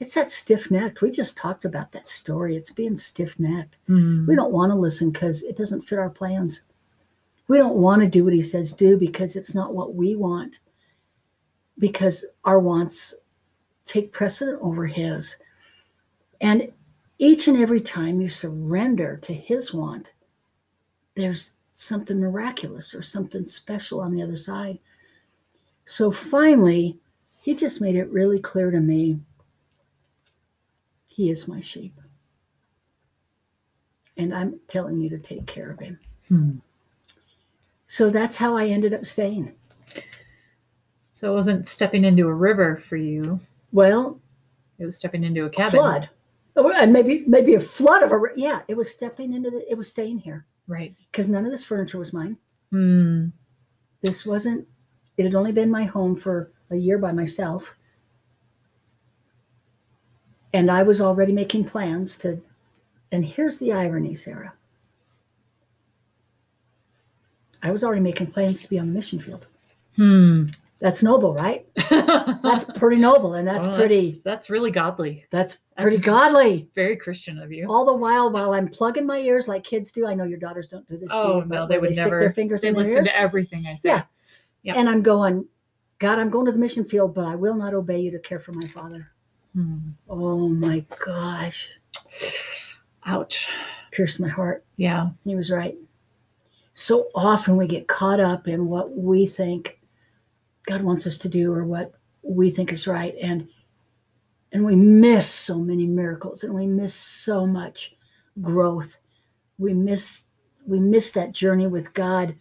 it's 0.00 0.14
that 0.14 0.30
stiff 0.30 0.70
necked. 0.70 1.00
We 1.00 1.10
just 1.10 1.36
talked 1.36 1.64
about 1.64 1.92
that 1.92 2.08
story. 2.08 2.56
It's 2.56 2.70
being 2.70 2.96
stiff 2.96 3.38
necked. 3.38 3.78
Hmm. 3.86 4.26
We 4.26 4.34
don't 4.34 4.52
want 4.52 4.72
to 4.72 4.76
listen 4.76 5.10
because 5.10 5.42
it 5.42 5.56
doesn't 5.56 5.82
fit 5.82 5.98
our 5.98 6.10
plans. 6.10 6.62
We 7.48 7.58
don't 7.58 7.76
want 7.76 8.02
to 8.02 8.08
do 8.08 8.24
what 8.24 8.34
he 8.34 8.42
says 8.42 8.72
do 8.72 8.96
because 8.96 9.36
it's 9.36 9.54
not 9.54 9.74
what 9.74 9.94
we 9.94 10.16
want. 10.16 10.60
Because 11.78 12.24
our 12.44 12.58
wants 12.58 13.14
take 13.84 14.12
precedent 14.12 14.58
over 14.60 14.86
his. 14.86 15.36
And 16.40 16.72
each 17.18 17.48
and 17.48 17.56
every 17.56 17.80
time 17.80 18.20
you 18.20 18.28
surrender 18.28 19.16
to 19.18 19.32
his 19.32 19.72
want, 19.72 20.12
there's 21.14 21.52
something 21.74 22.20
miraculous 22.20 22.94
or 22.94 23.02
something 23.02 23.46
special 23.46 24.00
on 24.00 24.14
the 24.14 24.22
other 24.22 24.36
side. 24.36 24.78
So 25.84 26.10
finally, 26.10 26.98
he 27.42 27.54
just 27.54 27.80
made 27.80 27.96
it 27.96 28.10
really 28.10 28.38
clear 28.38 28.70
to 28.70 28.80
me 28.80 29.18
he 31.06 31.30
is 31.30 31.48
my 31.48 31.60
sheep 31.60 31.92
and 34.16 34.34
I'm 34.34 34.60
telling 34.68 35.00
you 35.00 35.08
to 35.10 35.18
take 35.18 35.46
care 35.46 35.70
of 35.70 35.80
him. 35.80 35.98
Hmm. 36.28 36.52
So 37.86 38.10
that's 38.10 38.36
how 38.36 38.56
I 38.56 38.66
ended 38.66 38.94
up 38.94 39.04
staying. 39.04 39.52
So 41.22 41.30
it 41.30 41.34
wasn't 41.36 41.68
stepping 41.68 42.02
into 42.04 42.26
a 42.26 42.34
river 42.34 42.78
for 42.78 42.96
you. 42.96 43.38
Well, 43.70 44.20
It 44.80 44.84
was 44.86 44.96
stepping 44.96 45.22
into 45.22 45.44
a 45.44 45.50
cabin. 45.50 45.70
flood, 45.70 46.10
Oh, 46.56 46.68
and 46.72 46.92
maybe 46.92 47.22
maybe 47.28 47.54
a 47.54 47.60
flood 47.60 48.02
of 48.02 48.10
a 48.10 48.20
yeah. 48.34 48.62
It 48.66 48.76
was 48.76 48.90
stepping 48.90 49.32
into 49.32 49.48
the. 49.48 49.64
It 49.70 49.76
was 49.78 49.88
staying 49.88 50.18
here 50.18 50.46
Right. 50.66 50.96
because 51.12 51.28
none 51.28 51.44
of 51.44 51.52
this 51.52 51.62
furniture 51.62 51.96
was 51.98 52.12
mine. 52.12 52.38
Hmm. 52.72 53.26
This 54.00 54.26
wasn't. 54.26 54.66
It 55.16 55.22
had 55.22 55.36
only 55.36 55.52
been 55.52 55.70
my 55.70 55.84
home 55.84 56.16
for 56.16 56.50
a 56.70 56.76
year 56.76 56.98
by 56.98 57.12
myself. 57.12 57.76
And 60.52 60.72
I 60.72 60.82
was 60.82 61.00
already 61.00 61.32
making 61.32 61.66
plans 61.66 62.18
to, 62.18 62.42
and 63.12 63.24
here's 63.24 63.60
the 63.60 63.72
irony, 63.72 64.16
Sarah. 64.16 64.54
I 67.62 67.70
was 67.70 67.84
already 67.84 68.00
making 68.02 68.26
plans 68.26 68.60
to 68.62 68.68
be 68.68 68.80
on 68.80 68.88
the 68.88 68.92
mission 68.92 69.20
field. 69.20 69.46
Hmm. 69.94 70.46
That's 70.82 71.02
noble, 71.02 71.34
right? 71.36 71.64
That's 71.88 72.64
pretty 72.64 73.00
noble, 73.00 73.34
and 73.34 73.46
that's 73.46 73.66
Well, 73.68 73.76
pretty. 73.78 74.10
That's, 74.10 74.20
that's 74.22 74.50
really 74.50 74.70
godly. 74.72 75.24
That's 75.30 75.60
that's 75.76 75.82
pretty 75.82 75.96
a- 75.96 76.00
godly. 76.00 76.68
Very 76.74 76.96
Christian 76.96 77.38
of 77.38 77.52
you. 77.52 77.66
All 77.68 77.84
the 77.84 77.94
while, 77.94 78.30
while 78.32 78.52
I'm 78.52 78.68
plugging 78.68 79.06
my 79.06 79.18
ears 79.18 79.46
like 79.46 79.62
kids 79.62 79.92
do. 79.92 80.06
I 80.08 80.14
know 80.14 80.24
your 80.24 80.38
daughters 80.40 80.66
don't 80.66 80.86
do 80.88 80.96
this 80.98 81.08
Oh, 81.12 81.38
you, 81.38 81.44
no, 81.46 81.68
they 81.68 81.78
would 81.78 81.94
stick 81.94 82.06
never- 82.06 82.18
their 82.18 82.32
fingers 82.32 82.62
They 82.62 82.68
in 82.68 82.74
their 82.74 82.82
listen 82.82 82.98
ears. 82.98 83.06
to 83.08 83.16
everything 83.16 83.66
I 83.66 83.76
say. 83.76 83.90
Yeah. 83.90 84.02
Yeah. 84.64 84.74
And 84.76 84.88
I'm 84.88 85.02
going, 85.02 85.46
God, 86.00 86.18
I'm 86.18 86.30
going 86.30 86.46
to 86.46 86.52
the 86.52 86.58
mission 86.58 86.84
field, 86.84 87.14
but 87.14 87.26
I 87.26 87.36
will 87.36 87.54
not 87.54 87.74
obey 87.74 88.00
you 88.00 88.10
to 88.10 88.18
care 88.18 88.40
for 88.40 88.52
my 88.52 88.66
father. 88.66 89.08
Hmm. 89.54 89.78
Oh 90.08 90.48
my 90.48 90.84
gosh, 91.04 91.70
Ouch. 93.06 93.48
pierced 93.92 94.18
my 94.20 94.28
heart. 94.28 94.64
Yeah. 94.76 95.10
He 95.24 95.34
was 95.36 95.50
right. 95.50 95.76
So 96.74 97.08
often 97.14 97.56
we 97.56 97.66
get 97.66 97.86
caught 97.88 98.18
up 98.20 98.48
in 98.48 98.66
what 98.66 98.96
we 98.96 99.26
think 99.26 99.78
God 100.66 100.82
wants 100.82 101.06
us 101.06 101.18
to 101.18 101.28
do 101.28 101.52
or 101.52 101.64
what 101.64 101.92
we 102.22 102.50
think 102.50 102.72
is 102.72 102.86
right 102.86 103.14
and 103.20 103.48
and 104.52 104.64
we 104.64 104.76
miss 104.76 105.28
so 105.28 105.58
many 105.58 105.86
miracles 105.86 106.44
and 106.44 106.54
we 106.54 106.66
miss 106.66 106.94
so 106.94 107.46
much 107.46 107.96
growth. 108.40 108.96
We 109.58 109.72
miss 109.72 110.24
we 110.66 110.78
miss 110.78 111.12
that 111.12 111.32
journey 111.32 111.66
with 111.66 111.92
God. 111.94 112.34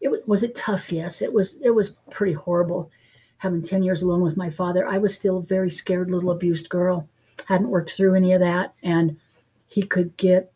It 0.00 0.08
was, 0.08 0.20
was 0.26 0.42
it 0.42 0.54
tough? 0.54 0.92
Yes, 0.92 1.22
it 1.22 1.32
was 1.32 1.56
it 1.62 1.70
was 1.70 1.96
pretty 2.10 2.34
horrible 2.34 2.90
having 3.38 3.62
10 3.62 3.82
years 3.82 4.02
alone 4.02 4.22
with 4.22 4.36
my 4.36 4.48
father. 4.48 4.86
I 4.86 4.98
was 4.98 5.14
still 5.14 5.38
a 5.38 5.42
very 5.42 5.70
scared 5.70 6.10
little 6.10 6.30
abused 6.30 6.68
girl. 6.68 7.08
Hadn't 7.46 7.68
worked 7.68 7.90
through 7.90 8.14
any 8.14 8.32
of 8.32 8.40
that 8.40 8.74
and 8.82 9.18
he 9.66 9.82
could 9.82 10.16
get 10.16 10.52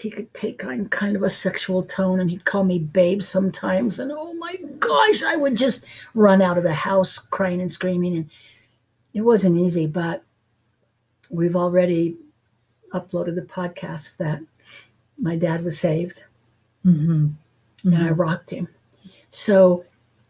he 0.00 0.10
could 0.10 0.32
take 0.34 0.58
kind 0.58 0.90
kind 0.90 1.16
of 1.16 1.22
a 1.22 1.30
sexual 1.30 1.82
tone 1.82 2.20
and 2.20 2.30
he'd 2.30 2.44
call 2.44 2.64
me 2.64 2.78
babe 2.78 3.22
sometimes. 3.22 3.98
And 3.98 4.10
oh 4.12 4.34
my 4.34 4.56
gosh 4.78 5.22
i 5.22 5.36
would 5.36 5.56
just 5.56 5.84
run 6.14 6.42
out 6.42 6.58
of 6.58 6.64
the 6.64 6.74
house 6.74 7.18
crying 7.18 7.60
and 7.60 7.70
screaming. 7.70 8.16
And 8.16 8.30
it 9.14 9.22
wasn't 9.22 9.58
easy 9.58 9.86
but 9.86 10.22
we've 11.30 11.56
already 11.56 12.16
uploaded 12.92 13.34
the 13.36 13.42
podcast 13.42 14.16
that 14.16 14.40
my 15.18 15.36
dad 15.36 15.64
was 15.64 15.78
saved. 15.78 16.24
Mm-hmm. 16.84 17.28
and 17.84 17.96
i 17.96 18.10
rocked 18.10 18.50
him. 18.50 18.68
So 19.30 19.84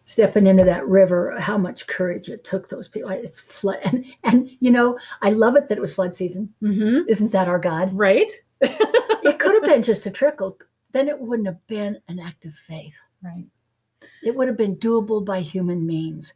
stepping 0.05 0.49
into 0.49 0.65
that 0.65 0.85
river 0.89 1.39
how 1.39 1.57
much 1.57 1.87
courage 1.87 2.29
it 2.29 2.43
took 2.43 2.69
those 2.69 2.89
people. 2.89 3.11
It's 3.11 3.39
flood 3.39 3.79
and, 3.85 4.05
and 4.25 4.51
you 4.61 4.71
know 4.71 4.99
i 5.23 5.31
love 5.31 5.57
it 5.57 5.69
that 5.69 5.79
it 5.79 5.81
was 5.81 5.95
flood 5.95 6.15
season. 6.15 6.53
Mm-hmm. 6.63 7.09
isn't 7.09 7.33
that 7.33 7.49
our 7.49 7.59
god? 7.59 7.93
Right? 7.93 8.33
It 8.63 9.39
could 9.39 9.55
have 9.55 9.63
been 9.71 9.83
just 9.83 10.07
a 10.07 10.11
trickle 10.11 10.57
then 10.93 11.09
it 11.09 11.19
wouldn't 11.19 11.47
have 11.49 11.67
been 11.67 11.99
an 12.09 12.19
act 12.19 12.45
of 12.45 12.55
faith 12.55 12.95
Right. 13.23 13.45
It 14.23 14.35
would 14.35 14.49
have 14.49 14.57
been 14.57 14.77
doable 14.77 15.23
by 15.23 15.41
human 15.41 15.87
means. 15.87 16.33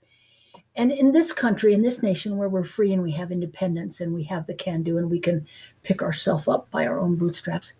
And 0.76 0.92
in 0.92 1.12
this 1.12 1.32
country, 1.32 1.72
in 1.72 1.80
this 1.80 2.02
nation 2.02 2.36
where 2.36 2.48
we're 2.48 2.64
free 2.64 2.92
and 2.92 3.02
we 3.02 3.12
have 3.12 3.32
independence 3.32 4.00
and 4.02 4.12
we 4.12 4.24
have 4.24 4.46
the 4.46 4.52
can 4.54 4.82
do 4.82 4.98
and 4.98 5.08
we 5.10 5.18
can 5.18 5.46
pick 5.82 6.02
ourselves 6.02 6.46
up 6.46 6.70
by 6.70 6.86
our 6.86 6.98
own 6.98 7.16
bootstraps, 7.16 7.74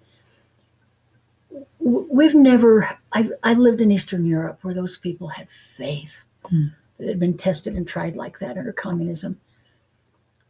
we've 1.79 2.35
never, 2.35 2.99
I've, 3.13 3.33
I 3.43 3.55
lived 3.55 3.81
in 3.81 3.91
Eastern 3.91 4.25
Europe 4.25 4.61
where 4.63 4.75
those 4.75 4.97
people 4.97 5.29
had 5.29 5.49
faith 5.51 6.25
Hmm. 6.47 6.69
that 6.99 7.09
had 7.09 7.19
been 7.19 7.37
tested 7.37 7.75
and 7.75 7.87
tried 7.89 8.17
like 8.17 8.39
that 8.39 8.57
under 8.59 8.73
communism. 8.73 9.41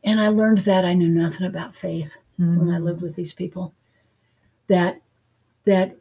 And 0.03 0.21
I 0.21 0.29
learned 0.29 0.59
that 0.59 0.85
I 0.85 0.93
knew 0.95 1.09
nothing 1.09 1.47
about 1.47 1.75
faith 1.75 2.13
when 2.37 2.71
I 2.71 2.79
lived 2.79 3.01
with 3.01 3.15
these 3.15 3.33
people. 3.33 3.73
That 4.69 5.01
that 5.65 5.97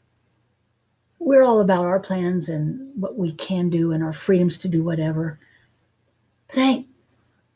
we're 1.20 1.44
all 1.44 1.62
about 1.62 1.86
our 1.86 2.00
plans 2.00 2.50
and 2.50 2.92
what 3.00 3.18
we 3.18 3.32
can 3.34 3.70
do 3.70 3.92
and 3.94 4.04
our 4.04 4.14
freedoms 4.14 4.58
to 4.60 4.68
do 4.68 4.84
whatever. 4.84 5.40
Thank 6.50 6.88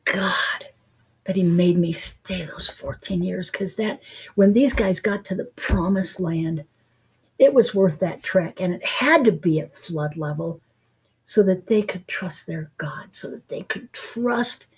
God 0.05 0.65
that 1.25 1.35
He 1.35 1.43
made 1.43 1.77
me 1.77 1.91
stay 1.91 2.45
those 2.45 2.69
14 2.69 3.21
years 3.21 3.51
because 3.51 3.75
that 3.75 4.01
when 4.35 4.53
these 4.53 4.73
guys 4.73 5.01
got 5.01 5.25
to 5.25 5.35
the 5.35 5.45
promised 5.45 6.19
land, 6.19 6.63
it 7.39 7.53
was 7.53 7.75
worth 7.75 7.99
that 7.99 8.23
trek 8.23 8.61
and 8.61 8.73
it 8.73 8.85
had 8.85 9.25
to 9.25 9.33
be 9.33 9.59
at 9.59 9.75
flood 9.83 10.15
level 10.15 10.61
so 11.25 11.43
that 11.43 11.67
they 11.67 11.81
could 11.81 12.07
trust 12.07 12.47
their 12.47 12.71
God, 12.77 13.07
so 13.13 13.29
that 13.29 13.49
they 13.49 13.63
could 13.63 13.91
trust 13.91 14.71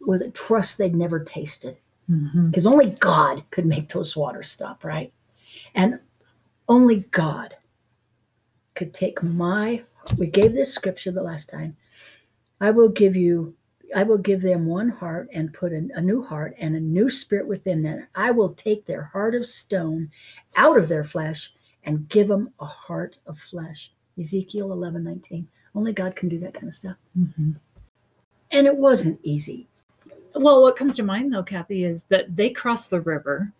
with 0.00 0.20
a 0.20 0.30
trust 0.30 0.78
they'd 0.78 0.96
never 0.96 1.20
tasted 1.20 1.76
Mm-hmm. 2.10 2.46
because 2.46 2.66
only 2.66 2.86
God 2.86 3.44
could 3.50 3.64
make 3.64 3.88
those 3.88 4.16
waters 4.16 4.50
stop, 4.50 4.84
right? 4.84 5.12
And 5.74 6.00
only 6.68 7.00
God 7.10 7.54
could 8.74 8.94
take 8.94 9.22
my. 9.22 9.82
We 10.16 10.26
gave 10.26 10.54
this 10.54 10.72
scripture 10.72 11.12
the 11.12 11.22
last 11.22 11.48
time. 11.48 11.76
I 12.60 12.70
will 12.70 12.88
give 12.88 13.16
you, 13.16 13.54
I 13.94 14.04
will 14.04 14.18
give 14.18 14.40
them 14.40 14.66
one 14.66 14.88
heart 14.88 15.28
and 15.32 15.52
put 15.52 15.72
a, 15.72 15.88
a 15.94 16.00
new 16.00 16.22
heart 16.22 16.54
and 16.58 16.76
a 16.76 16.80
new 16.80 17.08
spirit 17.08 17.46
within 17.46 17.82
them. 17.82 18.06
I 18.14 18.30
will 18.30 18.54
take 18.54 18.86
their 18.86 19.04
heart 19.04 19.34
of 19.34 19.46
stone 19.46 20.10
out 20.56 20.78
of 20.78 20.88
their 20.88 21.04
flesh 21.04 21.52
and 21.84 22.08
give 22.08 22.28
them 22.28 22.52
a 22.60 22.66
heart 22.66 23.18
of 23.26 23.38
flesh. 23.38 23.92
Ezekiel 24.18 24.72
11 24.72 25.02
19. 25.02 25.48
Only 25.74 25.92
God 25.92 26.14
can 26.14 26.28
do 26.28 26.38
that 26.40 26.54
kind 26.54 26.68
of 26.68 26.74
stuff. 26.74 26.96
Mm-hmm. 27.18 27.52
And 28.50 28.66
it 28.66 28.76
wasn't 28.76 29.18
easy. 29.22 29.68
Well, 30.34 30.62
what 30.62 30.76
comes 30.76 30.96
to 30.96 31.02
mind 31.02 31.32
though, 31.32 31.42
Kathy, 31.42 31.84
is 31.84 32.04
that 32.04 32.34
they 32.36 32.50
crossed 32.50 32.90
the 32.90 33.00
river. 33.00 33.52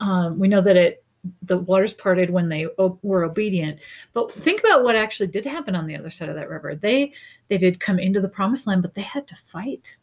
Um, 0.00 0.38
we 0.38 0.48
know 0.48 0.60
that 0.60 0.76
it 0.76 1.04
the 1.42 1.58
waters 1.58 1.92
parted 1.92 2.30
when 2.30 2.48
they 2.48 2.66
o- 2.78 2.98
were 3.02 3.24
obedient. 3.24 3.78
But 4.14 4.32
think 4.32 4.60
about 4.60 4.84
what 4.84 4.96
actually 4.96 5.26
did 5.28 5.44
happen 5.44 5.74
on 5.76 5.86
the 5.86 5.96
other 5.96 6.10
side 6.10 6.28
of 6.28 6.34
that 6.36 6.48
river. 6.48 6.74
They 6.74 7.12
they 7.48 7.58
did 7.58 7.80
come 7.80 7.98
into 7.98 8.20
the 8.20 8.28
promised 8.28 8.66
land, 8.66 8.82
but 8.82 8.94
they 8.94 9.02
had 9.02 9.26
to 9.28 9.36
fight. 9.36 9.96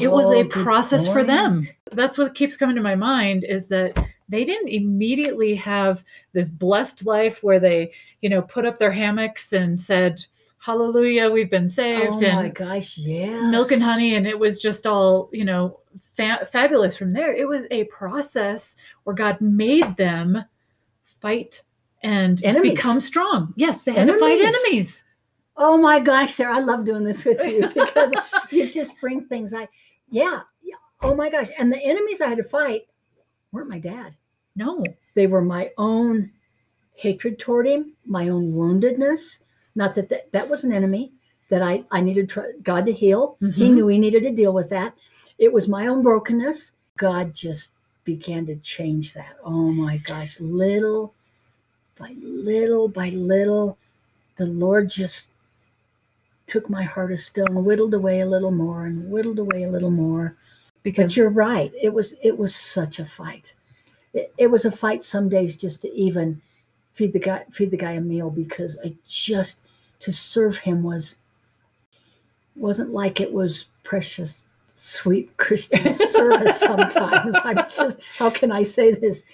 It 0.00 0.08
was 0.08 0.26
Oh, 0.32 0.40
a 0.40 0.42
good 0.42 0.50
process 0.64 1.06
for 1.06 1.22
them. 1.22 1.60
That's 1.92 2.18
what 2.18 2.34
keeps 2.34 2.56
coming 2.56 2.74
to 2.74 2.82
my 2.82 2.96
mind 2.96 3.44
is 3.44 3.68
that 3.68 3.96
they 4.28 4.44
didn't 4.44 4.68
immediately 4.70 5.54
have 5.54 6.02
this 6.32 6.50
blessed 6.50 7.06
life 7.06 7.40
where 7.44 7.60
they, 7.60 7.92
you 8.20 8.28
know, 8.28 8.42
put 8.42 8.66
up 8.66 8.80
their 8.80 8.90
hammocks 8.90 9.52
and 9.52 9.80
said, 9.80 10.24
"Hallelujah, 10.58 11.30
we've 11.30 11.50
been 11.50 11.68
saved," 11.68 12.24
Oh 12.24 12.26
and 12.26 12.36
my 12.42 12.48
gosh, 12.48 12.98
yeah. 12.98 13.48
milk 13.48 13.70
and 13.70 13.80
honey 13.80 14.16
and 14.16 14.26
it 14.26 14.36
was 14.36 14.58
just 14.58 14.84
all 14.88 15.30
you 15.32 15.44
know 15.44 15.78
fa- 16.16 16.44
fabulous 16.50 16.96
from 16.96 17.12
there 17.12 17.32
it 17.32 17.46
was 17.46 17.66
a 17.70 17.84
process 17.84 18.74
where 19.04 19.14
god 19.14 19.40
made 19.40 19.96
them 19.96 20.44
fight 21.26 21.62
and 22.02 22.44
Enemies. 22.44 22.74
become 22.74 23.00
strong 23.00 23.52
yes 23.56 23.82
they 23.82 23.92
had 23.92 24.06
to 24.06 24.18
fight 24.18 24.38
Enemies. 24.40 24.54
enemies 24.66 25.04
Oh 25.58 25.78
my 25.78 25.98
gosh, 26.00 26.34
Sarah, 26.34 26.56
I 26.56 26.60
love 26.60 26.84
doing 26.84 27.02
this 27.02 27.24
with 27.24 27.40
you 27.50 27.66
because 27.74 28.12
you 28.50 28.68
just 28.68 28.92
bring 29.00 29.24
things 29.24 29.54
I 29.54 29.66
yeah, 30.10 30.40
yeah. 30.62 30.74
Oh 31.02 31.14
my 31.14 31.30
gosh. 31.30 31.48
And 31.58 31.72
the 31.72 31.82
enemies 31.82 32.20
I 32.20 32.28
had 32.28 32.36
to 32.36 32.44
fight 32.44 32.82
weren't 33.52 33.70
my 33.70 33.78
dad. 33.78 34.14
no 34.54 34.84
They 35.14 35.26
were 35.26 35.40
my 35.42 35.70
own 35.78 36.30
hatred 36.94 37.38
toward 37.38 37.66
him, 37.66 37.94
my 38.04 38.28
own 38.28 38.52
woundedness. 38.52 39.40
Not 39.74 39.94
that 39.94 40.10
that, 40.10 40.30
that 40.32 40.48
was 40.48 40.62
an 40.64 40.72
enemy 40.74 41.12
that 41.48 41.62
I, 41.62 41.84
I 41.90 42.02
needed 42.02 42.28
tr- 42.28 42.52
God 42.62 42.84
to 42.86 42.92
heal. 42.92 43.36
He 43.40 43.68
Mhm. 43.70 43.74
knew 43.74 43.86
he 43.88 43.98
needed 43.98 44.22
to 44.24 44.32
deal 44.32 44.52
with 44.52 44.68
that. 44.70 44.94
It 45.38 45.52
was 45.54 45.68
my 45.68 45.86
own 45.86 46.02
brokenness. 46.02 46.72
God 46.98 47.34
just 47.34 47.72
began 48.04 48.44
to 48.46 48.56
change 48.56 49.14
that. 49.14 49.36
Oh 49.42 49.72
my 49.72 49.96
gosh. 49.98 50.38
Little 50.38 51.14
by 51.98 52.14
little 52.20 52.88
by 52.88 53.10
little, 53.10 53.78
the 54.36 54.46
Lord 54.46 54.90
just 54.90 55.30
took 56.46 56.70
my 56.70 56.84
heart 56.84 57.12
of 57.12 57.20
stone, 57.20 57.64
whittled 57.64 57.94
away 57.94 58.20
a 58.20 58.26
little 58.26 58.50
more 58.50 58.86
and 58.86 59.10
whittled 59.10 59.38
away 59.38 59.64
a 59.64 59.70
little 59.70 59.90
more. 59.90 60.36
because 60.82 61.12
But 61.12 61.16
you're 61.16 61.30
right. 61.30 61.72
It 61.80 61.92
was 61.92 62.16
it 62.22 62.38
was 62.38 62.54
such 62.54 62.98
a 62.98 63.06
fight. 63.06 63.54
It, 64.12 64.32
it 64.38 64.50
was 64.50 64.64
a 64.64 64.70
fight 64.70 65.02
some 65.02 65.28
days 65.28 65.56
just 65.56 65.82
to 65.82 65.92
even 65.92 66.40
feed 66.94 67.12
the 67.12 67.18
guy 67.18 67.44
feed 67.50 67.70
the 67.70 67.76
guy 67.76 67.92
a 67.92 68.00
meal 68.00 68.30
because 68.30 68.78
I 68.84 68.96
just 69.06 69.60
to 70.00 70.12
serve 70.12 70.58
him 70.58 70.82
was 70.82 71.16
wasn't 72.54 72.90
like 72.90 73.20
it 73.20 73.32
was 73.32 73.66
precious 73.82 74.42
sweet 74.74 75.36
Christian 75.36 75.92
service 75.94 76.60
sometimes. 76.60 77.34
I'm 77.34 77.56
just 77.68 78.00
how 78.18 78.30
can 78.30 78.52
I 78.52 78.62
say 78.62 78.92
this? 78.92 79.24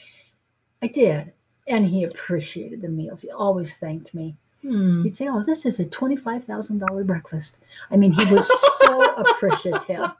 I 0.81 0.87
did. 0.88 1.33
And 1.66 1.87
he 1.87 2.05
appreciated 2.05 2.83
the 2.83 2.88
meals. 2.88 3.22
He 3.22 3.31
always 3.31 3.77
thanked 3.77 4.14
me. 4.14 4.37
Hmm. 4.62 5.03
He'd 5.03 5.14
say, 5.14 5.29
Oh, 5.29 5.42
this 5.42 5.66
is 5.66 5.81
a 5.81 5.85
$25,000 5.85 7.07
breakfast. 7.07 7.59
I 7.90 7.96
mean, 7.96 8.12
he 8.12 8.25
was 8.33 8.51
so 8.79 9.03
appreciative. 9.16 10.11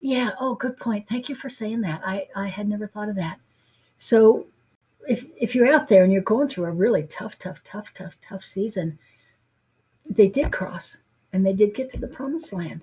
Yeah. 0.00 0.30
Oh, 0.38 0.54
good 0.54 0.76
point. 0.76 1.08
Thank 1.08 1.28
you 1.28 1.34
for 1.34 1.48
saying 1.48 1.82
that. 1.82 2.02
I, 2.04 2.28
I 2.34 2.48
had 2.48 2.68
never 2.68 2.86
thought 2.86 3.08
of 3.08 3.16
that. 3.16 3.38
So, 3.96 4.46
if, 5.06 5.26
if 5.38 5.54
you're 5.54 5.70
out 5.70 5.88
there 5.88 6.02
and 6.02 6.12
you're 6.12 6.22
going 6.22 6.48
through 6.48 6.64
a 6.64 6.70
really 6.70 7.02
tough, 7.02 7.38
tough, 7.38 7.62
tough, 7.62 7.92
tough, 7.92 8.16
tough 8.20 8.42
season, 8.42 8.98
they 10.08 10.28
did 10.28 10.50
cross 10.50 10.98
and 11.32 11.44
they 11.44 11.52
did 11.52 11.74
get 11.74 11.90
to 11.90 11.98
the 11.98 12.08
promised 12.08 12.52
land. 12.52 12.82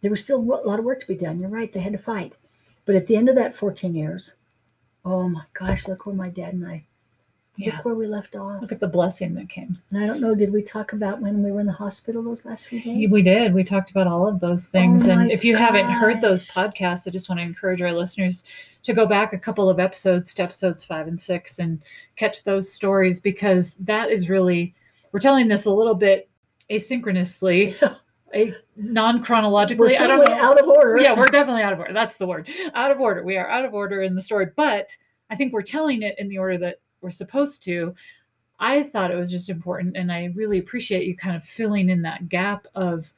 There 0.00 0.10
was 0.10 0.24
still 0.24 0.40
a 0.40 0.66
lot 0.66 0.78
of 0.78 0.84
work 0.84 1.00
to 1.00 1.06
be 1.06 1.14
done. 1.14 1.38
You're 1.38 1.48
right. 1.48 1.72
They 1.72 1.80
had 1.80 1.92
to 1.92 1.98
fight. 1.98 2.36
But 2.84 2.96
at 2.96 3.06
the 3.06 3.16
end 3.16 3.28
of 3.28 3.36
that 3.36 3.54
14 3.54 3.94
years, 3.94 4.34
oh 5.04 5.28
my 5.28 5.44
gosh, 5.54 5.86
look 5.86 6.06
where 6.06 6.14
my 6.14 6.28
dad 6.28 6.54
and 6.54 6.66
I, 6.66 6.86
Yeah. 7.56 7.76
look 7.76 7.84
where 7.84 7.94
we 7.94 8.06
left 8.06 8.34
off. 8.34 8.62
Look 8.62 8.72
at 8.72 8.80
the 8.80 8.88
blessing 8.88 9.34
that 9.34 9.48
came. 9.48 9.74
And 9.90 10.02
I 10.02 10.06
don't 10.06 10.20
know, 10.20 10.34
did 10.34 10.52
we 10.52 10.62
talk 10.62 10.94
about 10.94 11.20
when 11.20 11.42
we 11.42 11.52
were 11.52 11.60
in 11.60 11.66
the 11.66 11.72
hospital 11.72 12.22
those 12.22 12.46
last 12.46 12.66
few 12.66 12.80
days? 12.82 13.12
We 13.12 13.22
did. 13.22 13.52
We 13.52 13.62
talked 13.62 13.90
about 13.90 14.06
all 14.06 14.26
of 14.26 14.40
those 14.40 14.68
things. 14.68 15.06
Oh 15.06 15.10
and 15.10 15.30
if 15.30 15.44
you 15.44 15.56
haven't 15.56 15.90
heard 15.90 16.22
those 16.22 16.48
podcasts, 16.48 17.06
I 17.06 17.10
just 17.10 17.28
want 17.28 17.40
to 17.40 17.44
encourage 17.44 17.82
our 17.82 17.92
listeners 17.92 18.44
to 18.84 18.94
go 18.94 19.06
back 19.06 19.32
a 19.32 19.38
couple 19.38 19.68
of 19.68 19.78
episodes 19.78 20.32
to 20.34 20.42
episodes 20.42 20.82
five 20.82 21.06
and 21.06 21.20
six 21.20 21.58
and 21.58 21.82
catch 22.16 22.42
those 22.44 22.72
stories 22.72 23.20
because 23.20 23.74
that 23.74 24.10
is 24.10 24.28
really, 24.30 24.74
we're 25.12 25.20
telling 25.20 25.48
this 25.48 25.66
a 25.66 25.70
little 25.70 25.94
bit 25.94 26.30
asynchronously, 26.70 27.76
a 28.34 28.54
non 28.76 29.18
We're 29.18 29.24
chronologically. 29.24 29.96
I 29.96 30.06
don't 30.06 30.24
know. 30.24 30.32
out 30.32 30.58
of 30.60 30.66
order. 30.68 30.98
yeah, 30.98 31.14
we're 31.16 31.26
definitely 31.26 31.62
out 31.62 31.72
of 31.72 31.78
order. 31.78 31.92
That's 31.92 32.16
the 32.16 32.26
word. 32.26 32.48
Out 32.74 32.90
of 32.90 33.00
order. 33.00 33.22
We 33.22 33.36
are 33.36 33.48
out 33.48 33.64
of 33.64 33.74
order 33.74 34.02
in 34.02 34.14
the 34.14 34.22
story, 34.22 34.46
but 34.56 34.96
I 35.30 35.36
think 35.36 35.52
we're 35.52 35.62
telling 35.62 36.02
it 36.02 36.14
in 36.18 36.28
the 36.28 36.38
order 36.38 36.58
that 36.58 36.80
we're 37.02 37.10
supposed 37.10 37.62
to. 37.64 37.94
I 38.58 38.84
thought 38.84 39.10
it 39.10 39.16
was 39.16 39.30
just 39.30 39.50
important, 39.50 39.96
and 39.96 40.10
I 40.10 40.26
really 40.34 40.58
appreciate 40.58 41.06
you 41.06 41.16
kind 41.16 41.36
of 41.36 41.44
filling 41.44 41.90
in 41.90 42.02
that 42.02 42.28
gap 42.28 42.66
of 42.74 43.12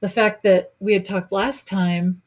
the 0.00 0.08
fact 0.08 0.42
that 0.42 0.72
we 0.80 0.92
had 0.92 1.04
talked 1.04 1.30
last 1.30 1.68
time 1.68 2.20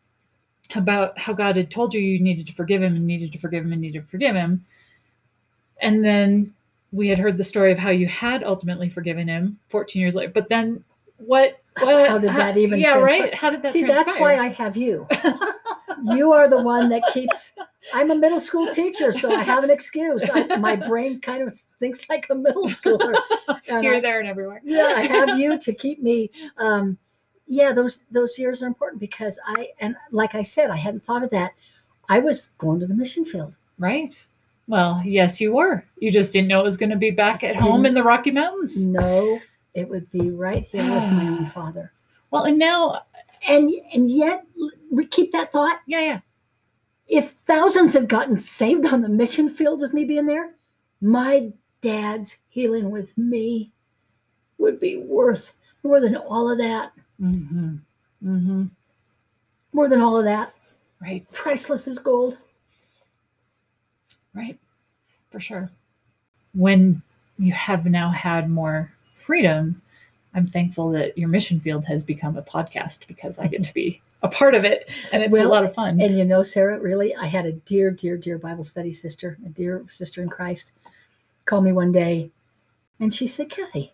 about 0.76 1.18
how 1.20 1.34
God 1.34 1.58
had 1.58 1.70
told 1.70 1.94
you 1.94 2.00
you 2.00 2.20
needed 2.20 2.48
to 2.48 2.54
forgive 2.54 2.82
him 2.82 2.96
and 2.96 3.06
needed 3.06 3.32
to 3.34 3.40
forgive 3.40 3.66
him 3.66 3.74
and 3.74 3.82
needed 3.82 4.04
to 4.04 4.10
forgive 4.10 4.36
him. 4.36 4.66
And 5.82 6.04
then 6.04 6.54
we 6.92 7.10
had 7.10 7.18
heard 7.18 7.38
the 7.38 7.44
story 7.44 7.72
of 7.72 7.78
how 7.78 7.90
you 7.90 8.08
had 8.08 8.44
ultimately 8.44 8.90
forgiven 8.90 9.28
him 9.28 9.60
14 9.70 10.00
years 10.00 10.16
later. 10.16 10.32
But 10.34 10.48
then 10.48 10.84
what? 11.18 11.60
what 11.80 12.08
How 12.08 12.18
did 12.18 12.30
that 12.30 12.56
even 12.56 12.80
Yeah, 12.80 12.94
transpire? 12.94 13.22
right. 13.22 13.34
How 13.34 13.50
did 13.50 13.64
that 13.64 13.72
See, 13.72 13.84
that's 13.84 14.18
why 14.18 14.38
I 14.38 14.48
have 14.50 14.78
you. 14.78 15.08
you 16.04 16.34
are 16.34 16.50
the 16.50 16.62
one 16.62 16.90
that 16.90 17.04
keeps. 17.14 17.52
I'm 17.94 18.12
a 18.12 18.16
middle 18.16 18.40
school 18.40 18.72
teacher, 18.72 19.12
so 19.12 19.34
I 19.34 19.44
have 19.44 19.64
an 19.64 19.70
excuse. 19.70 20.24
I, 20.34 20.56
my 20.58 20.76
brain 20.76 21.20
kind 21.22 21.44
of 21.44 21.54
thinks 21.80 22.08
like 22.10 22.28
a 22.30 22.36
middle 22.36 22.68
schooler. 22.68 23.14
And 23.68 23.84
Here, 23.84 23.96
I- 23.96 24.00
there, 24.00 24.20
and 24.20 24.28
everywhere. 24.30 24.62
yeah, 24.64 24.94
I 24.96 25.02
have 25.06 25.38
you 25.40 25.60
to 25.60 25.74
keep 25.74 26.02
me. 26.02 26.32
Um, 26.58 26.98
yeah, 27.48 27.72
those 27.74 28.04
those 28.12 28.38
years 28.40 28.62
are 28.62 28.68
important 28.68 29.00
because 29.00 29.40
I 29.46 29.70
and 29.80 29.96
like 30.12 30.34
I 30.36 30.44
said, 30.44 30.70
I 30.70 30.78
hadn't 30.78 31.04
thought 31.06 31.24
of 31.24 31.30
that. 31.32 31.52
I 32.10 32.20
was 32.20 32.52
going 32.58 32.80
to 32.80 32.88
the 32.88 32.94
mission 32.94 33.26
field. 33.26 33.56
Right. 33.80 34.24
Well, 34.68 35.02
yes, 35.06 35.42
you 35.42 35.54
were. 35.54 35.84
You 36.00 36.10
just 36.10 36.32
didn't 36.32 36.48
know 36.48 36.62
it 36.62 36.64
was 36.64 36.78
going 36.78 36.90
to 36.90 36.96
be 36.96 37.12
back 37.12 37.44
at 37.44 37.60
home 37.60 37.86
in 37.86 37.94
the 37.94 38.04
Rocky 38.04 38.32
Mountains. 38.32 38.86
No, 38.86 39.40
it 39.74 39.90
would 39.90 40.10
be 40.12 40.30
right 40.32 40.66
here 40.72 40.84
with 40.84 41.12
my 41.12 41.28
own 41.28 41.46
father. 41.54 41.92
Well, 42.32 42.44
and 42.46 42.58
now, 42.58 43.04
And 43.48 43.72
and 43.94 44.10
yet, 44.10 44.46
we 44.92 45.06
keep 45.06 45.32
that 45.32 45.52
thought. 45.52 45.80
yeah, 45.88 46.02
yeah. 46.02 46.20
If 47.08 47.32
thousands 47.46 47.94
had 47.94 48.08
gotten 48.08 48.38
saved 48.38 48.86
on 48.86 49.02
the 49.02 49.10
mission 49.10 49.50
field 49.50 49.80
with 49.80 49.94
me 49.94 50.06
being 50.06 50.26
there, 50.26 50.52
my 51.02 51.52
dad's 51.82 52.38
healing 52.50 52.90
with 52.92 53.16
me 53.18 53.72
would 54.58 54.80
be 54.80 54.98
worth 54.98 55.52
more 55.84 56.00
than 56.00 56.16
all 56.16 56.50
of 56.50 56.58
that. 56.60 56.94
Mm-hmm. 57.22 57.76
Mm-hmm. 58.26 58.64
More 59.74 59.90
than 59.90 60.02
all 60.02 60.18
of 60.18 60.24
that. 60.26 60.54
Right. 61.02 61.30
Priceless 61.34 61.88
as 61.88 62.00
gold. 62.00 62.38
Right. 64.34 64.58
For 65.30 65.42
sure. 65.42 65.70
When 66.54 67.02
you 67.38 67.52
have 67.52 67.86
now 67.86 68.10
had 68.12 68.50
more 68.50 68.92
freedom, 69.14 69.82
I'm 70.34 70.48
thankful 70.48 70.92
that 70.92 71.18
your 71.18 71.30
mission 71.30 71.60
field 71.60 71.86
has 71.86 72.04
become 72.04 72.38
a 72.38 72.42
podcast 72.42 73.08
because 73.08 73.38
I 73.38 73.48
get 73.48 73.64
to 73.64 73.74
be 73.74 74.02
a 74.22 74.28
part 74.28 74.56
of 74.56 74.64
it 74.64 74.90
and 75.12 75.22
it's 75.22 75.38
a 75.38 75.44
lot 75.44 75.66
of 75.66 75.74
fun. 75.74 76.00
And 76.02 76.18
you 76.18 76.24
know, 76.24 76.44
Sara, 76.44 76.80
really, 76.80 77.16
I 77.16 77.28
had 77.28 77.46
a 77.46 77.52
dear, 77.52 77.92
dear, 77.92 78.18
dear 78.18 78.38
Bible 78.38 78.64
study 78.64 78.92
sister, 78.92 79.38
a 79.46 79.50
dear 79.50 79.84
sister 79.90 80.22
in 80.22 80.30
Christ, 80.30 80.74
call 81.46 81.62
me 81.62 81.72
one 81.72 81.92
day 81.92 82.32
and 83.00 83.14
she 83.14 83.28
said, 83.28 83.50
Kathy, 83.50 83.92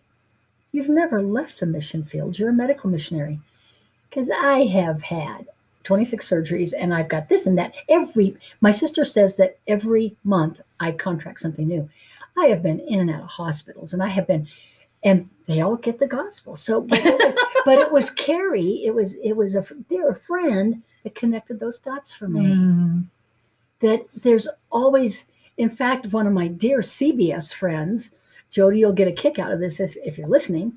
you've 0.72 0.88
never 0.88 1.22
left 1.22 1.60
the 1.60 1.66
mission 1.66 2.04
field. 2.04 2.38
You're 2.38 2.50
a 2.50 2.54
medical 2.54 2.88
missionary. 2.88 3.40
Because 4.08 4.30
I 4.30 4.66
have 4.66 5.02
had 5.02 5.48
26 5.84 6.28
surgeries 6.28 6.72
and 6.76 6.94
I've 6.94 7.08
got 7.08 7.28
this 7.28 7.46
and 7.46 7.56
that. 7.58 7.74
Every, 7.88 8.36
my 8.60 8.70
sister 8.70 9.04
says 9.04 9.36
that 9.36 9.58
every 9.66 10.16
month 10.24 10.60
I 10.78 10.92
contract 10.92 11.40
something 11.40 11.66
new. 11.66 11.88
I 12.36 12.46
have 12.46 12.62
been 12.62 12.80
in 12.80 13.00
and 13.00 13.10
out 13.10 13.22
of 13.22 13.30
hospitals 13.30 13.92
and 13.92 14.02
I 14.02 14.08
have 14.08 14.26
been, 14.26 14.46
and 15.02 15.28
they 15.46 15.60
all 15.60 15.76
get 15.76 15.98
the 15.98 16.06
gospel. 16.06 16.54
So, 16.56 16.80
but 16.80 16.98
it 17.04 17.14
was, 17.14 17.34
but 17.64 17.78
it 17.78 17.90
was 17.90 18.10
Carrie, 18.10 18.82
it 18.84 18.94
was, 18.94 19.14
it 19.16 19.32
was 19.34 19.54
a 19.56 19.64
dear 19.88 20.14
friend 20.14 20.82
that 21.04 21.14
connected 21.14 21.58
those 21.60 21.78
dots 21.78 22.12
for 22.12 22.28
me 22.28 22.54
Mm. 22.54 23.04
that 23.80 24.04
there's 24.14 24.48
always, 24.70 25.24
in 25.56 25.70
fact, 25.70 26.12
one 26.12 26.26
of 26.26 26.32
my 26.32 26.48
dear 26.48 26.78
CBS 26.80 27.52
friends, 27.54 28.10
Jody, 28.50 28.78
you'll 28.80 28.92
get 28.92 29.08
a 29.08 29.12
kick 29.12 29.38
out 29.38 29.52
of 29.52 29.60
this 29.60 29.80
if, 29.80 30.18
you're 30.18 30.28
listening. 30.28 30.74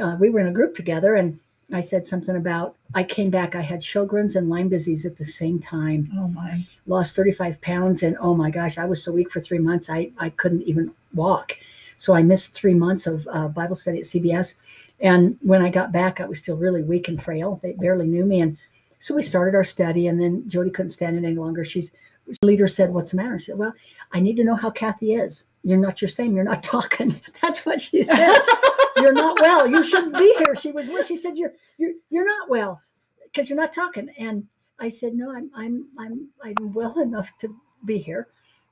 Uh, 0.00 0.16
we 0.20 0.30
were 0.30 0.38
in 0.40 0.46
a 0.46 0.52
group 0.52 0.74
together, 0.76 1.14
and 1.16 1.40
I 1.72 1.80
said 1.80 2.06
something 2.06 2.36
about 2.36 2.76
I 2.94 3.02
came 3.04 3.30
back, 3.30 3.54
I 3.54 3.60
had 3.62 3.80
Sjogren's 3.80 4.36
and 4.36 4.48
Lyme 4.50 4.68
disease 4.68 5.04
at 5.06 5.16
the 5.16 5.24
same 5.24 5.58
time, 5.60 6.10
Oh 6.16 6.28
my. 6.28 6.64
lost 6.86 7.16
35 7.16 7.60
pounds, 7.60 8.02
and 8.02 8.16
oh 8.20 8.34
my 8.34 8.50
gosh, 8.50 8.78
I 8.78 8.84
was 8.84 9.02
so 9.02 9.10
weak 9.12 9.30
for 9.30 9.40
three 9.40 9.58
months, 9.58 9.88
I, 9.90 10.10
I 10.18 10.30
couldn't 10.30 10.62
even 10.62 10.92
walk. 11.14 11.56
So 12.00 12.14
I 12.14 12.22
missed 12.22 12.54
three 12.54 12.72
months 12.72 13.06
of 13.06 13.28
uh, 13.30 13.48
Bible 13.48 13.74
study 13.74 13.98
at 13.98 14.04
CBS. 14.04 14.54
And 15.00 15.36
when 15.42 15.60
I 15.60 15.68
got 15.68 15.92
back, 15.92 16.18
I 16.18 16.24
was 16.24 16.38
still 16.38 16.56
really 16.56 16.82
weak 16.82 17.08
and 17.08 17.22
frail. 17.22 17.60
They 17.62 17.72
barely 17.72 18.06
knew 18.06 18.24
me. 18.24 18.40
And 18.40 18.56
so 18.98 19.14
we 19.14 19.22
started 19.22 19.54
our 19.54 19.64
study, 19.64 20.06
and 20.06 20.18
then 20.18 20.48
Jody 20.48 20.70
couldn't 20.70 20.90
stand 20.90 21.18
it 21.18 21.26
any 21.26 21.36
longer. 21.36 21.62
She's 21.62 21.90
the 22.26 22.46
leader 22.46 22.68
said, 22.68 22.92
"What's 22.92 23.10
the 23.10 23.18
matter?" 23.18 23.34
I 23.34 23.38
said, 23.38 23.58
"Well, 23.58 23.74
I 24.12 24.20
need 24.20 24.36
to 24.36 24.44
know 24.44 24.54
how 24.54 24.70
Kathy 24.70 25.14
is. 25.14 25.44
You're 25.62 25.78
not 25.78 26.00
your 26.00 26.08
same. 26.08 26.34
You're 26.34 26.44
not 26.44 26.62
talking." 26.74 27.20
That's 27.42 27.66
what 27.66 27.80
she 27.80 28.02
said. 28.02 28.38
you're 28.96 29.12
not 29.12 29.40
well. 29.40 29.66
You 29.66 29.82
shouldn't 29.82 30.18
be 30.18 30.34
here. 30.38 30.54
She 30.54 30.72
was 30.72 30.88
well. 30.88 31.02
She 31.02 31.16
said, 31.16 31.36
"You're 31.36 31.52
you're 31.76 31.92
you're 32.08 32.26
not 32.26 32.48
well 32.48 32.80
because 33.24 33.48
you're 33.48 33.58
not 33.58 33.72
talking." 33.72 34.10
And 34.18 34.46
I 34.78 34.88
said, 34.88 35.14
"No, 35.14 35.30
I'm 35.30 35.50
I'm 35.54 35.86
I'm 35.98 36.28
I'm 36.42 36.72
well 36.72 36.98
enough 36.98 37.30
to 37.40 37.54
be 37.84 37.98
here." 37.98 38.28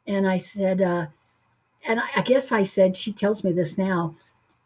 And 0.07 0.27
I 0.27 0.39
said, 0.39 0.81
uh, 0.81 1.07
and 1.89 1.99
I, 1.99 2.05
I 2.17 2.23
guess 2.23 2.53
I 2.53 2.63
said, 2.63 2.95
she 2.95 3.13
tells 3.13 3.43
me 3.43 3.51
this 3.51 3.77
now. 3.77 4.15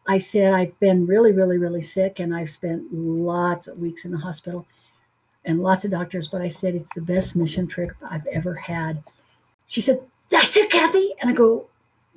I 0.05 0.17
said, 0.17 0.53
I've 0.53 0.77
been 0.79 1.07
really, 1.07 1.31
really, 1.31 1.57
really 1.57 1.81
sick, 1.81 2.19
and 2.19 2.35
I've 2.35 2.49
spent 2.49 2.93
lots 2.93 3.67
of 3.67 3.79
weeks 3.79 4.03
in 4.03 4.11
the 4.11 4.17
hospital 4.17 4.67
and 5.45 5.61
lots 5.61 5.85
of 5.85 5.91
doctors, 5.91 6.27
but 6.27 6.41
I 6.41 6.49
said, 6.49 6.75
it's 6.75 6.93
the 6.93 7.01
best 7.01 7.35
mission 7.35 7.67
trip 7.67 7.91
I've 8.07 8.27
ever 8.27 8.53
had. 8.53 9.03
She 9.67 9.81
said, 9.81 10.01
That's 10.29 10.55
it, 10.57 10.69
Kathy. 10.69 11.13
And 11.21 11.29
I 11.29 11.33
go, 11.33 11.67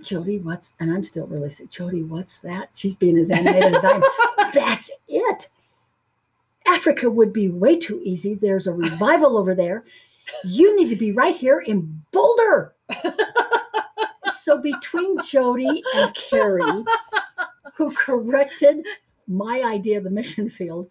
Jody, 0.02 0.38
what's, 0.38 0.74
and 0.80 0.92
I'm 0.92 1.02
still 1.02 1.26
really 1.26 1.50
sick. 1.50 1.70
Jody, 1.70 2.02
what's 2.02 2.40
that? 2.40 2.70
She's 2.74 2.94
being 2.94 3.16
as 3.16 3.30
animated 3.30 3.74
as 3.74 3.84
I 3.84 3.92
am. 3.92 4.02
That's 4.52 4.90
it. 5.08 5.48
Africa 6.66 7.08
would 7.08 7.32
be 7.32 7.48
way 7.48 7.78
too 7.78 8.00
easy. 8.04 8.34
There's 8.34 8.66
a 8.66 8.72
revival 8.72 9.38
over 9.38 9.54
there. 9.54 9.84
You 10.44 10.76
need 10.76 10.88
to 10.88 10.96
be 10.96 11.12
right 11.12 11.34
here 11.34 11.60
in 11.60 12.02
Boulder. 12.12 12.74
so 14.46 14.56
between 14.58 15.20
Jody 15.22 15.82
and 15.96 16.14
Carrie, 16.14 16.84
who 17.74 17.92
corrected 17.94 18.86
my 19.26 19.60
idea 19.64 19.98
of 19.98 20.04
the 20.04 20.10
mission 20.10 20.48
field, 20.48 20.88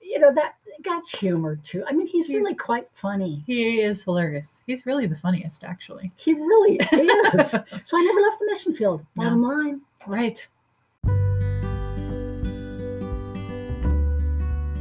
you 0.00 0.20
know, 0.20 0.32
that 0.32 0.54
God's 0.84 1.10
humor 1.10 1.56
too. 1.56 1.82
I 1.88 1.92
mean, 1.92 2.06
he's 2.06 2.28
really 2.28 2.54
quite 2.54 2.86
funny. 2.92 3.42
He 3.48 3.80
is 3.80 4.04
hilarious. 4.04 4.62
He's 4.68 4.86
really 4.86 5.08
the 5.08 5.16
funniest, 5.16 5.64
actually. 5.64 6.12
He 6.14 6.34
really 6.34 6.76
is. 6.76 7.50
so 7.50 7.96
I 7.96 8.04
never 8.04 8.20
left 8.20 8.38
the 8.38 8.46
mission 8.46 8.72
field. 8.72 9.04
Bottom 9.16 9.42
line. 9.42 9.80
Right. 10.06 10.46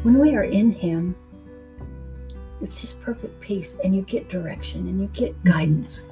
When 0.03 0.19
we 0.19 0.35
are 0.35 0.43
in 0.43 0.69
him, 0.69 1.15
it's 2.61 2.79
his 2.79 2.93
perfect 2.93 3.41
peace, 3.41 3.79
and 3.83 3.95
you 3.95 4.03
get 4.03 4.29
direction 4.29 4.87
and 4.87 5.01
you 5.01 5.07
get 5.07 5.33
mm-hmm. 5.33 5.49
guidance. 5.49 6.05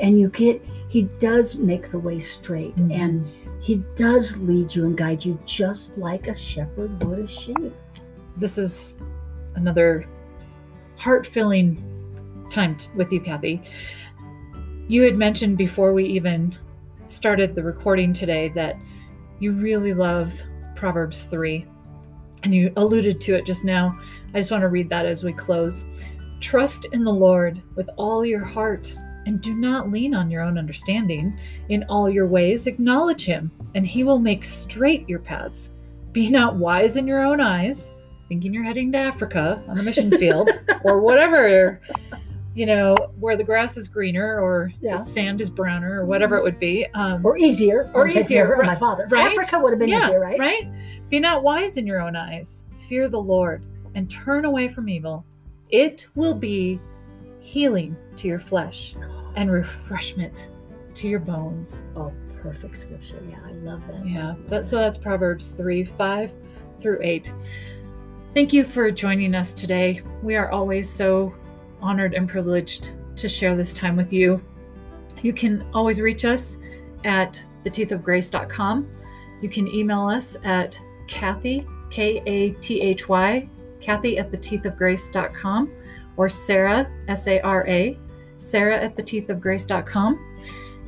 And 0.00 0.18
you 0.18 0.28
get, 0.28 0.64
he 0.88 1.02
does 1.18 1.56
make 1.56 1.88
the 1.88 1.98
way 1.98 2.18
straight 2.20 2.74
mm-hmm. 2.76 2.92
and 2.92 3.26
he 3.60 3.76
does 3.94 4.38
lead 4.38 4.74
you 4.74 4.86
and 4.86 4.96
guide 4.96 5.24
you 5.24 5.38
just 5.44 5.98
like 5.98 6.28
a 6.28 6.34
shepherd 6.34 7.02
would 7.04 7.18
a 7.18 7.26
sheep. 7.28 7.74
this 8.38 8.56
is 8.56 8.94
another 9.54 10.06
heart 10.96 11.26
filling 11.26 11.76
time 12.50 12.76
t- 12.76 12.88
with 12.94 13.12
you, 13.12 13.20
Kathy. 13.20 13.62
You 14.88 15.02
had 15.02 15.16
mentioned 15.16 15.56
before 15.56 15.92
we 15.92 16.04
even 16.06 16.56
started 17.06 17.54
the 17.54 17.62
recording 17.62 18.12
today 18.12 18.48
that 18.54 18.76
you 19.38 19.52
really 19.52 19.94
love 19.94 20.32
Proverbs 20.74 21.24
3, 21.24 21.64
and 22.42 22.54
you 22.54 22.72
alluded 22.76 23.20
to 23.22 23.34
it 23.34 23.46
just 23.46 23.64
now. 23.64 23.98
I 24.34 24.38
just 24.38 24.50
want 24.50 24.62
to 24.62 24.68
read 24.68 24.88
that 24.90 25.06
as 25.06 25.22
we 25.22 25.32
close. 25.32 25.84
Trust 26.40 26.86
in 26.92 27.04
the 27.04 27.12
Lord 27.12 27.60
with 27.76 27.88
all 27.96 28.24
your 28.24 28.44
heart, 28.44 28.94
and 29.26 29.40
do 29.40 29.54
not 29.54 29.90
lean 29.90 30.14
on 30.14 30.30
your 30.30 30.42
own 30.42 30.58
understanding. 30.58 31.38
In 31.68 31.84
all 31.84 32.08
your 32.10 32.26
ways, 32.26 32.66
acknowledge 32.66 33.24
Him, 33.24 33.50
and 33.74 33.86
He 33.86 34.04
will 34.04 34.18
make 34.18 34.44
straight 34.44 35.08
your 35.08 35.18
paths. 35.20 35.72
Be 36.12 36.28
not 36.30 36.56
wise 36.56 36.96
in 36.96 37.06
your 37.06 37.22
own 37.22 37.40
eyes 37.40 37.90
thinking 38.28 38.54
you're 38.54 38.62
heading 38.64 38.92
to 38.92 38.98
Africa 38.98 39.60
on 39.66 39.78
a 39.78 39.82
mission 39.82 40.16
field 40.16 40.48
or 40.84 41.00
whatever 41.00 41.80
you 42.54 42.66
know, 42.66 42.94
where 43.20 43.36
the 43.36 43.44
grass 43.44 43.76
is 43.76 43.86
greener 43.88 44.40
or 44.40 44.72
Yeah. 44.80 44.96
the 44.96 45.04
sand 45.04 45.40
is 45.40 45.48
browner 45.48 46.00
or 46.00 46.04
whatever 46.04 46.36
it 46.36 46.42
would 46.42 46.58
be. 46.58 46.84
Um, 46.94 47.24
Or 47.24 47.38
easier. 47.38 47.88
Or 47.94 48.08
easier, 48.08 48.56
right- 48.56 48.66
my 48.66 48.74
father. 48.74 49.06
right? 49.08 49.30
Africa 49.30 49.58
would 49.60 49.70
have 49.72 49.78
been 49.78 49.88
yeah, 49.88 50.04
easier, 50.06 50.20
right? 50.20 50.38
Right? 50.38 50.68
Be 51.08 51.20
not 51.20 51.42
wise 51.44 51.76
in 51.76 51.86
your 51.86 52.00
own 52.00 52.16
eyes. 52.16 52.64
Fear 52.88 53.08
the 53.08 53.20
Lord 53.20 53.62
and 53.94 54.10
turn 54.10 54.44
away 54.44 54.68
from 54.68 54.88
evil. 54.88 55.24
It 55.70 56.08
will 56.16 56.34
be 56.34 56.80
healing 57.40 57.96
to 58.16 58.28
your 58.28 58.38
flesh 58.38 58.94
and 59.36 59.50
refreshment 59.50 60.48
to 60.94 61.08
your 61.08 61.20
bones. 61.20 61.82
Oh, 61.96 62.12
perfect 62.42 62.76
scripture. 62.76 63.20
Yeah, 63.28 63.38
I 63.44 63.52
love 63.52 63.86
that. 63.86 64.06
Yeah, 64.06 64.34
that, 64.48 64.64
so 64.64 64.76
that's 64.76 64.98
Proverbs 64.98 65.50
3 65.50 65.84
5 65.84 66.32
through 66.80 66.98
8. 67.02 67.32
Thank 68.34 68.52
you 68.52 68.64
for 68.64 68.90
joining 68.90 69.34
us 69.34 69.52
today. 69.52 70.02
We 70.22 70.36
are 70.36 70.50
always 70.50 70.88
so 70.88 71.34
honored 71.80 72.14
and 72.14 72.28
privileged 72.28 72.92
to 73.16 73.28
share 73.28 73.56
this 73.56 73.74
time 73.74 73.96
with 73.96 74.12
you. 74.12 74.40
You 75.22 75.32
can 75.32 75.66
always 75.74 76.00
reach 76.00 76.24
us 76.24 76.58
at 77.04 77.42
theteethofgrace.com. 77.64 78.88
You 79.40 79.48
can 79.48 79.68
email 79.68 80.06
us 80.06 80.36
at 80.44 80.78
Kathy, 81.08 81.66
K 81.90 82.22
A 82.26 82.52
T 82.60 82.80
H 82.80 83.08
Y, 83.08 83.48
Kathy 83.80 84.18
at 84.18 84.30
theteethofgrace.com, 84.30 85.72
or 86.20 86.28
Sara, 86.28 86.86
S 87.08 87.26
A 87.28 87.40
R 87.40 87.66
A, 87.66 87.98
Sara 88.36 88.76
at 88.76 88.94
theteethofgrace.com. 88.94 90.36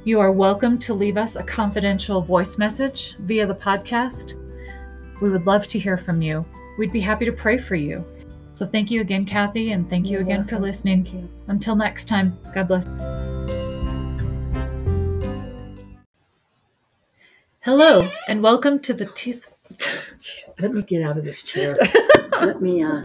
You 0.04 0.20
are 0.20 0.30
welcome 0.30 0.78
to 0.80 0.92
leave 0.92 1.16
us 1.16 1.36
a 1.36 1.42
confidential 1.42 2.20
voice 2.20 2.58
message 2.58 3.16
via 3.20 3.46
the 3.46 3.54
podcast. 3.54 4.34
We 5.22 5.30
would 5.30 5.46
love 5.46 5.66
to 5.68 5.78
hear 5.78 5.96
from 5.96 6.20
you. 6.20 6.44
We'd 6.76 6.92
be 6.92 7.00
happy 7.00 7.24
to 7.24 7.32
pray 7.32 7.56
for 7.56 7.76
you. 7.76 8.04
So 8.52 8.66
thank 8.66 8.90
you 8.90 9.00
again, 9.00 9.24
Kathy, 9.24 9.72
and 9.72 9.88
thank 9.88 10.04
you 10.04 10.18
You're 10.18 10.20
again 10.20 10.46
for 10.46 10.58
listening. 10.58 11.06
You. 11.06 11.26
Until 11.48 11.76
next 11.76 12.08
time, 12.08 12.38
God 12.52 12.68
bless. 12.68 12.84
Hello, 17.60 18.06
and 18.28 18.42
welcome 18.42 18.80
to 18.80 18.92
the 18.92 19.06
Teeth. 19.06 19.46
Let 20.60 20.74
me 20.74 20.82
get 20.82 21.02
out 21.02 21.16
of 21.16 21.24
this 21.24 21.42
chair. 21.42 21.78
Let 22.32 22.60
me 22.60 22.82
uh 22.82 23.04